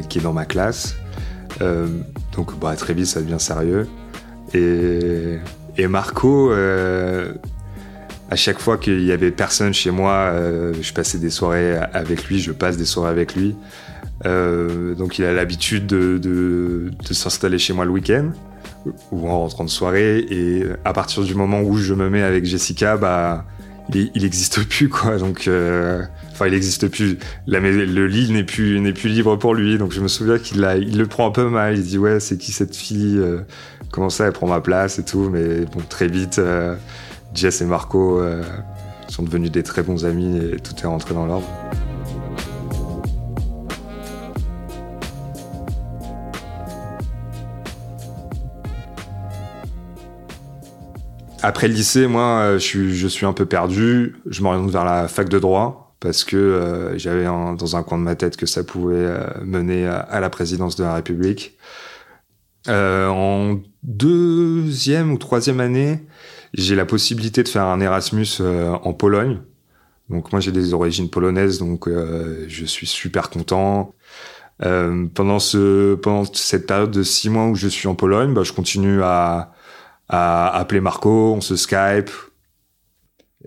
qui 0.09 0.19
est 0.19 0.23
dans 0.23 0.33
ma 0.33 0.45
classe. 0.45 0.97
donc 1.61 2.59
bah, 2.59 2.75
très 2.77 2.95
vite, 2.95 3.07
ça 3.07 3.21
devient 3.21 3.41
sérieux. 3.41 3.89
Et, 4.55 5.39
Marco, 5.89 6.53
à 6.53 8.37
chaque 8.37 8.59
fois 8.59 8.77
qu'il 8.79 9.05
y 9.05 9.13
avait 9.13 9.31
personne 9.31 9.73
chez 9.73 9.91
moi, 9.91 10.33
je 10.81 10.93
passais 10.93 11.19
des 11.19 11.31
soirées 11.31 11.77
avec 11.93 12.27
lui, 12.27 12.39
je 12.39 12.53
passe 12.53 12.77
des 12.77 12.85
soirées 12.85 13.11
avec 13.11 13.35
lui. 13.35 13.57
donc 14.25 15.19
il 15.19 15.25
a 15.25 15.33
l'habitude 15.33 15.87
de, 15.87 16.19
de, 16.19 16.91
de 17.07 17.15
s'installer 17.15 17.59
chez 17.59 17.73
moi 17.73 17.85
le 17.85 17.91
week-end 17.91 18.31
ou 19.11 19.29
en 19.29 19.41
rentrant 19.41 19.65
de 19.65 19.71
soirée. 19.71 20.19
Et 20.31 20.65
à 20.85 20.93
partir 20.93 21.23
du 21.23 21.35
moment 21.35 21.63
où 21.63 21.77
je 21.77 21.95
me 21.95 22.11
mets 22.11 22.23
avec 22.23 22.45
Jessica, 22.45 22.97
bah, 22.97 23.45
il, 23.93 24.11
il 24.15 24.25
existe 24.25 24.65
plus 24.65 24.89
quoi. 24.89 25.19
Donc, 25.19 25.49
euh, 25.49 26.03
enfin, 26.33 26.47
il 26.47 26.55
existe 26.55 26.89
plus. 26.89 27.19
Le 27.47 28.07
lit 28.07 28.33
n'est 28.33 28.45
plus 28.45 28.81
n'est 28.81 28.93
plus 28.93 29.09
libre 29.09 29.37
pour 29.37 29.55
lui. 29.55 29.79
Donc, 29.79 29.93
je 29.93 30.01
me 30.01 30.09
souviens 30.09 30.39
qu'il 30.39 30.61
le 30.61 31.07
prend 31.07 31.29
un 31.29 31.33
peu 31.33 31.49
mal. 31.49 31.77
Il 31.77 31.85
dit 31.85 31.99
ouais, 31.99 32.21
c'est 32.21 32.39
qui 32.39 32.53
cette 32.53 32.77
fille 32.77 33.19
euh, 33.19 33.41
Comment 33.91 34.11
ça, 34.11 34.27
elle 34.27 34.33
prend 34.33 34.49
ma 34.49 34.61
place 34.61 34.99
et 34.99 35.05
tout. 35.05 35.31
Mais 35.31 35.65
très 35.89 36.09
vite, 36.09 36.39
euh, 36.39 36.75
Jess 37.33 37.61
et 37.61 37.65
Marco 37.65 38.21
sont 39.09 39.23
devenus 39.23 39.53
des 39.53 39.63
très 39.63 39.83
bons 39.83 40.05
amis 40.05 40.39
et 40.39 40.57
tout 40.57 40.75
est 40.83 40.87
rentré 40.87 41.15
dans 41.15 41.27
l'ordre. 41.27 41.47
Après 51.45 51.69
le 51.69 51.75
lycée, 51.75 52.07
moi, 52.07 52.41
euh, 52.41 52.59
je 52.59 53.07
suis, 53.07 53.27
un 53.27 53.35
peu 53.35 53.45
perdu. 53.45 54.17
Je 54.25 54.43
m'oriente 54.43 54.71
vers 54.71 54.87
la 54.87 55.09
fac 55.09 55.29
de 55.29 55.39
droit 55.39 55.95
parce 56.01 56.25
que 56.25 56.39
euh, 56.39 56.97
j'avais 56.97 57.25
dans 57.25 57.77
un 57.77 57.83
coin 57.83 57.99
de 57.99 58.03
ma 58.03 58.15
tête 58.15 58.39
que 58.39 58.47
ça 58.47 58.65
pouvait 58.65 58.97
euh, 58.97 59.27
mener 59.45 59.87
à, 59.87 60.21
la 60.21 60.31
présidence 60.31 60.75
de 60.75 60.85
la 60.85 60.95
République. 60.95 61.59
en 62.67 63.59
deuxième 63.83 65.13
ou 65.13 65.19
troisième 65.19 65.61
année, 65.61 66.01
j'ai 66.55 66.77
la 66.77 66.87
possibilité 66.87 67.43
de 67.43 67.49
faire 67.49 67.65
un 67.65 67.81
Erasmus 67.83 68.41
en 68.41 68.95
Pologne. 68.95 69.43
Donc 70.09 70.33
moi 70.33 70.41
j'ai 70.41 70.53
des 70.53 70.73
origines 70.73 71.11
polonaises, 71.11 71.59
donc 71.59 71.91
je 71.91 72.65
suis 72.65 72.87
super 72.87 73.29
content. 73.29 73.95
pendant 74.59 75.39
cette 75.41 76.67
période 76.67 76.91
de 76.91 77.03
six 77.03 77.29
mois 77.29 77.49
où 77.49 77.55
je 77.55 77.69
suis 77.69 77.87
en 77.87 77.95
Pologne, 77.95 78.33
bah, 78.33 78.45
je 78.45 78.55
continue 78.55 79.03
à 79.03 79.53
à 80.09 80.57
appeler 80.59 80.81
Marco, 80.81 81.35
on 81.35 81.41
se 81.41 81.57
Skype. 81.57 82.11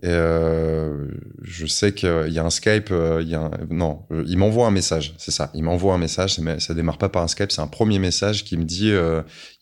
Euh, 0.03 1.07
je 1.41 1.65
sais 1.65 1.91
qu'il 1.91 2.29
y 2.29 2.37
a 2.37 2.45
un 2.45 2.51
Skype, 2.51 2.89
euh, 2.91 3.19
il 3.23 3.29
y 3.29 3.35
a 3.35 3.49
non, 3.71 4.03
euh, 4.11 4.23
il 4.27 4.37
m'envoie 4.37 4.67
un 4.67 4.71
message, 4.71 5.15
c'est 5.17 5.31
ça. 5.31 5.49
Il 5.55 5.63
m'envoie 5.63 5.95
un 5.95 5.97
message, 5.97 6.39
ça 6.59 6.73
démarre 6.75 6.99
pas 6.99 7.09
par 7.09 7.23
un 7.23 7.27
Skype, 7.27 7.51
c'est 7.51 7.61
un 7.61 7.67
premier 7.67 7.97
message 7.97 8.43
qui 8.43 8.57
me 8.57 8.63
dit, 8.63 8.93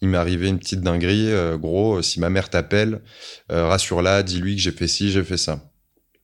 il 0.02 0.10
m'est 0.10 0.18
arrivé 0.18 0.50
une 0.50 0.60
petite 0.60 0.82
dinguerie, 0.82 1.32
gros, 1.58 2.02
si 2.02 2.20
ma 2.20 2.30
mère 2.30 2.50
t'appelle, 2.50 3.02
rassure-la, 3.50 4.24
dis-lui 4.24 4.58
que 4.58 4.62
j'ai 4.62 4.72
fait 4.72 4.88
ci, 4.88 5.10
j'ai 5.10 5.24
fait 5.24 5.38
ça. 5.38 5.72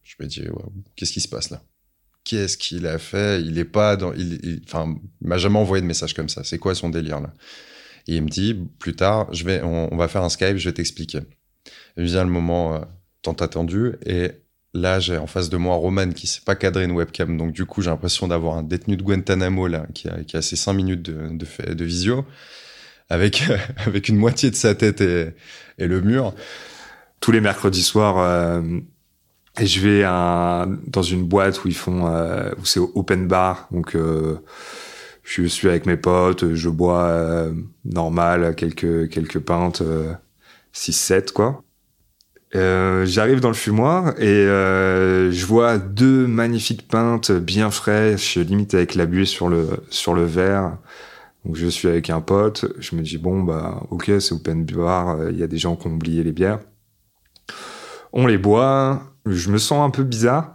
Je 0.03 0.15
me 0.19 0.27
dis, 0.27 0.43
qu'est-ce 0.97 1.13
qui 1.13 1.21
se 1.21 1.29
passe 1.29 1.49
là? 1.49 1.61
Qu'est-ce 2.25 2.57
qu'il 2.57 2.85
a 2.87 2.99
fait? 2.99 3.41
Il 3.41 3.57
est 3.57 3.65
pas 3.65 3.95
dans, 3.95 4.11
il 4.13 4.61
m'a 5.21 5.37
jamais 5.37 5.57
envoyé 5.57 5.81
de 5.81 5.87
message 5.87 6.13
comme 6.13 6.29
ça. 6.29 6.43
C'est 6.43 6.59
quoi 6.59 6.75
son 6.75 6.89
délire 6.89 7.21
là? 7.21 7.33
Et 8.07 8.15
il 8.15 8.23
me 8.23 8.29
dit, 8.29 8.55
plus 8.79 8.95
tard, 8.95 9.33
je 9.33 9.43
vais, 9.43 9.61
on, 9.63 9.95
va 9.95 10.07
faire 10.07 10.23
un 10.23 10.29
Skype, 10.29 10.57
je 10.57 10.69
vais 10.69 10.73
t'expliquer. 10.73 11.19
Vient 11.97 12.23
le 12.23 12.29
moment 12.29 12.75
euh, 12.75 12.79
tant 13.21 13.33
attendu. 13.33 13.93
Et 14.05 14.31
là, 14.73 14.99
j'ai 14.99 15.17
en 15.17 15.27
face 15.27 15.49
de 15.49 15.57
moi 15.57 15.75
Roman 15.75 16.09
qui 16.09 16.27
s'est 16.27 16.41
pas 16.43 16.55
cadré 16.55 16.85
une 16.85 16.91
webcam. 16.91 17.37
Donc, 17.37 17.51
du 17.51 17.65
coup, 17.65 17.81
j'ai 17.81 17.89
l'impression 17.89 18.27
d'avoir 18.27 18.57
un 18.57 18.63
détenu 18.63 18.97
de 18.97 19.03
Guantanamo, 19.03 19.67
là, 19.67 19.85
qui 19.93 20.07
a, 20.09 20.23
qui 20.23 20.37
a 20.37 20.41
ses 20.41 20.55
cinq 20.55 20.73
minutes 20.73 21.03
de, 21.03 21.29
de, 21.29 21.73
de 21.73 21.85
visio, 21.85 22.25
avec, 23.09 23.43
avec 23.85 24.09
une 24.09 24.17
moitié 24.17 24.49
de 24.49 24.55
sa 24.55 24.73
tête 24.73 25.01
et, 25.01 25.33
et 25.77 25.87
le 25.87 26.01
mur. 26.01 26.33
Tous 27.19 27.31
les 27.31 27.41
mercredis 27.41 27.83
soirs, 27.83 28.17
euh, 28.17 28.61
je 29.61 29.79
vais 29.79 30.01
dans 30.01 31.03
une 31.03 31.23
boîte 31.23 31.63
où 31.63 31.67
ils 31.67 31.75
font, 31.75 32.07
où 32.57 32.65
c'est 32.65 32.79
open 32.79 33.27
bar, 33.27 33.67
donc 33.71 33.95
je 35.23 35.45
suis 35.45 35.69
avec 35.69 35.85
mes 35.85 35.97
potes, 35.97 36.53
je 36.53 36.69
bois 36.69 37.49
normal, 37.85 38.55
quelques 38.55 39.09
quelques 39.09 39.39
pintes, 39.39 39.83
6-7 40.73 41.31
quoi. 41.31 41.63
Euh, 42.53 43.05
j'arrive 43.05 43.39
dans 43.39 43.47
le 43.47 43.53
fumoir 43.53 44.13
et 44.19 44.25
euh, 44.25 45.31
je 45.31 45.45
vois 45.45 45.77
deux 45.77 46.27
magnifiques 46.27 46.85
pintes 46.85 47.31
bien 47.31 47.71
fraîches, 47.71 48.37
limite 48.37 48.73
avec 48.73 48.95
la 48.95 49.05
buée 49.05 49.25
sur 49.25 49.47
le 49.47 49.69
sur 49.89 50.13
le 50.13 50.25
verre. 50.25 50.77
Donc 51.45 51.55
je 51.55 51.67
suis 51.67 51.87
avec 51.87 52.09
un 52.09 52.19
pote, 52.19 52.65
je 52.79 52.95
me 52.95 53.01
dis 53.01 53.17
bon 53.17 53.41
bah 53.43 53.83
ok 53.89 54.11
c'est 54.19 54.33
open 54.33 54.65
bar, 54.65 55.29
il 55.29 55.37
y 55.37 55.43
a 55.43 55.47
des 55.47 55.57
gens 55.57 55.75
qui 55.77 55.87
ont 55.87 55.93
oublié 55.93 56.23
les 56.23 56.33
bières. 56.33 56.59
On 58.11 58.27
les 58.27 58.37
boit, 58.37 59.03
je 59.25 59.49
me 59.49 59.57
sens 59.57 59.85
un 59.85 59.89
peu 59.89 60.03
bizarre 60.03 60.53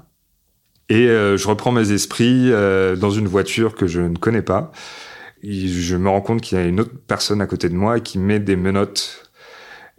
et 0.88 1.08
euh, 1.08 1.36
je 1.36 1.48
reprends 1.48 1.72
mes 1.72 1.92
esprits 1.92 2.50
dans 2.50 3.10
une 3.10 3.28
voiture 3.28 3.74
que 3.74 3.86
je 3.86 4.00
ne 4.00 4.16
connais 4.16 4.42
pas. 4.42 4.72
Je 5.42 5.96
me 5.96 6.08
rends 6.08 6.20
compte 6.20 6.40
qu'il 6.40 6.58
y 6.58 6.60
a 6.60 6.64
une 6.64 6.80
autre 6.80 6.92
personne 7.06 7.40
à 7.40 7.46
côté 7.46 7.68
de 7.68 7.74
moi 7.74 8.00
qui 8.00 8.18
met 8.18 8.40
des 8.40 8.56
menottes 8.56 9.26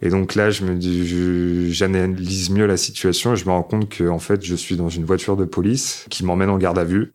et 0.00 0.10
donc 0.10 0.36
là, 0.36 0.50
je 0.50 0.64
me 0.64 0.76
dis, 0.76 1.72
j'analyse 1.72 2.50
mieux 2.50 2.66
la 2.66 2.76
situation 2.76 3.32
et 3.32 3.36
je 3.36 3.44
me 3.46 3.50
rends 3.50 3.64
compte 3.64 3.88
que 3.88 4.08
en 4.08 4.20
fait, 4.20 4.44
je 4.44 4.54
suis 4.54 4.76
dans 4.76 4.88
une 4.88 5.04
voiture 5.04 5.36
de 5.36 5.44
police 5.44 6.06
qui 6.08 6.24
m'emmène 6.24 6.50
en 6.50 6.58
garde 6.58 6.78
à 6.78 6.84
vue. 6.84 7.12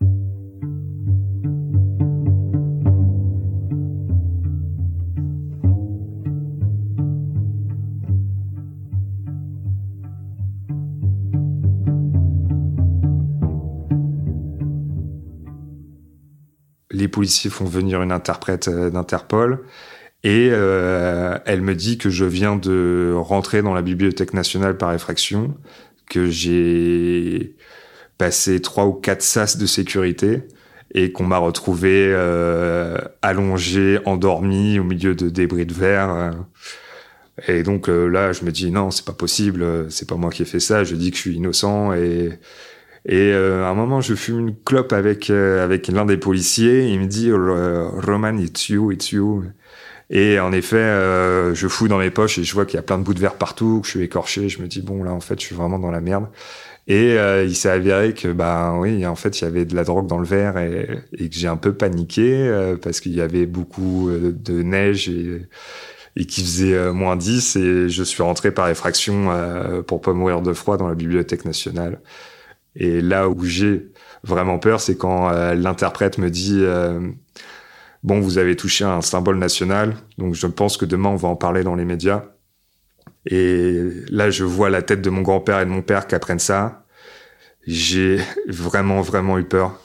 Policiers 17.14 17.49
font 17.49 17.66
venir 17.66 18.01
une 18.01 18.11
interprète 18.11 18.68
euh, 18.68 18.89
d'Interpol 18.89 19.64
et 20.24 20.49
euh, 20.51 21.38
elle 21.45 21.61
me 21.61 21.76
dit 21.76 21.97
que 21.97 22.09
je 22.09 22.24
viens 22.24 22.55
de 22.55 23.14
rentrer 23.16 23.61
dans 23.61 23.74
la 23.74 23.82
Bibliothèque 23.82 24.34
nationale 24.34 24.78
par 24.78 24.93
effraction, 24.93 25.55
que 26.09 26.30
j'ai 26.30 27.55
passé 28.18 28.61
trois 28.61 28.86
ou 28.86 28.93
quatre 28.93 29.22
sas 29.22 29.57
de 29.57 29.66
sécurité 29.66 30.43
et 30.93 31.11
qu'on 31.11 31.26
m'a 31.26 31.39
retrouvé 31.39 32.07
euh, 32.09 32.97
allongé, 33.22 33.99
endormi 34.05 34.80
au 34.80 34.84
milieu 34.86 35.14
de 35.14 35.28
débris 35.28 35.66
de 35.66 35.74
verre. 35.74 36.32
Et 37.47 37.64
donc 37.64 37.89
euh, 37.89 38.07
là, 38.07 38.32
je 38.32 38.45
me 38.45 38.51
dis 38.51 38.72
non, 38.72 38.91
c'est 38.91 39.05
pas 39.05 39.11
possible, 39.11 39.91
c'est 39.91 40.07
pas 40.07 40.16
moi 40.16 40.30
qui 40.30 40.43
ai 40.43 40.45
fait 40.45 40.61
ça. 40.61 40.86
Je 40.86 40.95
dis 40.95 41.11
que 41.11 41.18
je 41.18 41.22
suis 41.22 41.36
innocent 41.36 41.91
et 41.93 42.39
et 43.06 43.32
euh, 43.34 43.66
à 43.66 43.70
un 43.70 43.74
moment, 43.74 44.01
je 44.01 44.16
fume 44.16 44.39
une 44.39 44.56
clope 44.56 44.93
avec 44.93 45.30
avec 45.30 45.88
l'un 45.88 46.06
des 46.06 46.18
policiers. 46.18 46.88
Il 46.88 47.01
me 47.01 47.08
dit 47.08 47.32
Roman, 47.32 48.38
it's 48.38 48.70
you, 48.70 48.91
it's 48.91 49.12
you. 49.12 49.43
Et 50.10 50.39
en 50.39 50.51
effet, 50.51 50.76
euh, 50.78 51.56
je 51.56 51.68
fouille 51.68 51.89
dans 51.89 51.97
mes 51.97 52.12
poches 52.12 52.38
et 52.38 52.43
je 52.43 52.54
vois 52.54 52.66
qu'il 52.66 52.76
y 52.76 52.80
a 52.80 52.84
plein 52.84 52.99
de 52.99 53.04
bouts 53.04 53.16
de 53.16 53.20
verre 53.20 53.36
partout, 53.36 53.80
que 53.82 53.88
je 53.88 53.91
suis 53.91 54.04
écorché. 54.04 54.47
Je 54.47 54.62
me 54.62 54.68
dis 54.68 54.82
bon 54.82 55.04
là, 55.04 55.12
en 55.12 55.20
fait, 55.20 55.39
je 55.39 55.45
suis 55.45 55.56
vraiment 55.56 55.80
dans 55.80 55.91
la 55.91 56.01
merde. 56.01 56.28
Et 56.88 57.18
euh, 57.18 57.45
il 57.45 57.56
s'est 57.56 57.70
avéré 57.70 58.14
que 58.14 58.28
bah 58.32 58.76
oui, 58.78 59.06
en 59.08 59.16
fait, 59.16 59.41
il 59.41 59.45
y 59.45 59.47
avait 59.47 59.66
de 59.66 59.76
la 59.76 59.84
drogue 59.86 60.08
dans 60.08 60.20
le 60.20 60.26
verre 60.26 60.58
et, 60.58 60.99
et 61.14 61.30
que 61.30 61.36
j'ai 61.36 61.47
un 61.47 61.58
peu 61.58 61.74
paniqué 61.74 62.47
euh, 62.47 62.76
parce 62.78 62.99
qu'il 62.99 63.14
y 63.16 63.22
avait 63.22 63.45
beaucoup 63.47 64.12
de 64.12 64.62
neige 64.62 65.10
et, 65.10 65.47
et 66.18 66.26
qu'il 66.26 66.43
faisait 66.43 66.91
moins 66.91 67.16
10 67.16 67.56
et 67.56 67.89
je 67.89 68.04
suis 68.04 68.22
rentré 68.22 68.51
par 68.51 68.70
effraction 68.70 69.30
pour 69.88 70.01
pas 70.01 70.14
mourir 70.14 70.41
de 70.41 70.54
froid 70.54 70.78
dans 70.78 70.88
la 70.88 70.95
bibliothèque 70.95 71.45
nationale. 71.45 71.99
Et 72.76 73.02
là 73.02 73.30
où 73.30 73.44
j'ai 73.46 73.92
vraiment 74.24 74.60
peur, 74.60 74.82
c'est 74.82 74.98
quand 74.98 75.30
l'interprète 75.54 76.18
me 76.18 76.30
dit 76.30 76.64
bon, 78.04 78.20
vous 78.20 78.38
avez 78.38 78.56
touché 78.56 78.84
un 78.84 79.02
symbole 79.02 79.38
national, 79.38 79.96
donc 80.18 80.36
je 80.36 80.48
pense 80.48 80.78
que 80.78 80.86
demain 80.86 81.10
on 81.10 81.16
va 81.16 81.30
en 81.30 81.36
parler 81.36 81.64
dans 81.64 81.76
les 81.76 81.86
médias. 81.86 82.26
Et 83.26 83.80
là, 84.10 84.30
je 84.30 84.44
vois 84.44 84.70
la 84.70 84.82
tête 84.82 85.02
de 85.02 85.10
mon 85.10 85.22
grand-père 85.22 85.62
et 85.62 85.66
de 85.66 85.70
mon 85.70 85.82
père 85.82 86.08
qui 86.08 86.16
apprennent 86.16 86.40
ça. 86.40 86.86
J'ai 87.66 88.20
vraiment, 88.48 89.02
vraiment 89.02 89.38
eu 89.40 89.46
peur. 89.46 89.80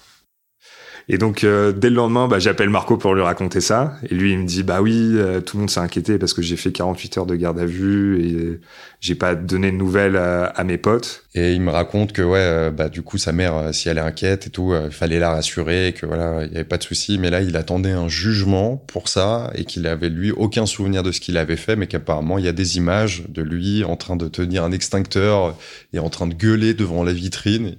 Et 1.10 1.16
donc 1.16 1.42
euh, 1.42 1.72
dès 1.72 1.88
le 1.88 1.96
lendemain, 1.96 2.28
bah, 2.28 2.38
j'appelle 2.38 2.68
Marco 2.68 2.98
pour 2.98 3.14
lui 3.14 3.22
raconter 3.22 3.62
ça. 3.62 3.94
Et 4.10 4.14
lui, 4.14 4.32
il 4.32 4.38
me 4.40 4.46
dit 4.46 4.62
bah 4.62 4.82
oui, 4.82 5.12
euh, 5.14 5.40
tout 5.40 5.56
le 5.56 5.60
monde 5.62 5.70
s'est 5.70 5.80
inquiété 5.80 6.18
parce 6.18 6.34
que 6.34 6.42
j'ai 6.42 6.56
fait 6.56 6.70
48 6.70 7.18
heures 7.18 7.26
de 7.26 7.34
garde 7.34 7.58
à 7.58 7.64
vue 7.64 8.20
et 8.22 8.60
j'ai 9.00 9.14
pas 9.14 9.34
donné 9.34 9.70
de 9.72 9.76
nouvelles 9.76 10.16
à, 10.16 10.64
mes 10.64 10.76
potes. 10.76 11.24
Et 11.34 11.54
il 11.54 11.62
me 11.62 11.70
raconte 11.70 12.12
que 12.12 12.20
ouais, 12.20 12.38
euh, 12.40 12.70
bah 12.70 12.90
du 12.90 13.00
coup 13.02 13.16
sa 13.16 13.32
mère, 13.32 13.72
si 13.72 13.88
elle 13.88 13.96
est 13.96 14.02
inquiète 14.02 14.48
et 14.48 14.50
tout, 14.50 14.74
il 14.84 14.90
fallait 14.90 15.18
la 15.18 15.30
rassurer, 15.30 15.94
que 15.98 16.04
voilà, 16.04 16.44
il 16.44 16.52
y 16.52 16.56
avait 16.56 16.64
pas 16.64 16.78
de 16.78 16.82
souci. 16.82 17.18
Mais 17.18 17.30
là, 17.30 17.40
il 17.40 17.56
attendait 17.56 17.92
un 17.92 18.08
jugement 18.08 18.76
pour 18.76 19.08
ça 19.08 19.50
et 19.54 19.64
qu'il 19.64 19.86
avait 19.86 20.10
lui 20.10 20.30
aucun 20.30 20.66
souvenir 20.66 21.02
de 21.02 21.12
ce 21.12 21.20
qu'il 21.20 21.38
avait 21.38 21.56
fait, 21.56 21.76
mais 21.76 21.86
qu'apparemment 21.86 22.36
il 22.36 22.44
y 22.44 22.48
a 22.48 22.52
des 22.52 22.76
images 22.76 23.24
de 23.28 23.40
lui 23.40 23.82
en 23.82 23.96
train 23.96 24.16
de 24.16 24.28
tenir 24.28 24.62
un 24.62 24.72
extincteur 24.72 25.56
et 25.94 26.00
en 26.00 26.10
train 26.10 26.26
de 26.26 26.34
gueuler 26.34 26.74
devant 26.74 27.02
la 27.02 27.14
vitrine. 27.14 27.76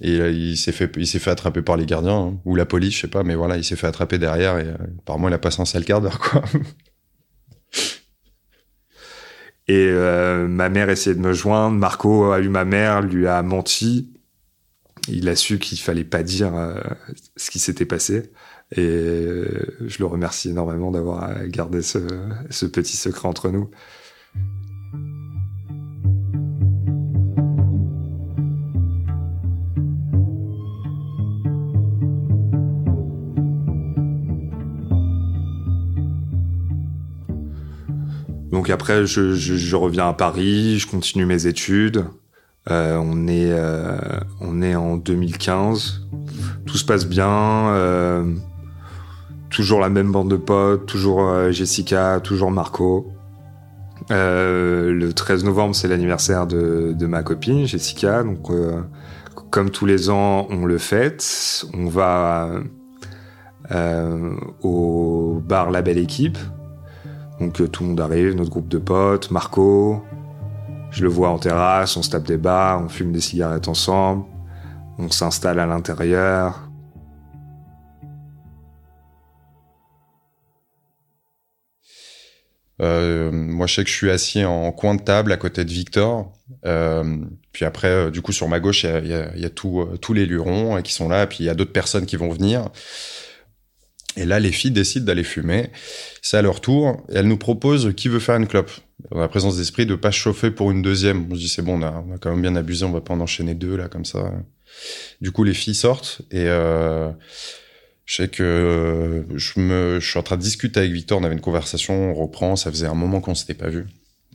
Et 0.00 0.20
euh, 0.20 0.30
il 0.30 0.56
s'est 0.56 0.72
fait, 0.72 0.90
il 0.96 1.06
s'est 1.06 1.18
fait 1.18 1.30
attraper 1.30 1.62
par 1.62 1.76
les 1.76 1.86
gardiens 1.86 2.18
hein, 2.18 2.40
ou 2.44 2.54
la 2.54 2.66
police, 2.66 2.94
je 2.94 3.00
sais 3.02 3.08
pas, 3.08 3.24
mais 3.24 3.34
voilà, 3.34 3.56
il 3.56 3.64
s'est 3.64 3.76
fait 3.76 3.86
attraper 3.86 4.18
derrière 4.18 4.58
et 4.58 4.66
euh, 4.66 4.76
apparemment 5.00 5.28
il 5.28 5.34
a 5.34 5.38
passé 5.38 5.60
un 5.60 5.64
sale 5.64 5.84
quart 5.84 6.00
d'heure 6.00 6.18
quoi. 6.18 6.42
Et 9.70 9.86
euh, 9.90 10.48
ma 10.48 10.70
mère 10.70 10.88
essayait 10.88 11.14
de 11.14 11.20
me 11.20 11.34
joindre. 11.34 11.76
Marco 11.76 12.32
a 12.32 12.40
eu 12.40 12.48
ma 12.48 12.64
mère, 12.64 13.02
lui 13.02 13.26
a 13.26 13.42
menti. 13.42 14.10
Il 15.08 15.28
a 15.28 15.36
su 15.36 15.58
qu'il 15.58 15.78
fallait 15.78 16.04
pas 16.04 16.22
dire 16.22 16.54
ce 17.36 17.50
qui 17.50 17.58
s'était 17.58 17.84
passé. 17.84 18.32
Et 18.74 18.80
je 18.80 19.98
le 19.98 20.06
remercie 20.06 20.48
énormément 20.48 20.90
d'avoir 20.90 21.46
gardé 21.48 21.82
ce 21.82 22.64
petit 22.64 22.96
secret 22.96 23.28
entre 23.28 23.50
nous. 23.50 23.68
Donc 38.50 38.70
après, 38.70 39.06
je, 39.06 39.76
reviens 39.76 40.08
à 40.08 40.12
Paris, 40.12 40.78
je 40.78 40.86
continue 40.86 41.26
mes 41.26 41.46
études. 41.46 42.04
Euh, 42.70 42.96
on 42.96 43.26
est 43.26 43.50
euh, 43.50 43.98
on 44.40 44.62
est 44.62 44.74
en 44.74 44.96
2015. 44.96 46.06
Tout 46.66 46.76
se 46.76 46.84
passe 46.84 47.06
bien. 47.06 47.28
Euh, 47.28 48.24
toujours 49.50 49.80
la 49.80 49.88
même 49.88 50.12
bande 50.12 50.30
de 50.30 50.36
potes, 50.36 50.86
toujours 50.86 51.50
Jessica, 51.50 52.20
toujours 52.22 52.50
Marco. 52.50 53.12
Le 54.10 55.10
13 55.10 55.44
novembre, 55.44 55.74
c'est 55.74 55.88
l'anniversaire 55.88 56.46
de, 56.46 56.94
de, 56.98 57.06
ma 57.06 57.22
copine 57.22 57.66
Jessica. 57.66 58.22
Donc, 58.22 58.50
comme 59.50 59.70
tous 59.70 59.84
les 59.84 60.08
ans, 60.08 60.46
on 60.50 60.64
le 60.64 60.78
fête. 60.78 61.66
On 61.74 61.88
va 61.88 62.50
au 64.62 65.42
bar 65.46 65.70
La 65.70 65.82
Belle 65.82 65.98
Équipe 65.98 66.38
donc 67.40 67.60
euh, 67.60 67.68
tout 67.68 67.82
le 67.84 67.90
monde 67.90 68.00
arrive, 68.00 68.34
notre 68.34 68.50
groupe 68.50 68.68
de 68.68 68.78
potes, 68.78 69.30
Marco, 69.30 70.02
je 70.90 71.02
le 71.02 71.08
vois 71.08 71.30
en 71.30 71.38
terrasse, 71.38 71.96
on 71.96 72.02
se 72.02 72.10
tape 72.10 72.26
des 72.26 72.36
bars, 72.36 72.82
on 72.82 72.88
fume 72.88 73.12
des 73.12 73.20
cigarettes 73.20 73.68
ensemble, 73.68 74.24
on 74.98 75.10
s'installe 75.10 75.60
à 75.60 75.66
l'intérieur. 75.66 76.64
Euh, 82.80 83.32
moi, 83.32 83.66
je 83.66 83.74
sais 83.74 83.84
que 83.84 83.90
je 83.90 83.94
suis 83.94 84.10
assis 84.10 84.44
en 84.44 84.70
coin 84.70 84.94
de 84.94 85.02
table 85.02 85.32
à 85.32 85.36
côté 85.36 85.64
de 85.64 85.70
Victor. 85.70 86.32
Euh, 86.64 87.18
puis 87.50 87.64
après, 87.64 88.10
du 88.12 88.22
coup, 88.22 88.30
sur 88.30 88.48
ma 88.48 88.60
gauche, 88.60 88.84
il 88.84 89.08
y 89.08 89.14
a, 89.14 89.36
y 89.36 89.44
a, 89.44 89.50
tous 89.50 90.12
les 90.14 90.26
lurons 90.26 90.80
qui 90.82 90.92
sont 90.92 91.08
là. 91.08 91.26
Puis 91.26 91.38
il 91.40 91.46
y 91.46 91.50
a 91.50 91.54
d'autres 91.54 91.72
personnes 91.72 92.06
qui 92.06 92.14
vont 92.16 92.30
venir. 92.30 92.70
Et 94.18 94.24
là, 94.24 94.40
les 94.40 94.50
filles 94.50 94.72
décident 94.72 95.06
d'aller 95.06 95.22
fumer. 95.22 95.70
C'est 96.22 96.36
à 96.36 96.42
leur 96.42 96.60
tour. 96.60 97.04
Et 97.08 97.16
elles 97.16 97.28
nous 97.28 97.38
proposent 97.38 97.94
qui 97.96 98.08
veut 98.08 98.18
faire 98.18 98.36
une 98.36 98.48
clope. 98.48 98.70
Dans 99.12 99.20
la 99.20 99.28
présence 99.28 99.56
d'esprit 99.56 99.86
de 99.86 99.94
pas 99.94 100.10
chauffer 100.10 100.50
pour 100.50 100.72
une 100.72 100.82
deuxième. 100.82 101.28
On 101.30 101.34
se 101.36 101.40
dit 101.40 101.48
c'est 101.48 101.62
bon, 101.62 101.80
on 101.80 101.82
a, 101.82 102.04
quand 102.20 102.30
même 102.30 102.42
bien 102.42 102.56
abusé, 102.56 102.84
on 102.84 102.90
va 102.90 103.00
pas 103.00 103.14
en 103.14 103.20
enchaîner 103.20 103.54
deux 103.54 103.76
là 103.76 103.88
comme 103.88 104.04
ça. 104.04 104.32
Du 105.20 105.30
coup, 105.30 105.44
les 105.44 105.54
filles 105.54 105.76
sortent 105.76 106.22
et 106.32 106.46
euh, 106.46 107.10
je 108.06 108.16
sais 108.16 108.28
que 108.28 109.24
je 109.36 109.60
me, 109.60 110.00
je 110.00 110.10
suis 110.10 110.18
en 110.18 110.24
train 110.24 110.36
de 110.36 110.42
discuter 110.42 110.80
avec 110.80 110.92
Victor. 110.92 111.20
On 111.20 111.24
avait 111.24 111.34
une 111.34 111.40
conversation, 111.40 112.10
on 112.10 112.14
reprend. 112.14 112.56
Ça 112.56 112.72
faisait 112.72 112.88
un 112.88 112.94
moment 112.94 113.20
qu'on 113.20 113.36
s'était 113.36 113.54
pas 113.54 113.68
vu. 113.68 113.86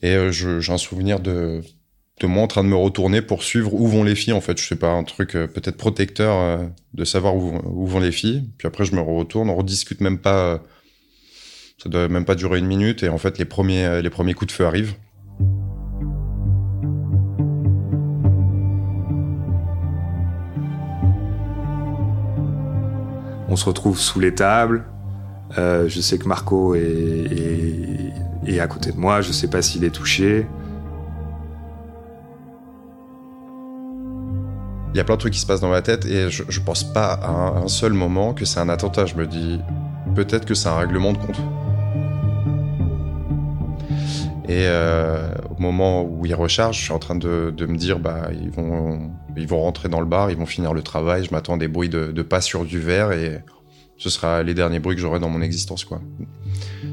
Et 0.01 0.15
euh, 0.15 0.31
j'ai 0.31 0.71
un 0.71 0.77
souvenir 0.77 1.19
de 1.19 1.61
moi 2.27 2.43
en 2.43 2.47
train 2.47 2.63
de 2.63 2.69
me 2.69 2.75
retourner 2.75 3.21
pour 3.21 3.43
suivre 3.43 3.73
où 3.73 3.87
vont 3.87 4.03
les 4.03 4.15
filles 4.15 4.33
en 4.33 4.41
fait. 4.41 4.59
Je 4.59 4.67
sais 4.67 4.75
pas, 4.75 4.91
un 4.91 5.03
truc 5.03 5.35
euh, 5.35 5.47
peut-être 5.47 5.77
protecteur 5.77 6.37
euh, 6.37 6.65
de 6.93 7.05
savoir 7.05 7.35
où, 7.35 7.85
vont 7.85 7.99
les 7.99 8.11
filles. 8.11 8.49
Puis 8.57 8.67
après, 8.67 8.85
je 8.85 8.95
me 8.95 9.01
retourne, 9.01 9.49
on 9.49 9.55
rediscute 9.55 10.01
même 10.01 10.17
pas. 10.17 10.37
Euh, 10.37 10.57
ça 11.81 11.89
doit 11.89 12.07
même 12.07 12.25
pas 12.25 12.35
durer 12.35 12.59
une 12.59 12.67
minute 12.67 13.03
et 13.03 13.09
en 13.09 13.17
fait, 13.17 13.37
les 13.37 13.45
premiers, 13.45 14.01
les 14.01 14.09
premiers 14.09 14.33
coups 14.33 14.47
de 14.47 14.55
feu 14.55 14.65
arrivent. 14.65 14.95
On 23.49 23.55
se 23.55 23.65
retrouve 23.65 23.99
sous 23.99 24.19
les 24.19 24.33
tables. 24.33 24.85
je 25.57 25.99
sais 25.99 26.17
que 26.17 26.27
Marco 26.27 26.73
est, 26.75 28.13
est, 28.47 28.59
à 28.59 28.67
côté 28.67 28.91
de 28.91 28.97
moi. 28.97 29.21
Je 29.21 29.33
sais 29.33 29.49
pas 29.49 29.61
s'il 29.61 29.83
est 29.83 29.93
touché. 29.93 30.45
Il 34.93 34.97
y 34.97 34.99
a 34.99 35.03
plein 35.03 35.15
de 35.15 35.19
trucs 35.19 35.33
qui 35.33 35.39
se 35.39 35.47
passent 35.47 35.61
dans 35.61 35.71
ma 35.71 35.81
tête 35.81 36.05
et 36.05 36.29
je, 36.29 36.43
je 36.47 36.59
pense 36.59 36.83
pas 36.83 37.13
à 37.13 37.31
un 37.31 37.67
seul 37.67 37.93
moment 37.93 38.33
que 38.33 38.45
c'est 38.45 38.59
un 38.59 38.69
attentat. 38.69 39.07
Je 39.07 39.15
me 39.15 39.25
dis 39.25 39.59
peut-être 40.13 40.45
que 40.45 40.53
c'est 40.53 40.69
un 40.69 40.77
règlement 40.77 41.13
de 41.13 41.17
compte. 41.17 41.39
Et 44.47 44.67
euh, 44.67 45.33
au 45.49 45.59
moment 45.59 46.03
où 46.03 46.25
ils 46.27 46.35
rechargent, 46.35 46.77
je 46.77 46.83
suis 46.83 46.93
en 46.93 46.99
train 46.99 47.15
de, 47.15 47.53
me 47.59 47.75
dire, 47.75 47.97
bah, 47.97 48.29
ils 48.31 48.51
vont, 48.51 49.11
ils 49.35 49.47
vont 49.47 49.61
rentrer 49.61 49.89
dans 49.89 49.99
le 49.99 50.05
bar, 50.05 50.29
ils 50.29 50.37
vont 50.37 50.45
finir 50.45 50.73
le 50.73 50.83
travail. 50.83 51.23
Je 51.23 51.31
m'attends 51.31 51.57
des 51.57 51.67
bruits 51.67 51.89
de, 51.89 52.11
de, 52.11 52.21
pas 52.21 52.41
sur 52.41 52.63
du 52.63 52.79
verre 52.79 53.13
et 53.13 53.41
ce 53.97 54.11
sera 54.11 54.43
les 54.43 54.53
derniers 54.53 54.79
bruits 54.79 54.95
que 54.95 55.01
j'aurai 55.01 55.19
dans 55.19 55.29
mon 55.29 55.41
existence, 55.41 55.85
quoi. 55.85 56.01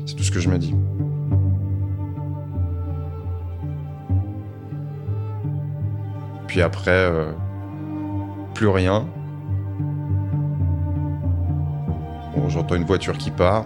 C'est 0.07 0.15
tout 0.15 0.23
ce 0.23 0.31
que 0.31 0.41
je 0.41 0.49
me 0.49 0.59
dis. 0.59 0.75
Puis 6.47 6.63
après, 6.63 6.91
euh, 6.91 7.33
plus 8.61 8.69
rien. 8.69 9.09
Bon, 12.37 12.51
j'entends 12.51 12.75
une 12.75 12.85
voiture 12.85 13.17
qui 13.17 13.31
part. 13.31 13.65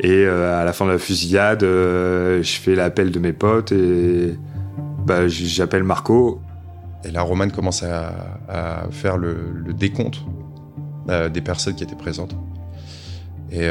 Et 0.00 0.26
euh, 0.26 0.60
à 0.60 0.64
la 0.64 0.74
fin 0.74 0.84
de 0.84 0.90
la 0.90 0.98
fusillade, 0.98 1.62
euh, 1.62 2.42
je 2.42 2.60
fais 2.60 2.74
l'appel 2.74 3.10
de 3.10 3.18
mes 3.18 3.32
potes 3.32 3.72
et 3.72 4.36
bah, 5.06 5.28
j'appelle 5.28 5.82
Marco. 5.82 6.42
Et 7.02 7.10
là, 7.10 7.22
Roman 7.22 7.48
commence 7.48 7.82
à, 7.82 8.86
faire 8.90 9.16
le, 9.16 9.64
décompte 9.72 10.22
euh, 11.08 11.30
des 11.30 11.40
personnes 11.40 11.76
qui 11.76 11.84
étaient 11.84 11.96
présentes. 11.96 12.36
Et 13.52 13.68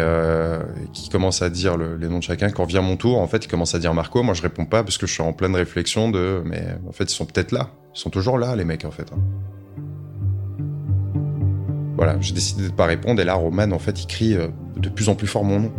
qui 0.91 1.09
commence 1.09 1.41
à 1.41 1.49
dire 1.49 1.77
les 1.77 2.07
noms 2.07 2.19
de 2.19 2.23
chacun. 2.23 2.49
Quand 2.49 2.65
vient 2.65 2.81
mon 2.81 2.97
tour, 2.97 3.19
en 3.19 3.27
fait, 3.27 3.45
il 3.45 3.47
commence 3.47 3.75
à 3.75 3.79
dire 3.79 3.93
Marco. 3.93 4.21
Moi, 4.23 4.33
je 4.33 4.41
réponds 4.41 4.65
pas 4.65 4.83
parce 4.83 4.97
que 4.97 5.07
je 5.07 5.13
suis 5.13 5.23
en 5.23 5.31
pleine 5.31 5.55
réflexion 5.55 6.09
de, 6.09 6.41
mais 6.43 6.63
en 6.87 6.91
fait, 6.91 7.05
ils 7.05 7.15
sont 7.15 7.25
peut-être 7.25 7.53
là. 7.53 7.69
Ils 7.95 7.99
sont 7.99 8.09
toujours 8.09 8.37
là, 8.37 8.55
les 8.57 8.65
mecs, 8.65 8.83
en 8.83 8.91
fait. 8.91 9.09
Hein. 9.13 9.19
Voilà, 11.95 12.17
j'ai 12.19 12.33
décidé 12.33 12.67
de 12.67 12.73
pas 12.73 12.85
répondre. 12.85 13.21
Et 13.21 13.25
là, 13.25 13.35
Roman, 13.35 13.71
en 13.71 13.79
fait, 13.79 14.03
il 14.03 14.07
crie 14.07 14.37
de 14.77 14.89
plus 14.89 15.07
en 15.07 15.15
plus 15.15 15.27
fort 15.27 15.45
mon 15.45 15.61
nom. 15.61 15.71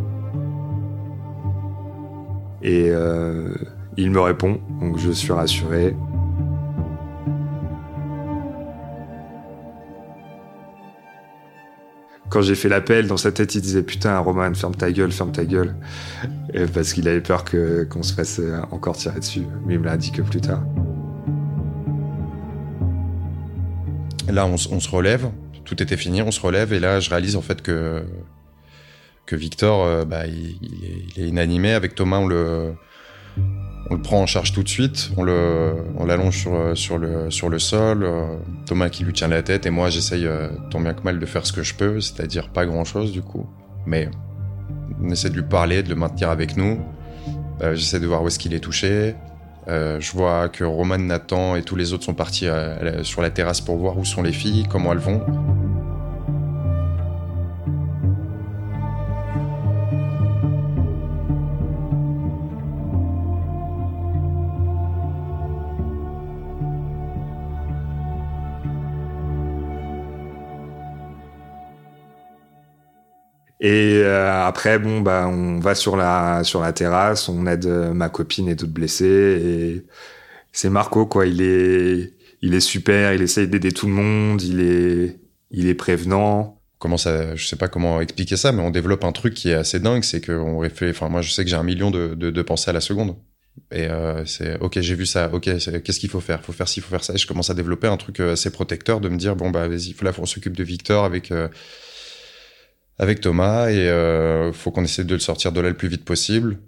Et 2.62 2.88
euh, 2.90 3.55
il 3.96 4.11
me 4.11 4.20
répond, 4.20 4.61
donc 4.80 4.98
je 4.98 5.11
suis 5.11 5.32
rassuré. 5.32 5.96
Quand 12.31 12.43
j'ai 12.43 12.55
fait 12.55 12.68
l'appel, 12.68 13.09
dans 13.09 13.16
sa 13.16 13.33
tête, 13.33 13.55
il 13.57 13.61
disait 13.61 13.83
Putain, 13.83 14.16
Roman, 14.18 14.55
ferme 14.55 14.74
ta 14.74 14.91
gueule, 14.93 15.12
ferme 15.12 15.33
ta 15.33 15.45
gueule. 15.45 15.74
parce 16.72 16.93
qu'il 16.93 17.09
avait 17.09 17.20
peur 17.20 17.45
qu'on 17.45 18.03
se 18.03 18.14
fasse 18.14 18.41
encore 18.70 18.97
tirer 18.97 19.18
dessus. 19.18 19.43
Mais 19.66 19.74
il 19.74 19.81
me 19.81 19.87
l'a 19.87 19.97
dit 19.97 20.12
que 20.12 20.22
plus 20.22 20.41
tard. 20.41 20.62
Là, 24.28 24.47
on, 24.47 24.57
se 24.57 24.89
relève. 24.89 25.28
Tout 25.64 25.83
était 25.83 25.97
fini, 25.97 26.22
on 26.22 26.31
se 26.31 26.41
relève. 26.41 26.72
Et 26.72 26.78
là, 26.78 27.01
je 27.01 27.11
réalise 27.11 27.35
en 27.35 27.43
fait 27.43 27.62
que 27.62 28.05
que 29.31 29.37
Victor, 29.37 29.85
euh, 29.85 30.05
bah, 30.05 30.26
il, 30.26 30.59
est, 31.16 31.28
inanimé. 31.28 31.72
Avec 31.72 31.95
Thomas, 31.95 32.18
on 32.18 32.26
le, 32.26 32.74
on 33.91 33.95
le 33.95 34.03
prend 34.03 34.22
en 34.22 34.26
charge 34.26 34.53
tout 34.53 34.62
de 34.62 34.68
suite. 34.68 35.11
On 35.16 35.24
le, 35.24 35.74
on 35.99 36.07
l'allonge 36.07 36.38
sur, 36.38 36.76
sur 36.76 36.97
le, 36.97 37.30
sur 37.30 37.49
le 37.49 37.59
sol. 37.59 38.05
Euh, 38.05 38.36
Thomas 38.64 38.88
qui 38.88 39.05
lui 39.05 39.12
tient 39.12 39.28
la 39.28 39.43
tête 39.43 39.66
et 39.66 39.70
moi, 39.70 39.91
j'essaye 39.91 40.26
euh, 40.26 40.49
tant 40.70 40.80
bien 40.80 40.95
que 40.95 41.03
mal 41.03 41.18
de 41.18 41.26
faire 41.26 41.45
ce 41.45 41.53
que 41.53 41.62
je 41.62 41.74
peux, 41.74 42.01
c'est-à-dire 42.01 42.49
pas 42.49 42.64
grand-chose 42.64 43.12
du 43.12 43.20
coup. 43.20 43.47
Mais 43.86 44.09
on 45.03 45.11
essaie 45.11 45.28
de 45.28 45.34
lui 45.34 45.43
parler, 45.43 45.82
de 45.82 45.88
le 45.88 45.97
maintenir 45.97 46.30
avec 46.30 46.57
nous. 46.57 46.80
j'essaie 47.61 47.99
de 47.99 48.07
voir 48.07 48.22
où 48.22 48.28
est-ce 48.28 48.38
qu'il 48.38 48.55
est 48.55 48.61
touché. 48.61 49.16
je 49.66 50.12
vois 50.12 50.49
que 50.49 50.62
Roman, 50.62 50.99
Nathan 50.99 51.57
et 51.57 51.62
tous 51.62 51.76
les 51.76 51.93
autres 51.93 52.05
sont 52.05 52.14
partis 52.14 52.47
sur 53.03 53.22
la 53.22 53.30
terrasse 53.30 53.61
pour 53.61 53.76
voir 53.76 53.99
où 53.99 54.05
sont 54.05 54.22
les 54.22 54.32
filles, 54.32 54.66
comment 54.70 54.93
elles 54.93 54.99
vont. 54.99 55.22
Et 73.61 74.01
euh, 74.05 74.47
après, 74.47 74.79
bon, 74.79 75.01
bah, 75.03 75.29
on 75.29 75.61
va 75.61 75.75
sur 75.75 75.97
la 75.97 76.45
sur 76.45 76.61
la 76.63 76.73
terrasse, 76.73 77.29
on 77.29 77.47
aide 77.47 77.67
euh, 77.67 77.93
ma 77.93 78.09
copine 78.09 78.49
et 78.49 78.55
d'autres 78.55 78.73
blessés. 78.73 79.05
Et 79.07 79.87
c'est 80.53 80.71
Marco, 80.71 81.07
quoi. 81.07 81.27
Il 81.27 81.43
est 81.43 82.15
il 82.43 82.55
est 82.55 82.61
super. 82.61 83.13
Il 83.15 83.23
essaye 83.23 83.49
d'aider 83.49 83.73
tout 83.73 83.87
le 83.87 83.93
monde. 83.93 84.43
Il 84.43 84.61
est 84.61 85.21
il 85.51 85.69
est 85.69 85.75
prévenant. 85.75 86.63
Comment 86.79 86.97
ça 86.97 87.37
Je 87.37 87.47
sais 87.47 87.57
pas 87.57 87.69
comment 87.69 88.01
expliquer 88.01 88.37
ça, 88.37 88.53
mais 88.53 88.63
on 88.63 88.71
développe 88.71 89.05
un 89.05 89.13
truc 89.13 89.35
qui 89.35 89.51
est 89.51 89.55
assez 89.55 89.79
dingue. 89.81 90.05
C'est 90.05 90.25
qu'on 90.25 90.59
réfléchit. 90.59 90.93
Enfin, 90.97 91.11
moi, 91.11 91.21
je 91.21 91.31
sais 91.31 91.45
que 91.45 91.51
j'ai 91.51 91.57
un 91.57 91.63
million 91.63 91.91
de, 91.91 92.15
de, 92.15 92.31
de 92.31 92.43
pensées 92.43 92.71
à 92.71 92.73
la 92.73 92.81
seconde. 92.81 93.17
Et 93.73 93.89
euh, 93.89 94.25
c'est 94.25 94.59
ok, 94.61 94.81
j'ai 94.81 94.95
vu 94.95 95.05
ça. 95.07 95.31
Ok, 95.35 95.45
qu'est-ce 95.45 96.01
qu'il 96.01 96.09
faut 96.11 96.21
faire? 96.21 96.43
Faut 96.43 96.53
faire 96.53 96.69
ci, 96.69 96.81
faut 96.81 96.89
faire 96.89 97.05
ça. 97.05 97.15
Et 97.15 97.19
je 97.19 97.27
commence 97.27 97.51
à 97.51 97.55
développer 97.55 97.89
un 97.89 97.99
truc 97.99 98.21
assez 98.21 98.51
protecteur 98.51 99.01
de 99.01 99.11
me 99.11 99.19
dire 99.19 99.37
bon 99.37 99.51
bah 99.51 99.69
vas-y, 99.69 99.95
là, 100.03 100.13
on 100.19 100.27
s'occupe 100.27 100.57
de 100.57 100.65
Victor 100.65 101.05
avec 101.05 101.31
avec 103.01 103.22
Thomas 103.22 103.70
et 103.70 103.88
euh, 103.88 104.53
faut 104.53 104.70
qu'on 104.70 104.84
essaie 104.84 105.05
de 105.05 105.14
le 105.14 105.20
sortir 105.20 105.53
de 105.53 105.61
là 105.61 105.70
le 105.70 105.74
plus 105.76 105.88
vite 105.88 106.05
possible. 106.05 106.59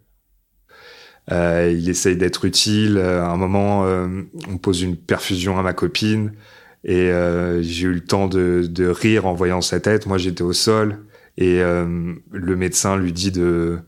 Euh, 1.30 1.72
il 1.76 1.88
essaye 1.90 2.16
d'être 2.16 2.46
utile. 2.46 2.98
À 2.98 3.28
un 3.28 3.36
moment, 3.36 3.84
euh, 3.84 4.08
on 4.48 4.56
pose 4.56 4.80
une 4.80 4.96
perfusion 4.96 5.58
à 5.58 5.62
ma 5.62 5.74
copine 5.74 6.32
et 6.84 7.10
euh, 7.10 7.62
j'ai 7.62 7.86
eu 7.86 7.92
le 7.92 8.00
temps 8.00 8.28
de, 8.28 8.86
rire 8.88 9.26
en 9.26 9.34
voyant 9.34 9.60
sa 9.60 9.78
tête. 9.78 10.06
Moi, 10.06 10.16
j'étais 10.16 10.42
au 10.42 10.54
sol 10.54 11.04
et 11.36 11.60
euh, 11.60 12.14
le 12.32 12.56
médecin 12.56 12.96
lui 12.96 13.12
dit 13.12 13.30
de, 13.30 13.80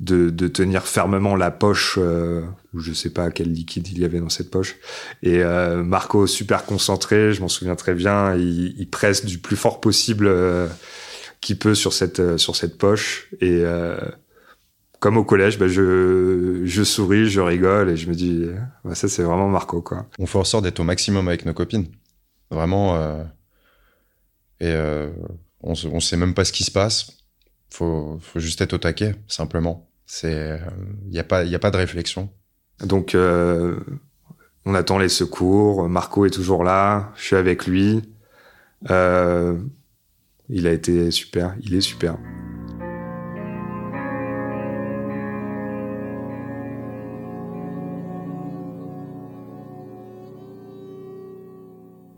tenir 0.00 0.88
fermement 0.88 1.36
la 1.36 1.52
poche 1.52 1.98
je 2.76 2.92
sais 2.92 3.10
pas 3.10 3.30
quel 3.30 3.52
liquide 3.52 3.86
il 3.86 4.00
y 4.00 4.04
avait 4.04 4.18
dans 4.18 4.28
cette 4.28 4.50
poche. 4.50 4.74
Et 5.22 5.44
Marco, 5.44 6.26
super 6.26 6.64
concentré, 6.64 7.32
je 7.32 7.40
m'en 7.40 7.46
souviens 7.46 7.76
très 7.76 7.94
bien, 7.94 8.34
il, 8.34 8.74
il, 8.76 8.90
presse 8.90 9.24
du 9.24 9.38
plus 9.38 9.54
fort 9.54 9.80
possible 9.80 10.28
qui 11.44 11.54
peut 11.54 11.74
sur 11.74 11.92
cette 11.92 12.20
euh, 12.20 12.38
sur 12.38 12.56
cette 12.56 12.78
poche 12.78 13.28
et 13.40 13.60
euh, 13.62 13.98
comme 14.98 15.18
au 15.18 15.24
collège, 15.24 15.58
bah, 15.58 15.68
je, 15.68 16.62
je 16.64 16.82
souris, 16.82 17.28
je 17.28 17.42
rigole 17.42 17.90
et 17.90 17.96
je 17.96 18.08
me 18.08 18.14
dis, 18.14 18.46
bah, 18.84 18.94
ça 18.94 19.06
c'est 19.06 19.22
vraiment 19.22 19.50
Marco 19.50 19.82
quoi. 19.82 20.06
On 20.18 20.24
fait 20.26 20.38
en 20.38 20.44
sorte 20.44 20.64
d'être 20.64 20.80
au 20.80 20.84
maximum 20.84 21.28
avec 21.28 21.44
nos 21.44 21.52
copines, 21.52 21.88
vraiment. 22.50 22.96
Euh, 22.96 23.22
et 24.60 24.72
euh, 24.72 25.10
on, 25.60 25.74
on 25.92 26.00
sait 26.00 26.16
même 26.16 26.32
pas 26.32 26.46
ce 26.46 26.52
qui 26.52 26.64
se 26.64 26.70
passe. 26.70 27.18
Faut, 27.68 28.18
faut 28.22 28.40
juste 28.40 28.62
être 28.62 28.72
au 28.72 28.78
taquet, 28.78 29.14
simplement. 29.28 29.90
C'est, 30.06 30.58
il 31.04 31.10
n'y 31.10 31.18
a 31.18 31.24
pas, 31.24 31.44
il 31.44 31.50
y 31.50 31.54
a 31.54 31.58
pas 31.58 31.70
de 31.70 31.76
réflexion. 31.76 32.30
Donc, 32.80 33.14
euh, 33.14 33.78
on 34.64 34.74
attend 34.74 34.96
les 34.96 35.10
secours. 35.10 35.86
Marco 35.88 36.24
est 36.24 36.30
toujours 36.30 36.64
là. 36.64 37.12
Je 37.16 37.24
suis 37.24 37.36
avec 37.36 37.66
lui. 37.66 38.02
Il 40.50 40.66
a 40.66 40.72
été 40.72 41.10
super, 41.10 41.54
il 41.62 41.74
est 41.74 41.80
super. 41.80 42.18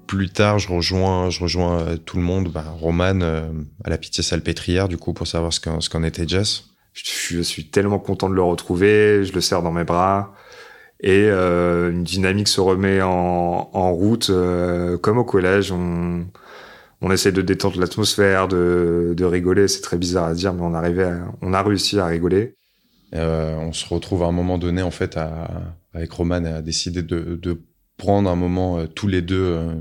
Plus 0.08 0.30
tard, 0.30 0.58
je 0.58 0.72
rejoins, 0.72 1.30
je 1.30 1.40
rejoins 1.40 1.80
euh, 1.80 1.96
tout 1.96 2.16
le 2.16 2.22
monde, 2.22 2.48
bah, 2.48 2.64
Roman 2.80 3.20
euh, 3.20 3.48
à 3.84 3.90
la 3.90 3.98
pitié 3.98 4.24
salpêtrière, 4.24 4.88
du 4.88 4.96
coup, 4.96 5.12
pour 5.12 5.26
savoir 5.26 5.52
ce 5.52 5.60
qu'en, 5.60 5.80
ce 5.80 5.90
qu'en 5.90 6.02
était 6.02 6.26
Jess. 6.26 6.64
Je 6.94 7.42
suis 7.42 7.66
tellement 7.66 7.98
content 7.98 8.28
de 8.28 8.34
le 8.34 8.42
retrouver, 8.42 9.24
je 9.24 9.32
le 9.32 9.40
serre 9.40 9.62
dans 9.62 9.72
mes 9.72 9.84
bras 9.84 10.32
et 11.00 11.28
euh, 11.28 11.90
une 11.90 12.04
dynamique 12.04 12.48
se 12.48 12.60
remet 12.60 13.02
en, 13.02 13.68
en 13.70 13.92
route 13.92 14.32
comme 15.02 15.18
au 15.18 15.24
collège. 15.24 15.72
On, 15.72 16.26
on 17.02 17.10
essaie 17.10 17.32
de 17.32 17.42
détendre 17.42 17.78
l'atmosphère, 17.78 18.48
de, 18.48 19.14
de 19.16 19.24
rigoler. 19.24 19.68
C'est 19.68 19.82
très 19.82 19.98
bizarre 19.98 20.26
à 20.26 20.34
dire, 20.34 20.54
mais 20.54 20.62
on 20.62 20.74
arrivait, 20.74 21.12
on 21.42 21.52
a 21.52 21.62
réussi 21.62 21.98
à 21.98 22.06
rigoler. 22.06 22.56
Euh, 23.14 23.54
on 23.56 23.72
se 23.72 23.86
retrouve 23.86 24.22
à 24.22 24.26
un 24.26 24.32
moment 24.32 24.58
donné, 24.58 24.82
en 24.82 24.90
fait, 24.90 25.16
à, 25.16 25.76
avec 25.94 26.10
Roman, 26.10 26.44
à 26.44 26.62
décider 26.62 27.02
de, 27.02 27.38
de 27.40 27.60
prendre 27.96 28.28
un 28.30 28.36
moment 28.36 28.78
euh, 28.78 28.86
tous 28.86 29.08
les 29.08 29.22
deux, 29.22 29.42
euh, 29.42 29.74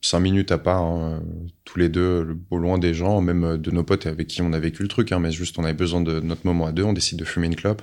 cinq 0.00 0.20
minutes 0.20 0.50
à 0.50 0.58
part, 0.58 0.82
hein, 0.82 1.22
tous 1.64 1.78
les 1.78 1.88
deux, 1.88 2.38
au 2.50 2.58
loin 2.58 2.78
des 2.78 2.94
gens, 2.94 3.20
même 3.20 3.56
de 3.56 3.70
nos 3.70 3.84
potes 3.84 4.06
avec 4.06 4.26
qui 4.26 4.42
on 4.42 4.52
a 4.52 4.58
vécu 4.58 4.82
le 4.82 4.88
truc, 4.88 5.12
hein, 5.12 5.20
mais 5.20 5.30
juste 5.30 5.58
on 5.58 5.64
avait 5.64 5.74
besoin 5.74 6.00
de 6.00 6.20
notre 6.20 6.44
moment 6.46 6.66
à 6.66 6.72
deux. 6.72 6.82
On 6.82 6.92
décide 6.92 7.18
de 7.18 7.24
fumer 7.24 7.46
une 7.46 7.56
clope. 7.56 7.82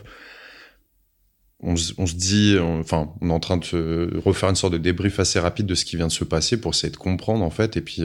On, 1.62 1.76
on 1.98 2.06
se 2.06 2.16
dit, 2.16 2.58
enfin, 2.60 3.14
on 3.22 3.30
est 3.30 3.34
en 3.34 3.40
train 3.40 3.58
de 3.58 4.20
refaire 4.24 4.50
une 4.50 4.56
sorte 4.56 4.74
de 4.74 4.78
débrief 4.78 5.20
assez 5.20 5.40
rapide 5.40 5.66
de 5.66 5.76
ce 5.76 5.86
qui 5.86 5.96
vient 5.96 6.08
de 6.08 6.12
se 6.12 6.24
passer 6.24 6.60
pour 6.60 6.74
essayer 6.74 6.92
de 6.92 6.98
comprendre 6.98 7.44
en 7.44 7.50
fait, 7.50 7.78
et 7.78 7.82
puis 7.82 8.04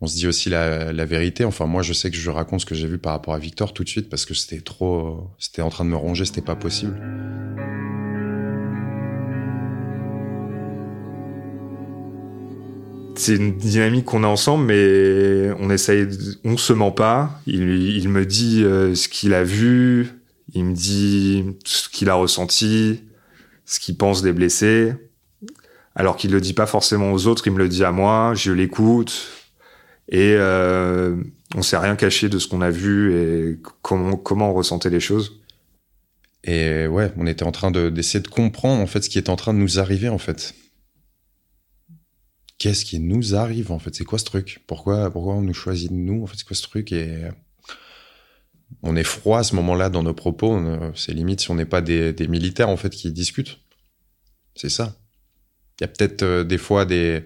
on 0.00 0.06
se 0.06 0.16
dit 0.16 0.26
aussi 0.26 0.48
la, 0.48 0.92
la, 0.92 1.04
vérité. 1.04 1.44
Enfin, 1.44 1.66
moi, 1.66 1.82
je 1.82 1.92
sais 1.92 2.10
que 2.10 2.16
je 2.16 2.30
raconte 2.30 2.60
ce 2.60 2.66
que 2.66 2.74
j'ai 2.74 2.86
vu 2.86 2.98
par 2.98 3.12
rapport 3.12 3.34
à 3.34 3.38
Victor 3.38 3.74
tout 3.74 3.84
de 3.84 3.88
suite 3.88 4.08
parce 4.08 4.24
que 4.24 4.32
c'était 4.32 4.62
trop, 4.62 5.30
c'était 5.38 5.62
en 5.62 5.68
train 5.68 5.84
de 5.84 5.90
me 5.90 5.96
ronger, 5.96 6.24
c'était 6.24 6.40
pas 6.40 6.56
possible. 6.56 6.98
C'est 13.16 13.36
une 13.36 13.58
dynamique 13.58 14.06
qu'on 14.06 14.24
a 14.24 14.26
ensemble, 14.26 14.64
mais 14.64 15.50
on 15.58 15.68
essaye, 15.68 16.08
on 16.44 16.56
se 16.56 16.72
ment 16.72 16.92
pas. 16.92 17.38
Il, 17.46 17.68
il 17.98 18.08
me 18.08 18.24
dit 18.24 18.64
euh, 18.64 18.94
ce 18.94 19.08
qu'il 19.08 19.34
a 19.34 19.44
vu, 19.44 20.08
il 20.54 20.64
me 20.64 20.72
dit 20.72 21.44
ce 21.66 21.90
qu'il 21.90 22.08
a 22.08 22.14
ressenti, 22.14 23.02
ce 23.66 23.78
qu'il 23.78 23.98
pense 23.98 24.22
des 24.22 24.32
blessés. 24.32 24.94
Alors 25.94 26.16
qu'il 26.16 26.30
le 26.30 26.40
dit 26.40 26.54
pas 26.54 26.64
forcément 26.64 27.12
aux 27.12 27.26
autres, 27.26 27.46
il 27.46 27.52
me 27.52 27.58
le 27.58 27.68
dit 27.68 27.84
à 27.84 27.92
moi, 27.92 28.32
je 28.34 28.52
l'écoute, 28.52 29.39
et 30.10 30.34
euh, 30.36 31.16
on 31.54 31.62
s'est 31.62 31.78
rien 31.78 31.96
caché 31.96 32.28
de 32.28 32.38
ce 32.38 32.48
qu'on 32.48 32.60
a 32.60 32.70
vu 32.70 33.14
et 33.14 33.58
comment, 33.80 34.16
comment 34.16 34.50
on 34.50 34.54
ressentait 34.54 34.90
les 34.90 35.00
choses. 35.00 35.40
Et 36.42 36.86
ouais, 36.86 37.12
on 37.16 37.26
était 37.26 37.44
en 37.44 37.52
train 37.52 37.70
d'essayer 37.70 38.20
de, 38.20 38.28
comprendre 38.28 38.82
en 38.82 38.86
fait 38.86 39.02
ce 39.02 39.10
qui 39.10 39.18
est 39.18 39.28
en 39.28 39.36
train 39.36 39.54
de 39.54 39.58
nous 39.58 39.78
arriver 39.78 40.08
en 40.08 40.18
fait. 40.18 40.54
Qu'est-ce 42.58 42.84
qui 42.84 42.98
nous 42.98 43.34
arrive 43.34 43.72
en 43.72 43.78
fait? 43.78 43.94
C'est 43.94 44.04
quoi 44.04 44.18
ce 44.18 44.24
truc? 44.24 44.62
Pourquoi 44.66 45.10
pourquoi 45.10 45.34
on 45.34 45.42
nous 45.42 45.54
choisit 45.54 45.90
de 45.90 45.96
nous 45.96 46.22
En 46.22 46.26
fait, 46.26 46.36
c'est 46.36 46.46
quoi 46.46 46.56
ce 46.56 46.62
truc? 46.62 46.92
Et 46.92 47.28
on 48.82 48.96
est 48.96 49.04
froid 49.04 49.38
à 49.38 49.42
ce 49.44 49.54
moment-là 49.56 49.90
dans 49.90 50.02
nos 50.02 50.14
propos. 50.14 50.60
C'est 50.94 51.12
limite 51.12 51.40
si 51.40 51.50
on 51.50 51.54
n'est 51.54 51.64
pas 51.64 51.80
des, 51.80 52.14
militaires 52.28 52.68
en 52.68 52.76
fait 52.76 52.90
qui 52.90 53.12
discutent. 53.12 53.60
C'est 54.54 54.68
ça. 54.68 54.96
Il 55.78 55.84
y 55.84 55.86
a 55.86 55.88
peut-être 55.88 56.22
euh, 56.22 56.44
des 56.44 56.58
fois 56.58 56.84
des, 56.84 57.24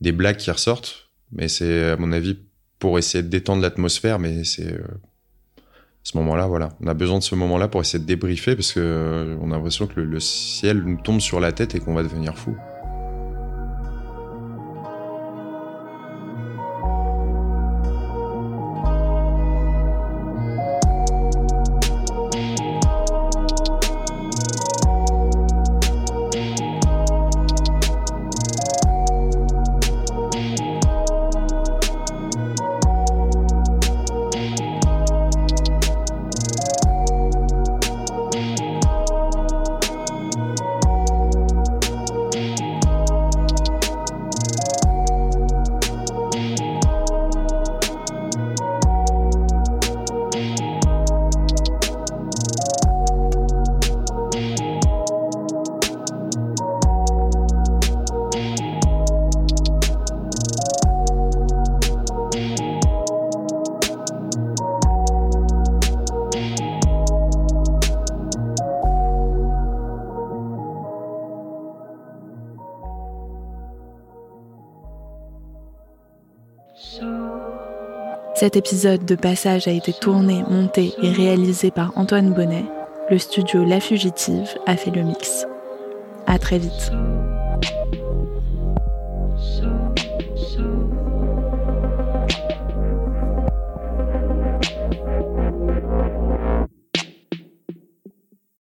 des 0.00 0.12
blagues 0.12 0.38
qui 0.38 0.50
ressortent, 0.50 1.11
mais 1.32 1.48
c'est, 1.48 1.90
à 1.90 1.96
mon 1.96 2.12
avis, 2.12 2.38
pour 2.78 2.98
essayer 2.98 3.22
de 3.22 3.28
détendre 3.28 3.62
l'atmosphère, 3.62 4.18
mais 4.18 4.44
c'est 4.44 4.72
euh, 4.72 4.82
ce 6.02 6.16
moment-là, 6.18 6.46
voilà. 6.46 6.70
On 6.80 6.86
a 6.86 6.94
besoin 6.94 7.18
de 7.18 7.22
ce 7.22 7.34
moment-là 7.36 7.68
pour 7.68 7.80
essayer 7.80 8.00
de 8.00 8.06
débriefer 8.06 8.56
parce 8.56 8.72
que 8.72 8.80
euh, 8.80 9.36
on 9.40 9.50
a 9.52 9.56
l'impression 9.56 9.86
que 9.86 10.00
le, 10.00 10.20
ciel 10.20 10.82
nous 10.82 11.00
tombe 11.00 11.20
sur 11.20 11.40
la 11.40 11.52
tête 11.52 11.74
et 11.74 11.80
qu'on 11.80 11.94
va 11.94 12.02
devenir 12.02 12.36
fou. 12.36 12.56
Cet 78.42 78.56
épisode 78.56 79.04
de 79.04 79.14
Passage 79.14 79.68
a 79.68 79.70
été 79.70 79.92
tourné, 79.92 80.42
monté 80.50 80.92
et 81.00 81.12
réalisé 81.12 81.70
par 81.70 81.92
Antoine 81.94 82.34
Bonnet. 82.34 82.64
Le 83.08 83.16
studio 83.16 83.64
La 83.64 83.78
Fugitive 83.78 84.48
a 84.66 84.76
fait 84.76 84.90
le 84.90 85.04
mix. 85.04 85.46
À 86.26 86.40
très 86.40 86.58
vite. 86.58 86.90